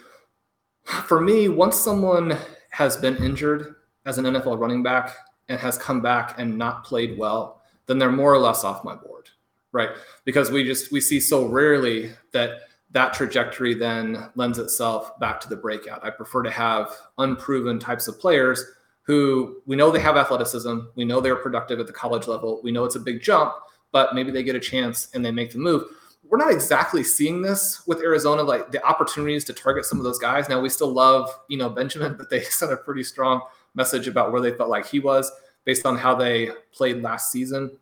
For 0.83 1.21
me, 1.21 1.47
once 1.47 1.77
someone 1.77 2.37
has 2.71 2.97
been 2.97 3.15
injured 3.17 3.75
as 4.05 4.17
an 4.17 4.25
NFL 4.25 4.59
running 4.59 4.83
back 4.83 5.15
and 5.49 5.59
has 5.59 5.77
come 5.77 6.01
back 6.01 6.35
and 6.37 6.57
not 6.57 6.83
played 6.83 7.17
well, 7.17 7.61
then 7.85 7.99
they're 7.99 8.11
more 8.11 8.33
or 8.33 8.39
less 8.39 8.63
off 8.63 8.83
my 8.83 8.95
board, 8.95 9.29
right? 9.71 9.89
Because 10.25 10.49
we 10.51 10.63
just 10.63 10.91
we 10.91 10.99
see 10.99 11.19
so 11.19 11.45
rarely 11.45 12.11
that 12.31 12.61
that 12.91 13.13
trajectory 13.13 13.73
then 13.73 14.29
lends 14.35 14.57
itself 14.57 15.17
back 15.19 15.39
to 15.41 15.49
the 15.49 15.55
breakout. 15.55 16.03
I 16.03 16.09
prefer 16.09 16.43
to 16.43 16.51
have 16.51 16.91
unproven 17.17 17.79
types 17.79 18.07
of 18.07 18.19
players 18.19 18.63
who 19.03 19.61
we 19.65 19.75
know 19.75 19.91
they 19.91 19.99
have 19.99 20.17
athleticism, 20.17 20.79
we 20.95 21.05
know 21.05 21.19
they're 21.19 21.35
productive 21.35 21.79
at 21.79 21.87
the 21.87 21.93
college 21.93 22.27
level, 22.27 22.61
we 22.63 22.71
know 22.71 22.85
it's 22.85 22.95
a 22.95 22.99
big 22.99 23.21
jump, 23.21 23.53
but 23.91 24.15
maybe 24.15 24.31
they 24.31 24.43
get 24.43 24.55
a 24.55 24.59
chance 24.59 25.09
and 25.13 25.23
they 25.23 25.31
make 25.31 25.51
the 25.51 25.57
move. 25.57 25.83
We're 26.23 26.37
not 26.37 26.51
exactly 26.51 27.03
seeing 27.03 27.41
this 27.41 27.85
with 27.87 27.99
Arizona, 27.99 28.43
like 28.43 28.71
the 28.71 28.83
opportunities 28.85 29.43
to 29.45 29.53
target 29.53 29.85
some 29.85 29.97
of 29.97 30.05
those 30.05 30.19
guys. 30.19 30.47
Now 30.47 30.61
we 30.61 30.69
still 30.69 30.91
love, 30.91 31.29
you 31.49 31.57
know, 31.57 31.69
Benjamin, 31.69 32.15
but 32.17 32.29
they 32.29 32.41
sent 32.43 32.71
a 32.71 32.77
pretty 32.77 33.03
strong 33.03 33.41
message 33.75 34.07
about 34.07 34.31
where 34.31 34.41
they 34.41 34.51
felt 34.51 34.69
like 34.69 34.85
he 34.85 34.99
was 34.99 35.31
based 35.65 35.85
on 35.85 35.97
how 35.97 36.15
they 36.15 36.49
played 36.71 37.01
last 37.01 37.31
season 37.31 37.77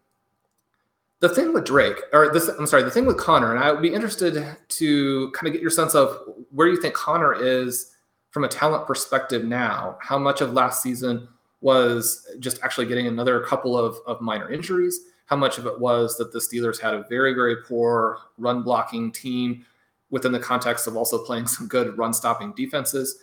the 1.19 1.29
thing 1.29 1.53
with 1.53 1.65
Drake, 1.65 2.01
or 2.13 2.31
this, 2.31 2.47
I'm 2.47 2.65
sorry, 2.65 2.83
the 2.83 2.91
thing 2.91 3.05
with 3.05 3.17
Conner, 3.17 3.53
and 3.53 3.63
I 3.63 3.71
would 3.71 3.81
be 3.81 3.93
interested 3.93 4.55
to 4.67 5.31
kind 5.31 5.47
of 5.47 5.53
get 5.53 5.61
your 5.61 5.71
sense 5.71 5.93
of 5.93 6.17
where 6.51 6.67
you 6.67 6.81
think 6.81 6.93
Conner 6.93 7.33
is 7.33 7.91
from 8.31 8.43
a 8.43 8.47
talent 8.47 8.85
perspective 8.87 9.43
now. 9.43 9.97
How 10.01 10.17
much 10.17 10.41
of 10.41 10.53
last 10.53 10.81
season 10.83 11.27
was 11.61 12.27
just 12.39 12.61
actually 12.63 12.87
getting 12.87 13.07
another 13.07 13.41
couple 13.41 13.77
of, 13.77 13.97
of 14.07 14.21
minor 14.21 14.49
injuries? 14.49 15.01
How 15.25 15.35
much 15.35 15.57
of 15.57 15.65
it 15.65 15.79
was 15.79 16.17
that 16.17 16.31
the 16.31 16.39
Steelers 16.39 16.79
had 16.79 16.93
a 16.93 17.05
very, 17.09 17.33
very 17.33 17.57
poor 17.57 18.19
run 18.37 18.63
blocking 18.63 19.11
team 19.11 19.65
within 20.09 20.31
the 20.31 20.39
context 20.39 20.87
of 20.87 20.97
also 20.97 21.23
playing 21.23 21.47
some 21.47 21.67
good 21.67 21.97
run 21.97 22.13
stopping 22.13 22.53
defenses? 22.53 23.19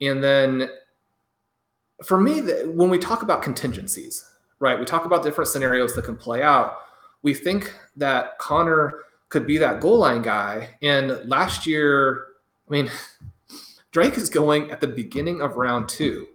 And 0.00 0.22
then 0.22 0.68
for 2.02 2.20
me, 2.20 2.40
when 2.64 2.90
we 2.90 2.98
talk 2.98 3.22
about 3.22 3.42
contingencies, 3.42 4.24
right, 4.58 4.78
we 4.78 4.84
talk 4.84 5.04
about 5.04 5.22
different 5.22 5.48
scenarios 5.48 5.94
that 5.94 6.04
can 6.04 6.16
play 6.16 6.42
out 6.42 6.78
we 7.24 7.34
think 7.34 7.74
that 7.96 8.38
Conner 8.38 9.00
could 9.30 9.46
be 9.46 9.58
that 9.58 9.80
goal 9.80 9.98
line 9.98 10.22
guy. 10.22 10.76
And 10.82 11.28
last 11.28 11.66
year, 11.66 12.26
I 12.68 12.70
mean, 12.70 12.90
Drake 13.94 14.18
is 14.18 14.28
going 14.28 14.72
at 14.72 14.80
the 14.80 14.88
beginning 14.88 15.40
of 15.40 15.56
round 15.56 15.88
two 15.88 16.26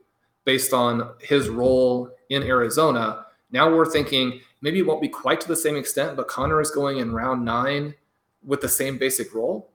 based 0.45 0.71
on 0.71 1.11
his 1.19 1.49
role 1.49 2.09
in 2.29 2.41
Arizona. 2.41 3.25
Now 3.51 3.69
we're 3.69 3.85
thinking 3.85 4.39
maybe 4.61 4.79
it 4.79 4.87
won't 4.87 5.01
be 5.01 5.09
quite 5.09 5.41
to 5.41 5.47
the 5.49 5.57
same 5.57 5.75
extent, 5.75 6.15
but 6.15 6.29
Conner 6.29 6.61
is 6.61 6.71
going 6.71 6.99
in 6.99 7.11
round 7.11 7.43
nine 7.43 7.93
with 8.45 8.61
the 8.61 8.69
same 8.69 8.97
basic 8.97 9.35
role. 9.35 9.71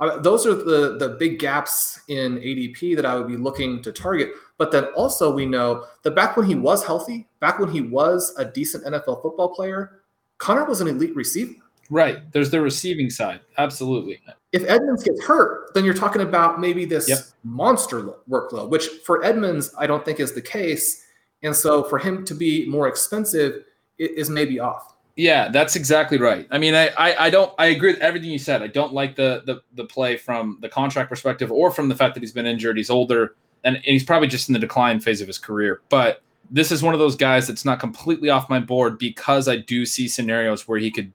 Uh, 0.00 0.18
those 0.18 0.46
are 0.46 0.54
the 0.54 0.96
the 0.96 1.16
big 1.20 1.38
gaps 1.38 2.00
in 2.08 2.38
ADP 2.38 2.96
that 2.96 3.04
I 3.04 3.14
would 3.16 3.28
be 3.28 3.36
looking 3.36 3.82
to 3.82 3.92
target. 3.92 4.30
But 4.56 4.72
then 4.72 4.84
also 4.96 5.30
we 5.30 5.44
know 5.44 5.84
that 6.04 6.12
back 6.12 6.34
when 6.34 6.46
he 6.46 6.54
was 6.54 6.82
healthy, 6.82 7.28
back 7.40 7.58
when 7.58 7.70
he 7.70 7.82
was 7.82 8.34
a 8.38 8.44
decent 8.46 8.86
NFL 8.86 9.20
football 9.20 9.54
player, 9.54 10.00
Conner 10.38 10.64
was 10.64 10.80
an 10.80 10.88
elite 10.88 11.14
receiver. 11.14 11.60
Right. 11.90 12.30
There's 12.32 12.50
the 12.50 12.60
receiving 12.60 13.10
side. 13.10 13.40
Absolutely. 13.56 14.20
If 14.52 14.64
Edmonds 14.64 15.04
gets 15.04 15.22
hurt, 15.24 15.74
then 15.74 15.84
you're 15.84 15.94
talking 15.94 16.22
about 16.22 16.60
maybe 16.60 16.84
this 16.84 17.08
yep. 17.08 17.20
monster 17.44 18.14
workload, 18.28 18.70
which 18.70 18.86
for 19.04 19.24
Edmonds, 19.24 19.74
I 19.78 19.86
don't 19.86 20.04
think 20.04 20.20
is 20.20 20.32
the 20.32 20.42
case. 20.42 21.04
And 21.42 21.54
so 21.54 21.84
for 21.84 21.98
him 21.98 22.24
to 22.26 22.34
be 22.34 22.66
more 22.66 22.88
expensive 22.88 23.64
is 23.98 24.28
maybe 24.30 24.60
off. 24.60 24.94
Yeah, 25.16 25.48
that's 25.48 25.74
exactly 25.74 26.18
right. 26.18 26.46
I 26.50 26.58
mean, 26.58 26.74
I, 26.74 26.88
I, 26.96 27.26
I 27.26 27.30
don't 27.30 27.52
I 27.58 27.66
agree 27.66 27.92
with 27.92 28.00
everything 28.00 28.30
you 28.30 28.38
said. 28.38 28.62
I 28.62 28.68
don't 28.68 28.92
like 28.92 29.16
the, 29.16 29.42
the 29.46 29.62
the 29.74 29.84
play 29.84 30.16
from 30.16 30.58
the 30.60 30.68
contract 30.68 31.10
perspective 31.10 31.50
or 31.50 31.72
from 31.72 31.88
the 31.88 31.96
fact 31.96 32.14
that 32.14 32.20
he's 32.20 32.32
been 32.32 32.46
injured. 32.46 32.76
He's 32.76 32.90
older 32.90 33.34
and, 33.64 33.76
and 33.76 33.84
he's 33.84 34.04
probably 34.04 34.28
just 34.28 34.48
in 34.48 34.52
the 34.52 34.60
decline 34.60 35.00
phase 35.00 35.20
of 35.20 35.26
his 35.26 35.38
career. 35.38 35.82
But 35.88 36.22
this 36.50 36.70
is 36.70 36.82
one 36.82 36.94
of 36.94 37.00
those 37.00 37.16
guys 37.16 37.48
that's 37.48 37.64
not 37.64 37.80
completely 37.80 38.30
off 38.30 38.48
my 38.48 38.60
board 38.60 38.98
because 38.98 39.48
I 39.48 39.56
do 39.56 39.84
see 39.84 40.06
scenarios 40.06 40.68
where 40.68 40.78
he 40.78 40.90
could 40.90 41.12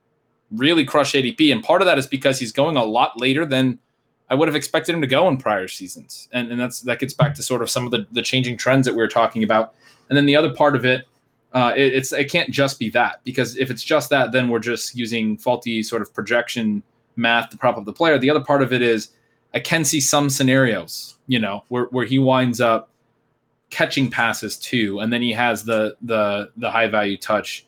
really 0.56 0.86
crush 0.86 1.14
ADP. 1.14 1.52
And 1.52 1.64
part 1.64 1.82
of 1.82 1.86
that 1.86 1.98
is 1.98 2.08
because 2.08 2.40
he's 2.40 2.52
going 2.52 2.78
a 2.78 2.84
lot 2.84 3.20
later 3.20 3.46
than 3.46 3.80
I 4.30 4.36
would 4.36 4.48
have 4.48 4.56
expected 4.56 4.96
him 4.96 5.02
to 5.02 5.08
go 5.08 5.28
in 5.28 5.38
prior 5.38 5.68
seasons. 5.68 6.28
And, 6.32 6.52
and 6.52 6.60
that's 6.60 6.82
that 6.82 7.00
gets 7.00 7.14
back 7.14 7.34
to 7.36 7.44
sort 7.44 7.62
of 7.62 7.70
some 7.70 7.86
of 7.86 7.92
the, 7.92 8.08
the 8.12 8.22
changing 8.22 8.58
trends 8.58 8.86
that 8.86 8.94
we 8.94 8.98
were 8.98 9.08
talking 9.08 9.44
about. 9.44 9.76
And 10.10 10.18
then 10.18 10.26
the 10.26 10.36
other 10.36 10.54
part 10.54 10.76
of 10.76 10.86
it, 10.86 11.08
uh, 11.54 11.74
it, 11.76 11.94
it's 11.94 12.12
it 12.14 12.32
can't 12.32 12.50
just 12.50 12.80
be 12.80 12.90
that 12.92 13.24
because 13.24 13.58
if 13.58 13.70
it's 13.70 13.84
just 13.84 14.10
that, 14.10 14.32
then 14.32 14.50
we're 14.50 14.60
just 14.60 14.96
using 14.96 15.38
faulty 15.38 15.84
sort 15.84 16.02
of 16.02 16.14
projection 16.14 16.82
math 17.16 17.50
to 17.50 17.58
prop 17.58 17.78
up 17.78 17.86
the 17.86 17.94
player. 17.94 18.18
The 18.18 18.30
other 18.30 18.44
part 18.44 18.62
of 18.64 18.74
it 18.74 18.82
is 18.82 19.10
I 19.54 19.60
can 19.60 19.86
see 19.86 20.02
some 20.02 20.30
scenarios, 20.30 21.16
you 21.28 21.40
know, 21.40 21.64
where, 21.68 21.86
where 21.86 22.06
he 22.06 22.18
winds 22.18 22.60
up 22.60 22.90
catching 23.70 24.10
passes 24.10 24.58
too, 24.58 25.00
and 25.00 25.12
then 25.12 25.22
he 25.22 25.32
has 25.34 25.64
the 25.64 25.96
the 26.02 26.52
the 26.58 26.70
high 26.70 26.88
value 26.88 27.18
touch. 27.18 27.66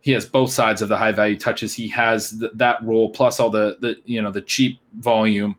He 0.00 0.12
has 0.12 0.24
both 0.24 0.50
sides 0.50 0.80
of 0.80 0.88
the 0.88 0.96
high 0.96 1.12
value 1.12 1.36
touches. 1.36 1.74
He 1.74 1.88
has 1.88 2.38
th- 2.38 2.52
that 2.54 2.82
role 2.82 3.10
plus 3.10 3.40
all 3.40 3.50
the 3.50 3.76
the 3.80 3.96
you 4.04 4.22
know 4.22 4.30
the 4.30 4.40
cheap 4.40 4.80
volume, 4.98 5.56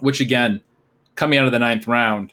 which 0.00 0.20
again, 0.20 0.60
coming 1.14 1.38
out 1.38 1.46
of 1.46 1.52
the 1.52 1.58
ninth 1.58 1.86
round, 1.86 2.32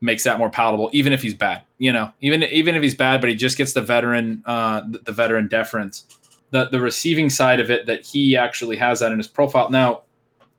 makes 0.00 0.24
that 0.24 0.38
more 0.38 0.50
palatable. 0.50 0.90
Even 0.92 1.12
if 1.12 1.22
he's 1.22 1.34
bad, 1.34 1.62
you 1.78 1.92
know, 1.92 2.12
even 2.20 2.42
even 2.44 2.74
if 2.74 2.82
he's 2.82 2.94
bad, 2.94 3.20
but 3.20 3.30
he 3.30 3.36
just 3.36 3.56
gets 3.56 3.72
the 3.72 3.80
veteran 3.80 4.42
uh, 4.46 4.82
the, 4.88 4.98
the 4.98 5.12
veteran 5.12 5.48
deference. 5.48 6.06
The 6.50 6.68
the 6.68 6.80
receiving 6.80 7.30
side 7.30 7.60
of 7.60 7.70
it 7.70 7.86
that 7.86 8.04
he 8.04 8.36
actually 8.36 8.76
has 8.76 9.00
that 9.00 9.12
in 9.12 9.18
his 9.18 9.28
profile. 9.28 9.70
Now, 9.70 10.02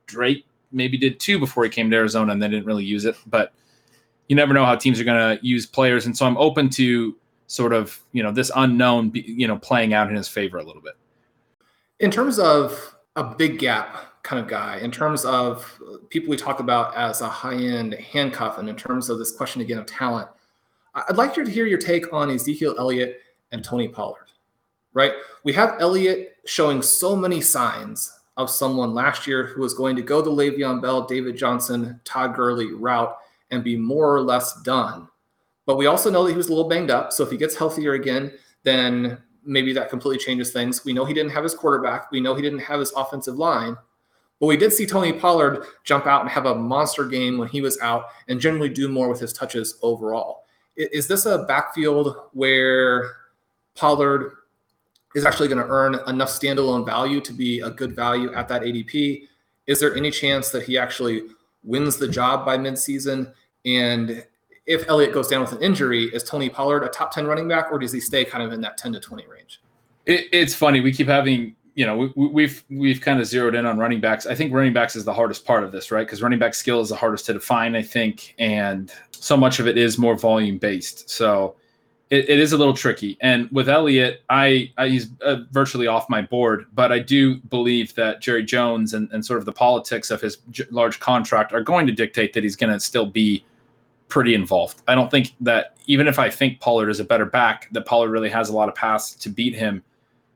Drake 0.08 0.46
maybe 0.72 0.98
did 0.98 1.20
too 1.20 1.38
before 1.38 1.64
he 1.64 1.70
came 1.70 1.92
to 1.92 1.96
Arizona, 1.96 2.32
and 2.32 2.42
they 2.42 2.48
didn't 2.48 2.66
really 2.66 2.86
use 2.86 3.06
it, 3.06 3.16
but 3.28 3.54
you 4.28 4.36
never 4.36 4.54
know 4.54 4.66
how 4.66 4.76
teams 4.76 5.00
are 5.00 5.04
going 5.04 5.38
to 5.38 5.46
use 5.46 5.66
players, 5.66 6.06
and 6.06 6.18
so 6.18 6.26
I'm 6.26 6.38
open 6.38 6.70
to 6.72 7.16
sort 7.48 7.74
of 7.74 8.00
you 8.12 8.24
know 8.24 8.32
this 8.32 8.52
unknown 8.56 9.12
you 9.14 9.48
know 9.48 9.58
playing 9.58 9.94
out 9.94 10.10
in 10.10 10.16
his 10.16 10.28
favor 10.28 10.58
a 10.58 10.64
little 10.64 10.82
bit. 10.82 10.94
In 12.00 12.12
terms 12.12 12.40
of 12.40 12.96
a 13.16 13.24
big 13.24 13.60
gap 13.60 14.24
kind 14.24 14.42
of 14.42 14.48
guy, 14.48 14.78
in 14.78 14.92
terms 14.92 15.26
of 15.26 15.80
people 16.10 16.30
we 16.30 16.38
talk 16.38 16.60
about 16.60 16.96
as 16.96 17.22
a 17.22 17.30
high 17.30 17.56
end 17.56 17.94
handcuff, 17.94 18.58
and 18.58 18.70
in 18.70 18.76
terms 18.76 19.10
of 19.10 19.20
this 19.20 19.32
question 19.32 19.62
again 19.62 19.78
of 19.78 19.86
talent, 19.86 20.28
I'd 20.96 21.18
like 21.18 21.34
to 21.36 21.44
hear 21.44 21.66
your 21.66 21.80
take 21.80 22.12
on 22.14 22.30
Ezekiel 22.32 22.76
Elliott 22.78 23.20
and 23.52 23.64
Tony 23.64 23.88
Pollard. 23.88 24.28
Right, 24.94 25.14
we 25.44 25.54
have 25.54 25.78
Elliott 25.80 26.38
showing 26.46 26.82
so 26.82 27.16
many 27.16 27.42
signs 27.42 28.12
of 28.38 28.50
someone 28.50 28.94
last 28.94 29.28
year 29.28 29.46
who 29.46 29.62
was 29.62 29.74
going 29.74 29.96
to 29.96 30.02
go 30.02 30.22
the 30.22 30.30
Le'Veon 30.30 30.82
Bell, 30.82 31.06
David 31.06 31.38
Johnson, 31.38 32.00
Todd 32.04 32.36
Gurley 32.36 32.74
route 32.74 33.16
and 33.52 33.64
be 33.64 33.78
more 33.78 34.14
or 34.14 34.22
less 34.22 34.62
done. 34.62 35.08
But 35.66 35.78
we 35.78 35.86
also 35.86 36.10
know 36.10 36.24
that 36.24 36.32
he 36.32 36.38
was 36.38 36.48
a 36.48 36.54
little 36.54 36.70
banged 36.70 36.92
up. 36.92 37.14
So 37.14 37.24
if 37.24 37.32
he 37.32 37.38
gets 37.38 37.56
healthier 37.56 37.94
again, 37.94 38.34
then 38.64 39.18
maybe 39.46 39.74
that 39.74 39.90
completely 39.90 40.24
changes 40.24 40.52
things. 40.52 40.84
We 40.86 40.94
know 40.94 41.06
he 41.06 41.14
didn't 41.14 41.32
have 41.32 41.44
his 41.44 41.54
quarterback. 41.54 42.12
We 42.12 42.22
know 42.22 42.36
he 42.36 42.42
didn't 42.42 42.60
have 42.60 42.80
his 42.80 42.92
offensive 42.94 43.36
line. 43.36 43.78
But 44.40 44.48
we 44.48 44.58
did 44.58 44.74
see 44.74 44.86
Tony 44.86 45.14
Pollard 45.14 45.66
jump 45.84 46.06
out 46.06 46.22
and 46.22 46.30
have 46.30 46.46
a 46.46 46.56
monster 46.56 47.06
game 47.06 47.38
when 47.38 47.48
he 47.48 47.62
was 47.62 47.80
out 47.80 48.06
and 48.28 48.40
generally 48.40 48.70
do 48.70 48.90
more 48.90 49.08
with 49.08 49.20
his 49.20 49.32
touches 49.32 49.78
overall. 49.82 50.44
Is 50.76 51.08
this 51.08 51.26
a 51.26 51.40
backfield 51.44 52.16
where 52.34 53.12
Pollard 53.76 54.34
is 55.16 55.26
actually 55.26 55.48
going 55.48 55.64
to 55.64 55.70
earn 55.70 56.00
enough 56.08 56.30
standalone 56.30 56.86
value 56.86 57.22
to 57.22 57.32
be 57.32 57.60
a 57.62 57.70
good 57.70 57.96
value 57.96 58.34
at 58.34 58.48
that 58.48 58.64
ADP? 58.64 59.28
Is 59.68 59.80
there 59.80 59.96
any 59.96 60.12
chance 60.12 60.50
that 60.50 60.64
he 60.64 60.78
actually 60.78 61.24
wins 61.64 61.98
the 61.98 62.08
job 62.08 62.46
by 62.46 62.58
midseason? 62.58 63.32
And 63.66 64.26
if 64.66 64.88
Elliott 64.88 65.14
goes 65.14 65.28
down 65.28 65.42
with 65.42 65.52
an 65.52 65.62
injury, 65.62 66.06
is 66.06 66.24
Tony 66.24 66.50
Pollard 66.50 66.84
a 66.84 66.88
top 66.88 67.12
10 67.14 67.28
running 67.28 67.48
back 67.48 67.72
or 67.72 67.80
does 67.80 67.92
he 67.92 68.00
stay 68.00 68.24
kind 68.24 68.44
of 68.44 68.54
in 68.54 68.62
that 68.62 68.78
10 68.78 68.94
to 68.94 69.00
20 69.00 69.26
range? 69.28 69.62
It, 70.06 70.28
it's 70.32 70.56
funny. 70.56 70.82
We 70.82 70.94
keep 70.94 71.08
having, 71.08 71.56
you 71.76 71.86
know, 71.86 72.12
we, 72.16 72.28
we've 72.28 72.64
we've 72.70 73.02
kind 73.02 73.20
of 73.20 73.26
zeroed 73.26 73.56
in 73.56 73.66
on 73.66 73.78
running 73.78 74.00
backs. 74.00 74.26
I 74.26 74.36
think 74.36 74.54
running 74.54 74.74
backs 74.74 74.96
is 74.96 75.06
the 75.06 75.14
hardest 75.14 75.46
part 75.46 75.64
of 75.64 75.72
this, 75.72 75.92
right? 75.92 76.06
Because 76.06 76.22
running 76.22 76.40
back 76.40 76.54
skill 76.54 76.82
is 76.82 76.90
the 76.90 76.96
hardest 76.96 77.26
to 77.28 77.34
define, 77.34 77.76
I 77.76 77.82
think, 77.82 78.36
and 78.38 78.92
so 79.12 79.38
much 79.38 79.60
of 79.60 79.68
it 79.68 79.78
is 79.78 79.98
more 79.98 80.18
volume 80.18 80.58
based. 80.58 81.10
So 81.10 81.56
it, 82.10 82.30
it 82.30 82.40
is 82.40 82.54
a 82.54 82.58
little 82.58 82.74
tricky. 82.74 83.18
And 83.22 83.50
with 83.52 83.70
Elliott, 83.70 84.24
I, 84.30 84.72
I 84.78 84.90
he's 84.90 85.08
uh, 85.26 85.38
virtually 85.52 85.88
off 85.88 86.10
my 86.10 86.22
board, 86.22 86.66
but 86.74 86.92
I 86.92 87.00
do 87.00 87.38
believe 87.38 87.96
that 87.96 88.22
Jerry 88.22 88.44
Jones 88.44 88.94
and, 88.94 89.10
and 89.12 89.26
sort 89.26 89.40
of 89.40 89.46
the 89.46 89.54
politics 89.54 90.12
of 90.12 90.22
his 90.22 90.38
large 90.70 91.00
contract 91.00 91.54
are 91.54 91.62
going 91.62 91.88
to 91.88 91.94
dictate 91.94 92.34
that 92.34 92.44
he's 92.44 92.56
going 92.56 92.72
to 92.72 92.80
still 92.80 93.06
be 93.06 93.44
pretty 94.08 94.34
involved. 94.34 94.82
I 94.88 94.96
don't 94.96 95.10
think 95.10 95.34
that 95.42 95.78
even 95.86 96.08
if 96.08 96.20
I 96.20 96.30
think 96.30 96.60
Pollard 96.60 96.90
is 96.90 97.00
a 97.00 97.04
better 97.04 97.26
back, 97.26 97.70
that 97.72 97.86
Pollard 97.86 98.10
really 98.10 98.30
has 98.30 98.50
a 98.50 98.54
lot 98.54 98.70
of 98.70 98.76
paths 98.76 99.16
to 99.16 99.30
beat 99.30 99.56
him 99.56 99.84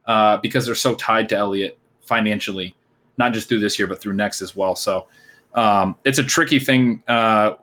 uh, 0.05 0.38
because 0.38 0.65
they're 0.65 0.76
so 0.76 0.95
tied 0.95 1.30
to 1.30 1.38
Elliott 1.38 1.78
financially, 2.01 2.76
not 3.18 3.34
just 3.34 3.49
through 3.49 3.59
this 3.59 3.78
year, 3.78 3.88
but 3.88 4.01
through 4.01 4.13
next 4.13 4.41
as 4.41 4.55
well. 4.55 4.76
So 4.76 5.07
um, 5.53 5.95
it's 6.05 6.20
a 6.20 6.24
tricky 6.24 6.59
thing 6.59 7.03
uh, 7.07 7.53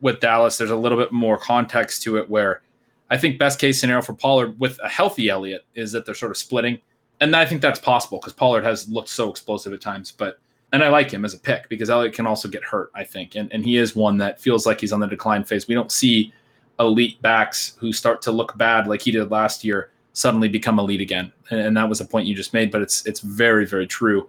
with 0.00 0.20
Dallas, 0.20 0.58
there's 0.58 0.70
a 0.70 0.76
little 0.76 0.98
bit 0.98 1.12
more 1.12 1.36
context 1.38 2.02
to 2.02 2.16
it 2.18 2.28
where 2.28 2.62
I 3.10 3.16
think 3.16 3.38
best 3.38 3.58
case 3.58 3.80
scenario 3.80 4.02
for 4.02 4.14
Pollard 4.14 4.58
with 4.60 4.78
a 4.82 4.88
healthy 4.88 5.28
Elliott 5.28 5.64
is 5.74 5.92
that 5.92 6.06
they're 6.06 6.14
sort 6.14 6.30
of 6.30 6.36
splitting. 6.36 6.78
And 7.20 7.34
I 7.34 7.44
think 7.46 7.62
that's 7.62 7.80
possible 7.80 8.18
because 8.18 8.32
Pollard 8.32 8.64
has 8.64 8.88
looked 8.88 9.08
so 9.08 9.30
explosive 9.30 9.72
at 9.72 9.80
times. 9.80 10.12
But 10.12 10.38
and 10.72 10.84
I 10.84 10.88
like 10.88 11.10
him 11.10 11.24
as 11.24 11.34
a 11.34 11.38
pick 11.38 11.68
because 11.68 11.88
Elliott 11.90 12.14
can 12.14 12.26
also 12.26 12.48
get 12.48 12.62
hurt, 12.62 12.90
I 12.94 13.04
think. 13.04 13.34
And 13.34 13.52
and 13.52 13.64
he 13.64 13.76
is 13.76 13.96
one 13.96 14.18
that 14.18 14.40
feels 14.40 14.66
like 14.66 14.80
he's 14.80 14.92
on 14.92 15.00
the 15.00 15.06
decline 15.06 15.44
phase. 15.44 15.68
We 15.68 15.74
don't 15.74 15.92
see 15.92 16.32
elite 16.80 17.20
backs 17.22 17.74
who 17.78 17.92
start 17.92 18.22
to 18.22 18.32
look 18.32 18.56
bad 18.56 18.86
like 18.86 19.02
he 19.02 19.10
did 19.10 19.30
last 19.30 19.64
year 19.64 19.90
suddenly 20.12 20.48
become 20.48 20.78
elite 20.78 21.00
again. 21.00 21.32
And, 21.50 21.60
and 21.60 21.76
that 21.76 21.88
was 21.88 22.00
a 22.00 22.04
point 22.04 22.26
you 22.26 22.34
just 22.34 22.52
made, 22.52 22.70
but 22.70 22.82
it's 22.82 23.06
it's 23.06 23.20
very, 23.20 23.66
very 23.66 23.86
true. 23.86 24.28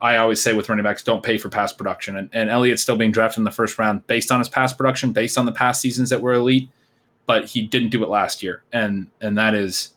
I 0.00 0.16
always 0.16 0.40
say 0.40 0.52
with 0.54 0.68
running 0.68 0.84
backs, 0.84 1.02
don't 1.02 1.22
pay 1.22 1.38
for 1.38 1.48
past 1.48 1.76
production. 1.76 2.16
And, 2.16 2.30
and 2.32 2.48
Elliott's 2.48 2.82
still 2.82 2.96
being 2.96 3.10
drafted 3.10 3.38
in 3.38 3.44
the 3.44 3.50
first 3.50 3.78
round 3.78 4.06
based 4.06 4.30
on 4.30 4.38
his 4.38 4.48
past 4.48 4.78
production, 4.78 5.12
based 5.12 5.36
on 5.36 5.44
the 5.44 5.52
past 5.52 5.80
seasons 5.80 6.08
that 6.10 6.20
were 6.20 6.34
elite, 6.34 6.68
but 7.26 7.46
he 7.46 7.62
didn't 7.62 7.88
do 7.88 8.02
it 8.02 8.08
last 8.08 8.42
year. 8.42 8.62
And 8.72 9.08
and 9.20 9.36
that 9.38 9.54
is 9.54 9.94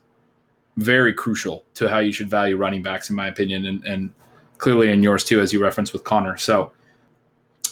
very 0.78 1.14
crucial 1.14 1.64
to 1.76 1.88
how 1.88 2.00
you 2.00 2.12
should 2.12 2.30
value 2.30 2.58
running 2.58 2.82
backs, 2.82 3.10
in 3.10 3.16
my 3.16 3.28
opinion, 3.28 3.66
and, 3.66 3.84
and 3.86 4.14
clearly 4.62 4.92
in 4.92 5.04
yours 5.04 5.26
too, 5.26 5.42
as 5.42 5.52
you 5.52 5.62
referenced 5.62 5.92
with 5.92 6.06
Conner. 6.06 6.38
So 6.38 6.72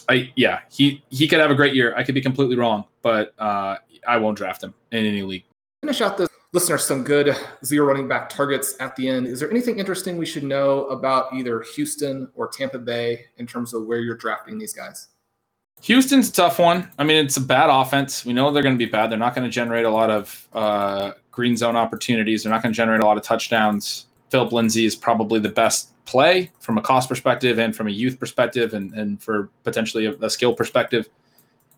I 0.08 0.30
yeah, 0.36 0.60
he 0.70 1.02
he 1.08 1.26
could 1.26 1.40
have 1.40 1.50
a 1.50 1.54
great 1.54 1.74
year. 1.74 1.94
I 1.96 2.02
could 2.02 2.14
be 2.14 2.20
completely 2.20 2.56
wrong, 2.56 2.84
but 3.00 3.32
uh, 3.38 3.76
I 4.06 4.18
won't 4.18 4.36
draft 4.36 4.62
him 4.62 4.74
in 4.92 5.06
any 5.06 5.22
league. 5.22 5.44
Finish 5.82 6.02
out 6.02 6.18
this 6.18 6.28
listener 6.52 6.78
some 6.78 7.04
good 7.04 7.34
zero 7.64 7.86
running 7.86 8.08
back 8.08 8.28
targets 8.28 8.74
at 8.80 8.94
the 8.96 9.08
end. 9.08 9.26
Is 9.28 9.40
there 9.40 9.50
anything 9.50 9.78
interesting 9.78 10.18
we 10.18 10.26
should 10.26 10.42
know 10.42 10.86
about 10.86 11.32
either 11.32 11.62
Houston 11.74 12.28
or 12.34 12.48
Tampa 12.48 12.78
Bay 12.78 13.26
in 13.38 13.46
terms 13.46 13.72
of 13.72 13.86
where 13.86 14.00
you're 14.00 14.16
drafting 14.16 14.58
these 14.58 14.72
guys? 14.72 15.08
Houston's 15.82 16.28
a 16.28 16.32
tough 16.32 16.58
one. 16.58 16.90
I 16.98 17.04
mean, 17.04 17.24
it's 17.24 17.38
a 17.38 17.40
bad 17.40 17.70
offense. 17.70 18.26
We 18.26 18.34
know 18.34 18.50
they're 18.50 18.62
going 18.62 18.74
to 18.74 18.84
be 18.84 18.90
bad. 18.90 19.10
They're 19.10 19.18
not 19.18 19.34
going 19.34 19.48
to 19.48 19.50
generate 19.50 19.86
a 19.86 19.90
lot 19.90 20.10
of 20.10 20.48
uh, 20.52 21.12
green 21.30 21.56
zone 21.56 21.76
opportunities. 21.76 22.42
They're 22.42 22.52
not 22.52 22.62
going 22.62 22.72
to 22.72 22.76
generate 22.76 23.00
a 23.00 23.06
lot 23.06 23.16
of 23.16 23.22
touchdowns. 23.22 24.06
Philip 24.28 24.52
Lindsay 24.52 24.84
is 24.84 24.94
probably 24.94 25.40
the 25.40 25.48
best 25.48 25.89
play 26.04 26.50
from 26.60 26.78
a 26.78 26.82
cost 26.82 27.08
perspective 27.08 27.58
and 27.58 27.74
from 27.74 27.86
a 27.86 27.90
youth 27.90 28.18
perspective 28.18 28.74
and, 28.74 28.92
and 28.94 29.22
for 29.22 29.50
potentially 29.64 30.06
a, 30.06 30.12
a 30.20 30.30
skill 30.30 30.54
perspective. 30.54 31.08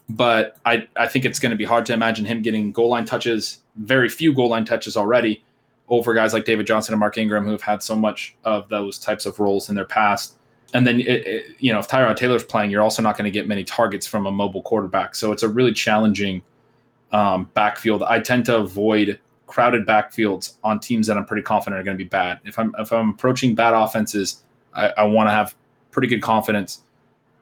But 0.08 0.56
I, 0.64 0.88
I 0.96 1.06
think 1.06 1.24
it's 1.24 1.38
going 1.38 1.50
to 1.50 1.56
be 1.56 1.64
hard 1.64 1.86
to 1.86 1.92
imagine 1.92 2.24
him 2.24 2.42
getting 2.42 2.72
goal 2.72 2.88
line 2.88 3.04
touches, 3.04 3.62
very 3.76 4.08
few 4.08 4.34
goal 4.34 4.48
line 4.48 4.64
touches 4.64 4.96
already, 4.96 5.44
over 5.88 6.14
guys 6.14 6.32
like 6.32 6.44
David 6.44 6.66
Johnson 6.66 6.94
and 6.94 7.00
Mark 7.00 7.18
Ingram, 7.18 7.44
who 7.44 7.52
have 7.52 7.62
had 7.62 7.82
so 7.82 7.94
much 7.94 8.34
of 8.44 8.68
those 8.68 8.98
types 8.98 9.26
of 9.26 9.38
roles 9.38 9.68
in 9.68 9.74
their 9.74 9.84
past. 9.84 10.36
And 10.74 10.86
then, 10.86 11.00
it, 11.00 11.26
it, 11.26 11.46
you 11.58 11.72
know, 11.72 11.78
if 11.78 11.88
Tyrod 11.88 12.16
Taylor's 12.16 12.44
playing, 12.44 12.70
you're 12.70 12.82
also 12.82 13.02
not 13.02 13.16
going 13.16 13.26
to 13.26 13.30
get 13.30 13.46
many 13.46 13.62
targets 13.62 14.06
from 14.06 14.26
a 14.26 14.30
mobile 14.30 14.62
quarterback. 14.62 15.14
So 15.14 15.30
it's 15.30 15.42
a 15.42 15.48
really 15.48 15.72
challenging 15.72 16.42
um, 17.12 17.50
backfield. 17.52 18.02
I 18.02 18.20
tend 18.20 18.46
to 18.46 18.56
avoid 18.56 19.20
crowded 19.52 19.86
backfields 19.86 20.54
on 20.64 20.80
teams 20.80 21.06
that 21.06 21.18
I'm 21.18 21.26
pretty 21.26 21.42
confident 21.42 21.78
are 21.78 21.84
going 21.84 21.96
to 21.96 22.02
be 22.02 22.08
bad. 22.08 22.40
If 22.44 22.58
I'm 22.58 22.74
if 22.78 22.90
I'm 22.90 23.10
approaching 23.10 23.54
bad 23.54 23.74
offenses, 23.74 24.42
I, 24.72 24.88
I 24.96 25.04
want 25.04 25.28
to 25.28 25.32
have 25.32 25.54
pretty 25.90 26.08
good 26.08 26.22
confidence 26.22 26.82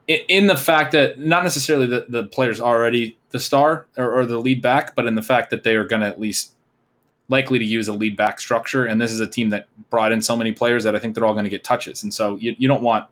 in, 0.07 0.19
in, 0.27 0.47
the 0.47 0.57
fact 0.57 0.91
that 0.91 1.19
not 1.19 1.43
necessarily 1.43 1.87
the, 1.87 2.05
the 2.09 2.25
player's 2.25 2.59
already 2.59 3.17
the 3.29 3.39
star 3.39 3.87
or, 3.97 4.11
or 4.11 4.25
the 4.25 4.37
lead 4.37 4.61
back, 4.61 4.93
but 4.95 5.05
in 5.05 5.15
the 5.15 5.21
fact 5.21 5.49
that 5.51 5.63
they 5.63 5.75
are 5.75 5.85
going 5.85 6.01
to 6.01 6.07
at 6.07 6.19
least 6.19 6.51
likely 7.29 7.57
to 7.57 7.65
use 7.65 7.87
a 7.87 7.93
lead 7.93 8.17
back 8.17 8.39
structure. 8.39 8.85
And 8.85 8.99
this 8.99 9.11
is 9.11 9.21
a 9.21 9.27
team 9.27 9.49
that 9.51 9.67
brought 9.89 10.11
in 10.11 10.21
so 10.21 10.35
many 10.35 10.51
players 10.51 10.83
that 10.83 10.95
I 10.95 10.99
think 10.99 11.15
they're 11.15 11.25
all 11.25 11.33
going 11.33 11.45
to 11.45 11.49
get 11.49 11.63
touches. 11.63 12.03
And 12.03 12.13
so 12.13 12.35
you, 12.37 12.55
you 12.57 12.67
don't 12.67 12.81
want 12.81 13.07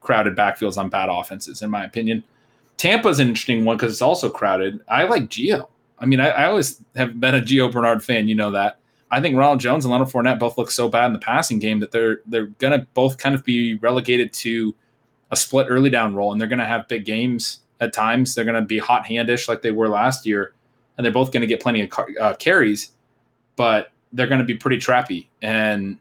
crowded 0.00 0.36
backfields 0.36 0.78
on 0.78 0.88
bad 0.88 1.10
offenses, 1.10 1.60
in 1.60 1.68
my 1.68 1.84
opinion. 1.84 2.24
Tampa's 2.78 3.18
an 3.18 3.28
interesting 3.28 3.64
one 3.64 3.76
because 3.76 3.92
it's 3.92 4.02
also 4.02 4.30
crowded. 4.30 4.80
I 4.88 5.04
like 5.04 5.24
Gio. 5.24 5.68
I 6.00 6.06
mean, 6.06 6.20
I, 6.20 6.28
I, 6.28 6.46
always 6.46 6.80
have 6.96 7.18
been 7.18 7.34
a 7.34 7.40
Gio 7.40 7.72
Bernard 7.72 8.04
fan. 8.04 8.28
You 8.28 8.34
know 8.34 8.50
that. 8.52 8.78
I 9.10 9.20
think 9.20 9.36
Ronald 9.36 9.60
Jones 9.60 9.84
and 9.84 9.92
Leonard 9.92 10.08
Fournette 10.08 10.38
both 10.38 10.58
look 10.58 10.70
so 10.70 10.88
bad 10.88 11.06
in 11.06 11.12
the 11.12 11.18
passing 11.18 11.58
game 11.58 11.80
that 11.80 11.90
they're 11.90 12.20
they're 12.26 12.46
gonna 12.46 12.86
both 12.94 13.18
kind 13.18 13.34
of 13.34 13.44
be 13.44 13.76
relegated 13.76 14.32
to 14.34 14.74
a 15.30 15.36
split 15.36 15.66
early 15.68 15.90
down 15.90 16.14
role, 16.14 16.32
and 16.32 16.40
they're 16.40 16.48
gonna 16.48 16.66
have 16.66 16.88
big 16.88 17.04
games 17.04 17.60
at 17.80 17.92
times. 17.92 18.34
They're 18.34 18.44
gonna 18.44 18.62
be 18.62 18.78
hot 18.78 19.06
handish 19.06 19.48
like 19.48 19.62
they 19.62 19.70
were 19.70 19.88
last 19.88 20.26
year, 20.26 20.54
and 20.96 21.04
they're 21.04 21.12
both 21.12 21.32
gonna 21.32 21.46
get 21.46 21.60
plenty 21.60 21.82
of 21.82 21.90
uh, 22.20 22.34
carries, 22.34 22.92
but 23.56 23.92
they're 24.12 24.26
gonna 24.26 24.44
be 24.44 24.54
pretty 24.54 24.78
trappy. 24.78 25.26
And 25.42 25.98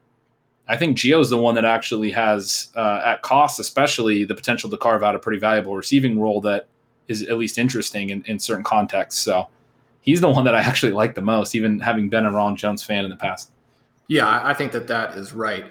I 0.67 0.75
think 0.75 0.97
Gio's 0.97 1.29
the 1.29 1.37
one 1.37 1.55
that 1.55 1.65
actually 1.65 2.11
has 2.11 2.69
uh, 2.75 3.01
at 3.05 3.21
cost, 3.21 3.59
especially 3.59 4.25
the 4.25 4.35
potential 4.35 4.69
to 4.69 4.77
carve 4.77 5.01
out 5.01 5.15
a 5.15 5.19
pretty 5.19 5.39
valuable 5.39 5.75
receiving 5.75 6.19
role 6.19 6.41
that 6.41 6.67
is 7.07 7.23
at 7.23 7.37
least 7.37 7.57
interesting 7.57 8.09
in, 8.09 8.21
in 8.23 8.37
certain 8.37 8.65
contexts. 8.65 9.21
So 9.21 9.47
he's 10.08 10.22
the 10.22 10.30
one 10.30 10.45
that 10.45 10.55
I 10.55 10.62
actually 10.62 10.93
like 10.93 11.14
the 11.14 11.22
most, 11.22 11.53
even 11.53 11.80
having 11.80 12.10
been 12.10 12.26
a 12.26 12.32
Ron 12.32 12.55
Jones 12.55 12.82
fan 12.82 13.03
in 13.03 13.12
the 13.12 13.18
past. 13.18 13.51
Yeah, 14.08 14.41
I 14.43 14.53
think 14.53 14.72
that 14.72 14.88
that 14.88 15.16
is 15.16 15.34
right. 15.34 15.66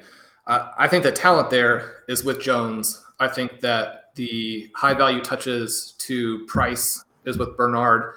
Uh, 0.47 0.70
I 0.78 0.87
think 0.87 1.03
the 1.03 1.11
talent 1.11 1.51
there 1.51 2.05
is 2.07 2.22
with 2.22 2.41
Jones. 2.41 3.03
I 3.18 3.26
think 3.26 3.61
that 3.62 4.14
the 4.14 4.70
high 4.76 4.95
value 4.95 5.22
touches 5.22 5.95
to 6.01 6.45
Price 6.47 7.03
is 7.24 7.39
with 7.39 7.57
Bernard. 7.57 8.14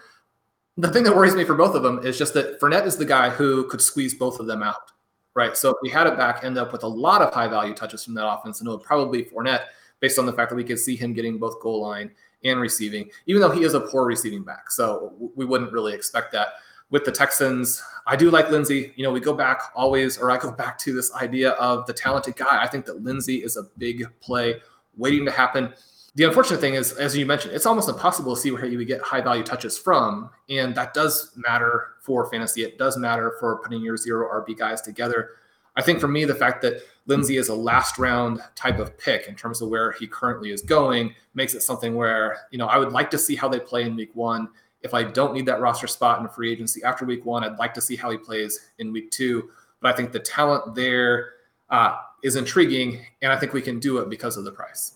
The 0.77 0.91
thing 0.91 1.03
that 1.03 1.15
worries 1.15 1.35
me 1.35 1.45
for 1.45 1.55
both 1.55 1.73
of 1.73 1.83
them 1.83 2.05
is 2.05 2.17
just 2.17 2.33
that 2.33 2.59
Fournette 2.59 2.85
is 2.85 2.97
the 2.97 3.05
guy 3.05 3.29
who 3.29 3.67
could 3.67 3.81
squeeze 3.81 4.13
both 4.13 4.41
of 4.41 4.45
them 4.45 4.61
out, 4.61 4.91
right? 5.35 5.55
So 5.55 5.69
if 5.69 5.77
we 5.81 5.89
had 5.89 6.05
it 6.05 6.17
back, 6.17 6.43
end 6.43 6.57
up 6.57 6.73
with 6.73 6.83
a 6.83 6.87
lot 6.87 7.21
of 7.21 7.33
high 7.33 7.47
value 7.47 7.73
touches 7.73 8.03
from 8.03 8.13
that 8.15 8.29
offense, 8.29 8.59
and 8.59 8.67
it 8.67 8.71
would 8.71 8.83
probably 8.83 9.23
Fournette 9.23 9.63
based 10.01 10.19
on 10.19 10.25
the 10.25 10.33
fact 10.33 10.49
that 10.49 10.55
we 10.55 10.65
could 10.65 10.79
see 10.79 10.97
him 10.97 11.13
getting 11.13 11.37
both 11.37 11.61
goal 11.61 11.81
line 11.81 12.11
and 12.43 12.59
receiving, 12.59 13.09
even 13.25 13.41
though 13.41 13.49
he 13.49 13.63
is 13.63 13.73
a 13.73 13.81
poor 13.81 14.05
receiving 14.05 14.43
back. 14.43 14.71
So 14.71 15.31
we 15.35 15.45
wouldn't 15.45 15.71
really 15.71 15.93
expect 15.93 16.31
that. 16.33 16.49
With 16.91 17.05
the 17.05 17.11
Texans, 17.11 17.83
I 18.07 18.15
do 18.15 18.31
like 18.31 18.49
Lindsay. 18.49 18.93
You 18.95 19.03
know, 19.03 19.11
we 19.11 19.19
go 19.19 19.33
back 19.33 19.61
always, 19.75 20.17
or 20.17 20.31
I 20.31 20.37
go 20.39 20.51
back 20.51 20.75
to 20.79 20.93
this 20.93 21.13
idea 21.13 21.51
of 21.51 21.85
the 21.85 21.93
talented 21.93 22.35
guy. 22.35 22.63
I 22.63 22.67
think 22.67 22.85
that 22.85 23.03
Lindsay 23.03 23.43
is 23.43 23.57
a 23.57 23.63
big 23.77 24.07
play 24.21 24.55
waiting 24.97 25.23
to 25.25 25.31
happen. 25.31 25.71
The 26.15 26.23
unfortunate 26.23 26.59
thing 26.59 26.73
is, 26.73 26.93
as 26.93 27.15
you 27.15 27.27
mentioned, 27.27 27.53
it's 27.53 27.67
almost 27.67 27.89
impossible 27.89 28.33
to 28.33 28.41
see 28.41 28.49
where 28.49 28.65
you 28.65 28.79
would 28.79 28.87
get 28.87 29.01
high 29.01 29.21
value 29.21 29.43
touches 29.43 29.77
from. 29.77 30.31
And 30.49 30.73
that 30.73 30.95
does 30.95 31.31
matter 31.35 31.89
for 32.01 32.27
fantasy. 32.31 32.63
It 32.63 32.79
does 32.79 32.97
matter 32.97 33.35
for 33.39 33.57
putting 33.59 33.83
your 33.83 33.95
zero 33.95 34.27
RB 34.27 34.57
guys 34.57 34.81
together. 34.81 35.33
I 35.79 35.81
think 35.81 36.01
for 36.01 36.09
me, 36.09 36.25
the 36.25 36.35
fact 36.35 36.61
that 36.63 36.81
Lindsay 37.05 37.37
is 37.37 37.47
a 37.47 37.55
last 37.55 37.97
round 37.97 38.41
type 38.53 38.79
of 38.79 38.97
pick 38.97 39.29
in 39.29 39.35
terms 39.35 39.61
of 39.61 39.69
where 39.69 39.93
he 39.93 40.07
currently 40.07 40.51
is 40.51 40.61
going 40.61 41.15
makes 41.35 41.53
it 41.53 41.61
something 41.61 41.95
where, 41.95 42.39
you 42.51 42.57
know, 42.57 42.65
I 42.65 42.77
would 42.77 42.91
like 42.91 43.09
to 43.11 43.17
see 43.17 43.33
how 43.33 43.47
they 43.47 43.61
play 43.61 43.83
in 43.83 43.95
week 43.95 44.13
one. 44.13 44.49
If 44.81 44.93
I 44.93 45.03
don't 45.03 45.33
need 45.33 45.45
that 45.45 45.61
roster 45.61 45.87
spot 45.87 46.19
in 46.19 46.27
free 46.27 46.51
agency 46.51 46.83
after 46.83 47.05
week 47.05 47.25
one, 47.25 47.45
I'd 47.45 47.57
like 47.57 47.73
to 47.75 47.81
see 47.81 47.95
how 47.95 48.11
he 48.11 48.17
plays 48.17 48.71
in 48.79 48.91
week 48.91 49.09
two. 49.09 49.51
But 49.79 49.93
I 49.93 49.95
think 49.95 50.11
the 50.11 50.19
talent 50.19 50.75
there 50.75 51.29
uh, 51.69 51.95
is 52.23 52.35
intriguing, 52.35 53.05
and 53.21 53.31
I 53.31 53.37
think 53.37 53.53
we 53.53 53.61
can 53.61 53.79
do 53.79 53.99
it 53.99 54.09
because 54.09 54.35
of 54.35 54.43
the 54.43 54.51
price. 54.51 54.95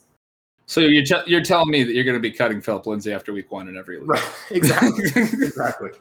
So 0.65 0.81
you're, 0.81 1.05
t- 1.05 1.23
you're 1.27 1.43
telling 1.43 1.71
me 1.71 1.85
that 1.85 1.93
you're 1.93 2.03
going 2.03 2.17
to 2.17 2.21
be 2.21 2.31
cutting 2.31 2.59
Philip 2.59 2.87
Lindsay 2.87 3.13
after 3.13 3.31
week 3.31 3.53
one 3.53 3.69
in 3.69 3.77
every 3.77 3.99
league. 3.99 4.09
Right. 4.09 4.29
Exactly. 4.51 5.05
exactly. 5.15 5.91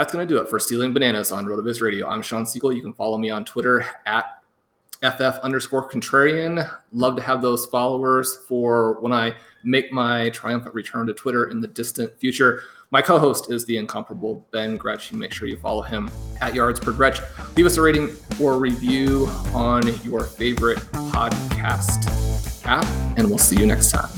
That's 0.00 0.14
going 0.14 0.26
to 0.26 0.34
do 0.34 0.40
it 0.40 0.48
for 0.48 0.58
Stealing 0.58 0.94
Bananas 0.94 1.30
on 1.30 1.44
RotoViz 1.44 1.82
Radio. 1.82 2.08
I'm 2.08 2.22
Shawn 2.22 2.46
Siegele. 2.46 2.74
You 2.74 2.80
can 2.80 2.94
follow 2.94 3.18
me 3.18 3.28
on 3.28 3.44
Twitter 3.44 3.84
at 4.06 4.42
FF 5.02 5.40
underscore 5.42 5.90
contrarian. 5.90 6.74
Love 6.90 7.16
to 7.16 7.22
have 7.22 7.42
those 7.42 7.66
followers 7.66 8.38
for 8.48 8.98
when 9.02 9.12
I 9.12 9.34
make 9.62 9.92
my 9.92 10.30
triumphant 10.30 10.74
return 10.74 11.06
to 11.08 11.12
Twitter 11.12 11.50
in 11.50 11.60
the 11.60 11.68
distant 11.68 12.18
future. 12.18 12.62
My 12.90 13.02
co 13.02 13.18
host 13.18 13.52
is 13.52 13.66
the 13.66 13.76
incomparable 13.76 14.48
Ben 14.52 14.78
Gretch. 14.78 15.12
Make 15.12 15.34
sure 15.34 15.46
you 15.46 15.58
follow 15.58 15.82
him 15.82 16.10
at 16.40 16.54
Yards 16.54 16.80
Per 16.80 16.92
Gretch. 16.92 17.20
Leave 17.54 17.66
us 17.66 17.76
a 17.76 17.82
rating 17.82 18.16
or 18.40 18.58
review 18.58 19.26
on 19.52 19.82
your 20.02 20.24
favorite 20.24 20.78
podcast 21.12 22.64
app, 22.64 22.86
and 23.18 23.28
we'll 23.28 23.36
see 23.36 23.60
you 23.60 23.66
next 23.66 23.90
time. 23.90 24.08